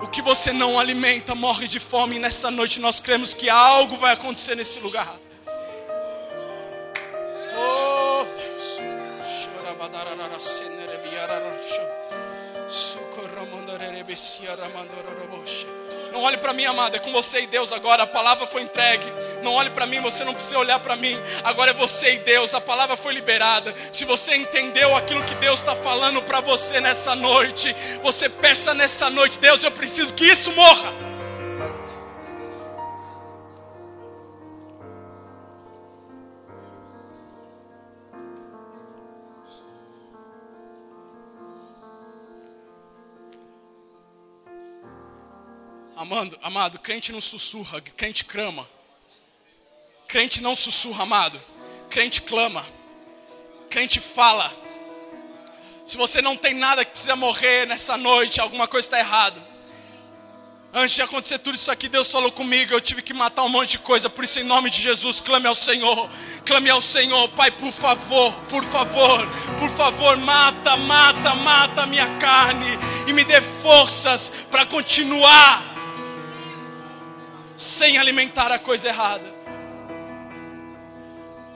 que 0.09 0.21
você 0.21 0.51
não 0.51 0.79
alimenta 0.79 1.35
morre 1.35 1.67
de 1.67 1.79
fome. 1.79 2.15
E 2.15 2.19
nessa 2.19 2.49
noite 2.51 2.79
nós 2.79 2.99
cremos 2.99 3.33
que 3.33 3.49
algo 3.49 3.95
vai 3.97 4.13
acontecer 4.13 4.55
nesse 4.55 4.79
lugar. 4.79 5.15
Oh 7.57 8.25
Deus. 8.37 8.79
Não 16.19 16.25
olhe 16.25 16.35
para 16.35 16.51
mim, 16.51 16.65
amada, 16.65 16.97
é 16.97 16.99
com 16.99 17.13
você 17.13 17.43
e 17.43 17.47
Deus 17.47 17.71
agora. 17.71 18.03
A 18.03 18.07
palavra 18.07 18.45
foi 18.45 18.61
entregue. 18.61 19.05
Não 19.41 19.53
olhe 19.53 19.69
para 19.69 19.85
mim, 19.85 20.01
você 20.01 20.25
não 20.25 20.33
precisa 20.33 20.59
olhar 20.59 20.77
para 20.81 20.97
mim. 20.97 21.17
Agora 21.45 21.71
é 21.71 21.73
você 21.73 22.15
e 22.15 22.17
Deus. 22.17 22.53
A 22.53 22.59
palavra 22.59 22.97
foi 22.97 23.13
liberada. 23.13 23.73
Se 23.89 24.03
você 24.03 24.35
entendeu 24.35 24.93
aquilo 24.97 25.23
que 25.23 25.33
Deus 25.35 25.61
está 25.61 25.77
falando 25.77 26.21
para 26.23 26.41
você 26.41 26.81
nessa 26.81 27.15
noite, 27.15 27.73
você 28.03 28.27
peça 28.27 28.73
nessa 28.73 29.09
noite: 29.09 29.39
Deus, 29.39 29.63
eu 29.63 29.71
preciso 29.71 30.13
que 30.13 30.25
isso 30.25 30.51
morra. 30.51 31.08
Amando, 46.09 46.39
amado, 46.41 46.79
crente 46.79 47.11
não 47.11 47.21
sussurra, 47.21 47.79
crente 47.81 48.25
clama. 48.25 48.67
Crente 50.07 50.41
não 50.41 50.55
sussurra, 50.55 51.03
amado. 51.03 51.39
Crente 51.91 52.23
clama. 52.23 52.65
Crente 53.69 53.99
fala. 53.99 54.51
Se 55.85 55.95
você 55.97 56.19
não 56.19 56.35
tem 56.35 56.55
nada 56.55 56.83
que 56.83 56.93
precisa 56.93 57.15
morrer 57.15 57.67
nessa 57.67 57.95
noite, 57.95 58.41
alguma 58.41 58.67
coisa 58.67 58.87
está 58.87 58.97
errada. 58.97 59.39
Antes 60.73 60.95
de 60.95 61.03
acontecer 61.03 61.37
tudo 61.37 61.53
isso 61.53 61.69
aqui, 61.69 61.87
Deus 61.87 62.11
falou 62.11 62.31
comigo. 62.31 62.73
Eu 62.73 62.81
tive 62.81 63.03
que 63.03 63.13
matar 63.13 63.43
um 63.43 63.49
monte 63.49 63.73
de 63.73 63.79
coisa. 63.79 64.09
Por 64.09 64.23
isso, 64.23 64.39
em 64.39 64.43
nome 64.43 64.71
de 64.71 64.81
Jesus, 64.81 65.21
clame 65.21 65.45
ao 65.45 65.53
Senhor. 65.53 66.09
Clame 66.43 66.71
ao 66.71 66.81
Senhor, 66.81 67.29
Pai, 67.29 67.51
por 67.51 67.71
favor, 67.71 68.33
por 68.49 68.63
favor, 68.63 69.27
por 69.59 69.69
favor, 69.69 70.17
mata, 70.17 70.75
mata, 70.75 71.35
mata 71.35 71.83
a 71.83 71.85
minha 71.85 72.17
carne 72.17 72.79
e 73.07 73.13
me 73.13 73.23
dê 73.23 73.39
forças 73.61 74.31
para 74.49 74.65
continuar 74.65 75.69
sem 77.59 77.97
alimentar 77.97 78.51
a 78.51 78.57
coisa 78.57 78.87
errada. 78.87 79.37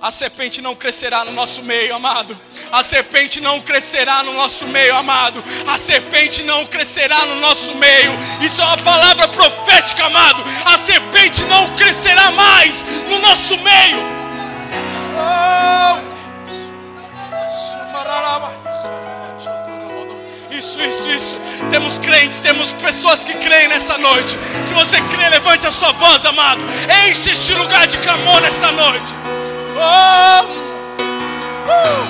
A 0.01 0.11
serpente 0.11 0.61
não 0.61 0.75
crescerá 0.75 1.23
no 1.23 1.31
nosso 1.31 1.63
meio, 1.63 1.95
amado. 1.95 2.37
A 2.73 2.83
serpente 2.83 3.39
não 3.39 3.61
crescerá 3.61 4.21
no 4.21 4.33
nosso 4.33 4.67
meio, 4.67 4.93
amado. 4.97 5.41
A 5.65 5.77
serpente 5.77 6.43
não 6.43 6.65
crescerá 6.65 7.25
no 7.25 7.35
nosso 7.35 7.73
meio. 7.75 8.11
Isso 8.41 8.61
é 8.61 8.65
uma 8.65 8.77
palavra 8.79 9.29
profética, 9.29 10.05
amado. 10.05 10.43
A 10.65 10.77
serpente 10.79 11.45
não 11.45 11.73
crescerá 11.77 12.31
mais 12.31 12.83
no 13.09 13.19
nosso 13.19 13.57
meio. 13.59 14.22
Crentes, 22.13 22.39
temos 22.41 22.73
pessoas 22.73 23.23
que 23.23 23.33
creem 23.35 23.67
nessa 23.67 23.97
noite. 23.97 24.37
Se 24.63 24.73
você 24.73 25.01
crê, 25.01 25.29
levante 25.29 25.65
a 25.65 25.71
sua 25.71 25.91
voz, 25.93 26.23
amado. 26.25 26.61
Enche 27.07 27.31
este 27.31 27.53
lugar 27.55 27.87
de 27.87 27.97
clamor 27.97 28.39
nessa 28.41 28.71
noite. 28.71 29.15
Oh! 29.75 30.43
Uh! 31.65 32.05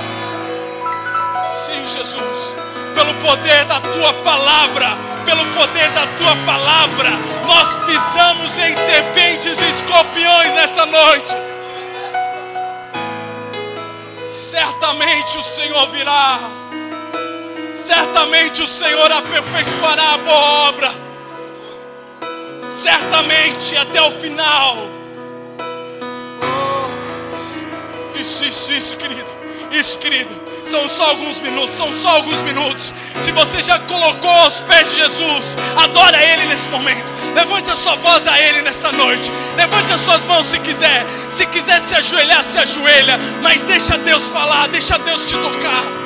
Sim, 1.65 1.87
Jesus. 1.87 2.55
Pelo 2.93 3.13
poder 3.15 3.63
da 3.65 3.79
tua 3.79 4.13
palavra, 4.25 4.97
pelo 5.25 5.45
poder 5.53 5.89
da 5.91 6.05
tua 6.17 6.35
palavra, 6.45 7.11
nós 7.47 7.85
pisamos 7.85 8.59
em 8.59 8.75
serpentes 8.75 9.57
e 9.59 9.67
escorpiões 9.69 10.53
nessa 10.53 10.85
noite. 10.85 11.35
Certamente 14.29 15.37
o 15.37 15.43
Senhor 15.43 15.89
virá 15.91 16.62
certamente 17.85 18.61
o 18.61 18.67
Senhor 18.67 19.11
aperfeiçoará 19.11 20.13
a 20.13 20.17
boa 20.17 20.69
obra. 20.69 20.93
Certamente 22.69 23.77
até 23.77 24.01
o 24.01 24.11
final. 24.11 24.77
Oh, 26.41 28.17
isso, 28.19 28.43
isso, 28.43 28.71
isso, 28.71 28.95
querido. 28.95 29.31
Isso, 29.71 29.97
querido. 29.97 30.43
São 30.63 30.87
só 30.87 31.09
alguns 31.09 31.39
minutos, 31.39 31.75
são 31.75 31.91
só 31.91 32.09
alguns 32.09 32.41
minutos. 32.43 32.93
Se 33.19 33.31
você 33.31 33.61
já 33.61 33.79
colocou 33.79 34.29
aos 34.29 34.59
pés 34.61 34.89
de 34.91 34.97
Jesus, 34.97 35.57
adora 35.77 36.23
Ele 36.23 36.45
nesse 36.45 36.69
momento. 36.69 37.03
Levante 37.35 37.71
a 37.71 37.75
sua 37.75 37.95
voz 37.95 38.27
a 38.27 38.39
Ele 38.39 38.61
nessa 38.61 38.91
noite. 38.91 39.31
Levante 39.57 39.93
as 39.93 40.01
suas 40.01 40.23
mãos 40.23 40.45
se 40.47 40.59
quiser. 40.59 41.05
Se 41.29 41.45
quiser 41.47 41.81
se 41.81 41.95
ajoelhar, 41.95 42.43
se 42.43 42.59
ajoelha. 42.59 43.19
Mas 43.41 43.63
deixa 43.63 43.97
Deus 43.97 44.31
falar, 44.31 44.67
deixa 44.69 44.97
Deus 44.99 45.25
te 45.25 45.33
tocar. 45.37 46.02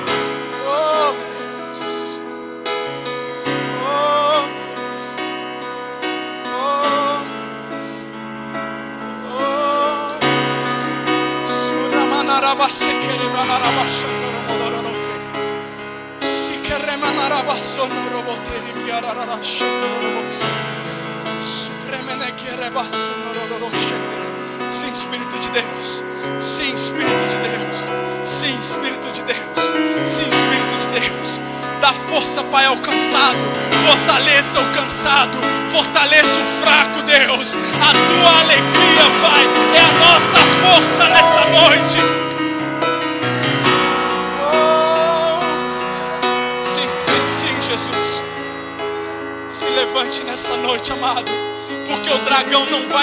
Sim, 24.69 24.91
Espírito 24.91 25.39
de 25.39 25.49
Deus. 25.49 26.03
Sim, 26.39 26.73
Espírito 26.73 27.23
de 27.23 27.37
Deus. 27.37 27.75
Sim, 28.23 28.59
Espírito 28.59 29.11
de 29.11 29.21
Deus. 29.23 29.57
Sim, 30.05 30.27
Espírito 30.27 30.77
de 30.81 30.99
Deus. 30.99 31.39
Dá 31.81 31.93
força, 32.09 32.43
Pai, 32.43 32.65
ao 32.65 32.77
cansado. 32.77 33.37
Fortaleça 33.85 34.59
o 34.59 34.73
cansado. 34.73 35.37
Fortaleça 35.69 36.39
o 36.39 36.61
fraco, 36.61 37.01
Deus. 37.03 37.55
A 37.55 37.91
tua 37.93 38.39
alegria, 38.41 39.05
Pai, 39.21 39.45
é 39.75 39.79
a 39.79 39.91
nossa 39.99 40.26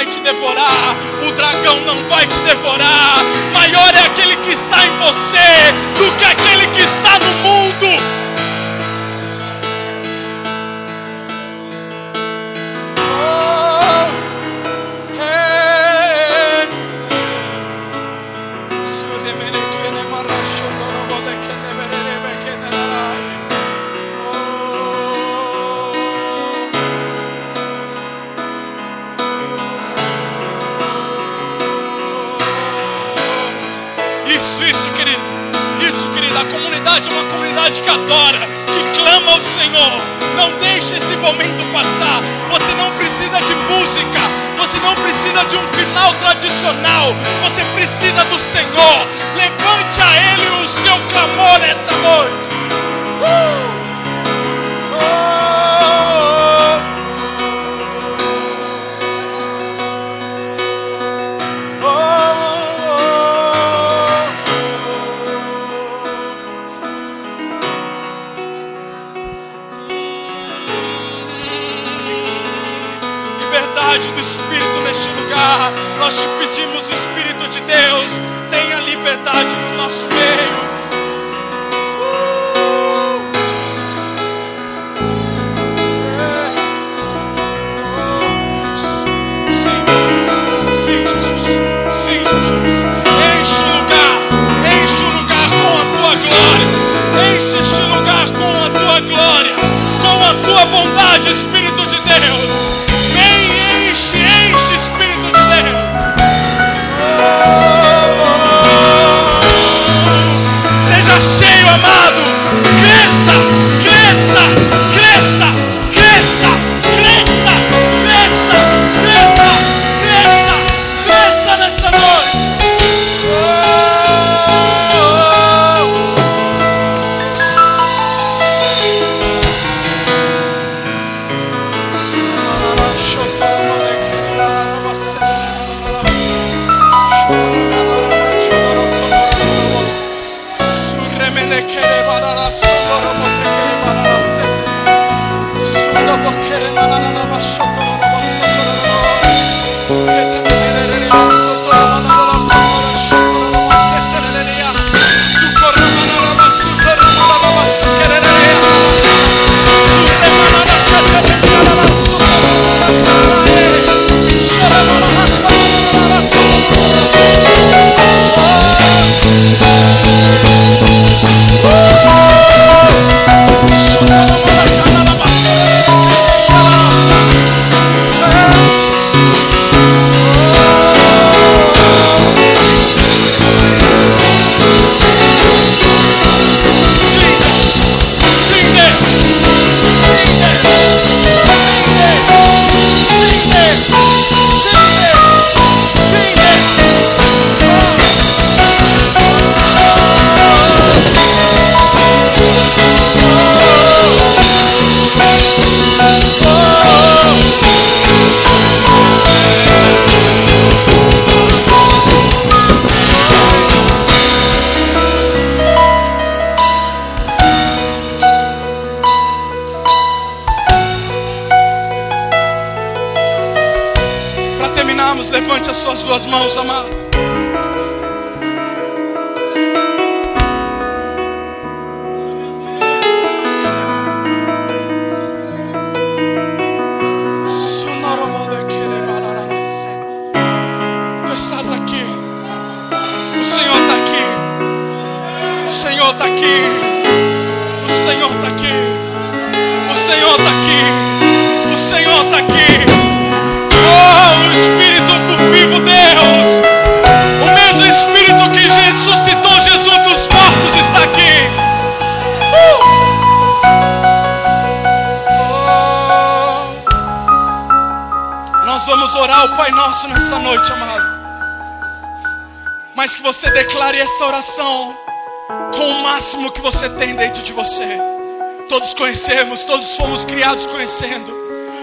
vai 0.05 0.07
te 0.07 0.21
devorar. 0.21 0.97
O 1.27 1.33
dragão 1.33 1.81
não 1.81 2.05
vai 2.09 2.27
te 2.27 2.39
devorar. 2.41 3.25
Maior 3.53 3.95
é 3.95 4.01
aquele 4.01 4.37
que 4.37 4.51
está 4.53 4.85
em 4.85 4.97
você 4.97 5.73
do 5.99 6.13
que 6.19 6.25
aquele 6.25 6.67
que 6.69 6.81
está 6.81 7.19
no 7.19 7.35
mundo. 7.43 8.34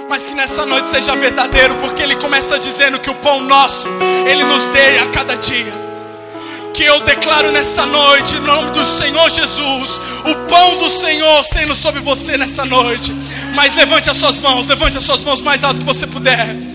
Mas 0.10 0.26
que 0.26 0.34
nessa 0.34 0.66
noite 0.66 0.90
seja 0.90 1.16
verdadeiro, 1.16 1.76
porque 1.76 2.02
Ele 2.02 2.16
começa 2.18 2.60
dizendo 2.60 3.00
que 3.00 3.10
o 3.10 3.16
pão 3.16 3.42
nosso, 3.42 3.88
Ele 4.28 4.44
nos 4.44 4.68
dê 4.70 5.00
a 5.00 5.08
cada 5.08 5.36
dia. 5.36 5.74
Que 6.74 6.84
eu 6.84 7.00
declaro 7.02 7.52
nessa 7.52 7.86
noite, 7.86 8.36
em 8.36 8.42
nome 8.42 8.72
do 8.72 8.86
Senhor 8.86 9.30
Jesus, 9.30 10.00
o 10.26 10.36
pão 10.48 10.78
do 10.78 10.90
Senhor 10.90 11.44
sendo 11.44 11.76
sobre 11.76 12.02
você 12.02 12.38
nessa 12.38 12.66
noite. 12.66 13.14
Mas 13.54 13.76
levante 13.76 14.10
as 14.10 14.18
suas 14.18 14.40
mãos, 14.40 14.68
levante 14.68 14.98
as 14.98 15.04
suas 15.04 15.24
mãos 15.24 15.42
mais 15.42 15.64
alto 15.64 15.80
que 15.80 15.86
você 15.86 16.08
puder. 16.08 16.71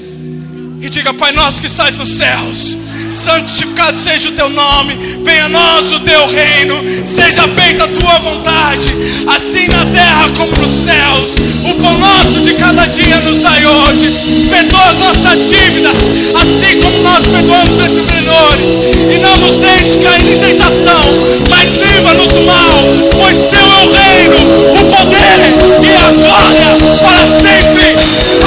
Diga, 0.96 1.12
Pai 1.12 1.30
nosso 1.32 1.60
que 1.60 1.66
estás 1.66 1.98
nos 1.98 2.08
céus 2.08 2.86
santificado 3.10 3.96
seja 3.96 4.28
o 4.28 4.32
teu 4.32 4.48
nome, 4.50 4.94
venha 5.22 5.44
a 5.44 5.48
nós 5.48 5.92
o 5.92 6.00
teu 6.00 6.26
reino, 6.26 6.82
seja 7.06 7.42
feita 7.54 7.84
a 7.84 7.88
tua 7.88 8.18
vontade, 8.18 8.88
assim 9.26 9.66
na 9.68 9.84
terra 9.86 10.28
como 10.36 10.52
nos 10.56 10.72
céus. 10.72 11.34
O 11.64 11.74
pão 11.82 11.98
nosso 11.98 12.40
de 12.40 12.54
cada 12.54 12.86
dia 12.86 13.18
nos 13.20 13.38
dai 13.40 13.64
hoje, 13.66 14.10
perdoa 14.50 14.84
as 14.84 14.98
nossas 14.98 15.48
dívidas, 15.48 15.96
assim 16.34 16.80
como 16.80 16.98
nós 17.02 17.26
perdoamos 17.26 17.78
esses 17.84 18.06
menores, 18.12 18.66
e 19.14 19.18
não 19.18 19.36
nos 19.38 19.56
deixe 19.56 19.98
cair 19.98 20.32
em 20.32 20.38
tentação, 20.38 21.02
mas 21.50 21.70
livra-nos 21.70 22.28
do 22.28 22.42
mal, 22.42 22.78
pois 23.18 23.36
teu 23.48 23.60
é 23.60 23.84
o 23.84 23.92
reino, 23.92 24.36
o 24.72 24.84
poder 24.96 25.38
e 25.82 25.90
a 25.96 26.10
glória 26.12 26.76
para 27.02 27.26
sempre. 27.26 27.96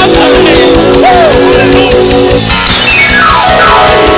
Amém. 0.02 0.70
Uh, 1.00 1.79
Hallelujah. 2.42 4.09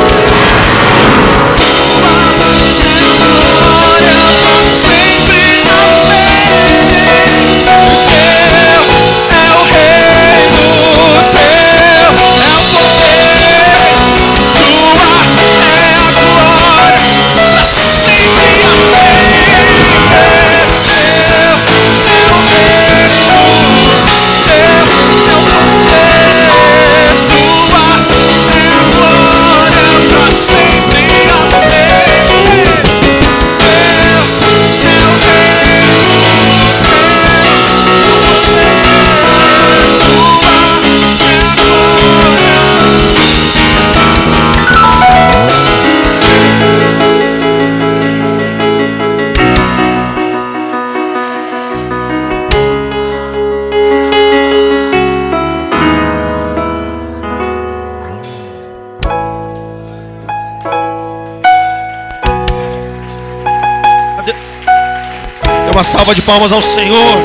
Salva 66.11 66.15
de 66.15 66.21
palmas 66.23 66.51
ao 66.51 66.61
Senhor. 66.61 67.17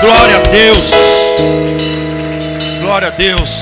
Glória 0.00 0.36
a 0.36 0.42
Deus. 0.50 0.90
Glória 2.80 3.08
a 3.08 3.10
Deus. 3.10 3.55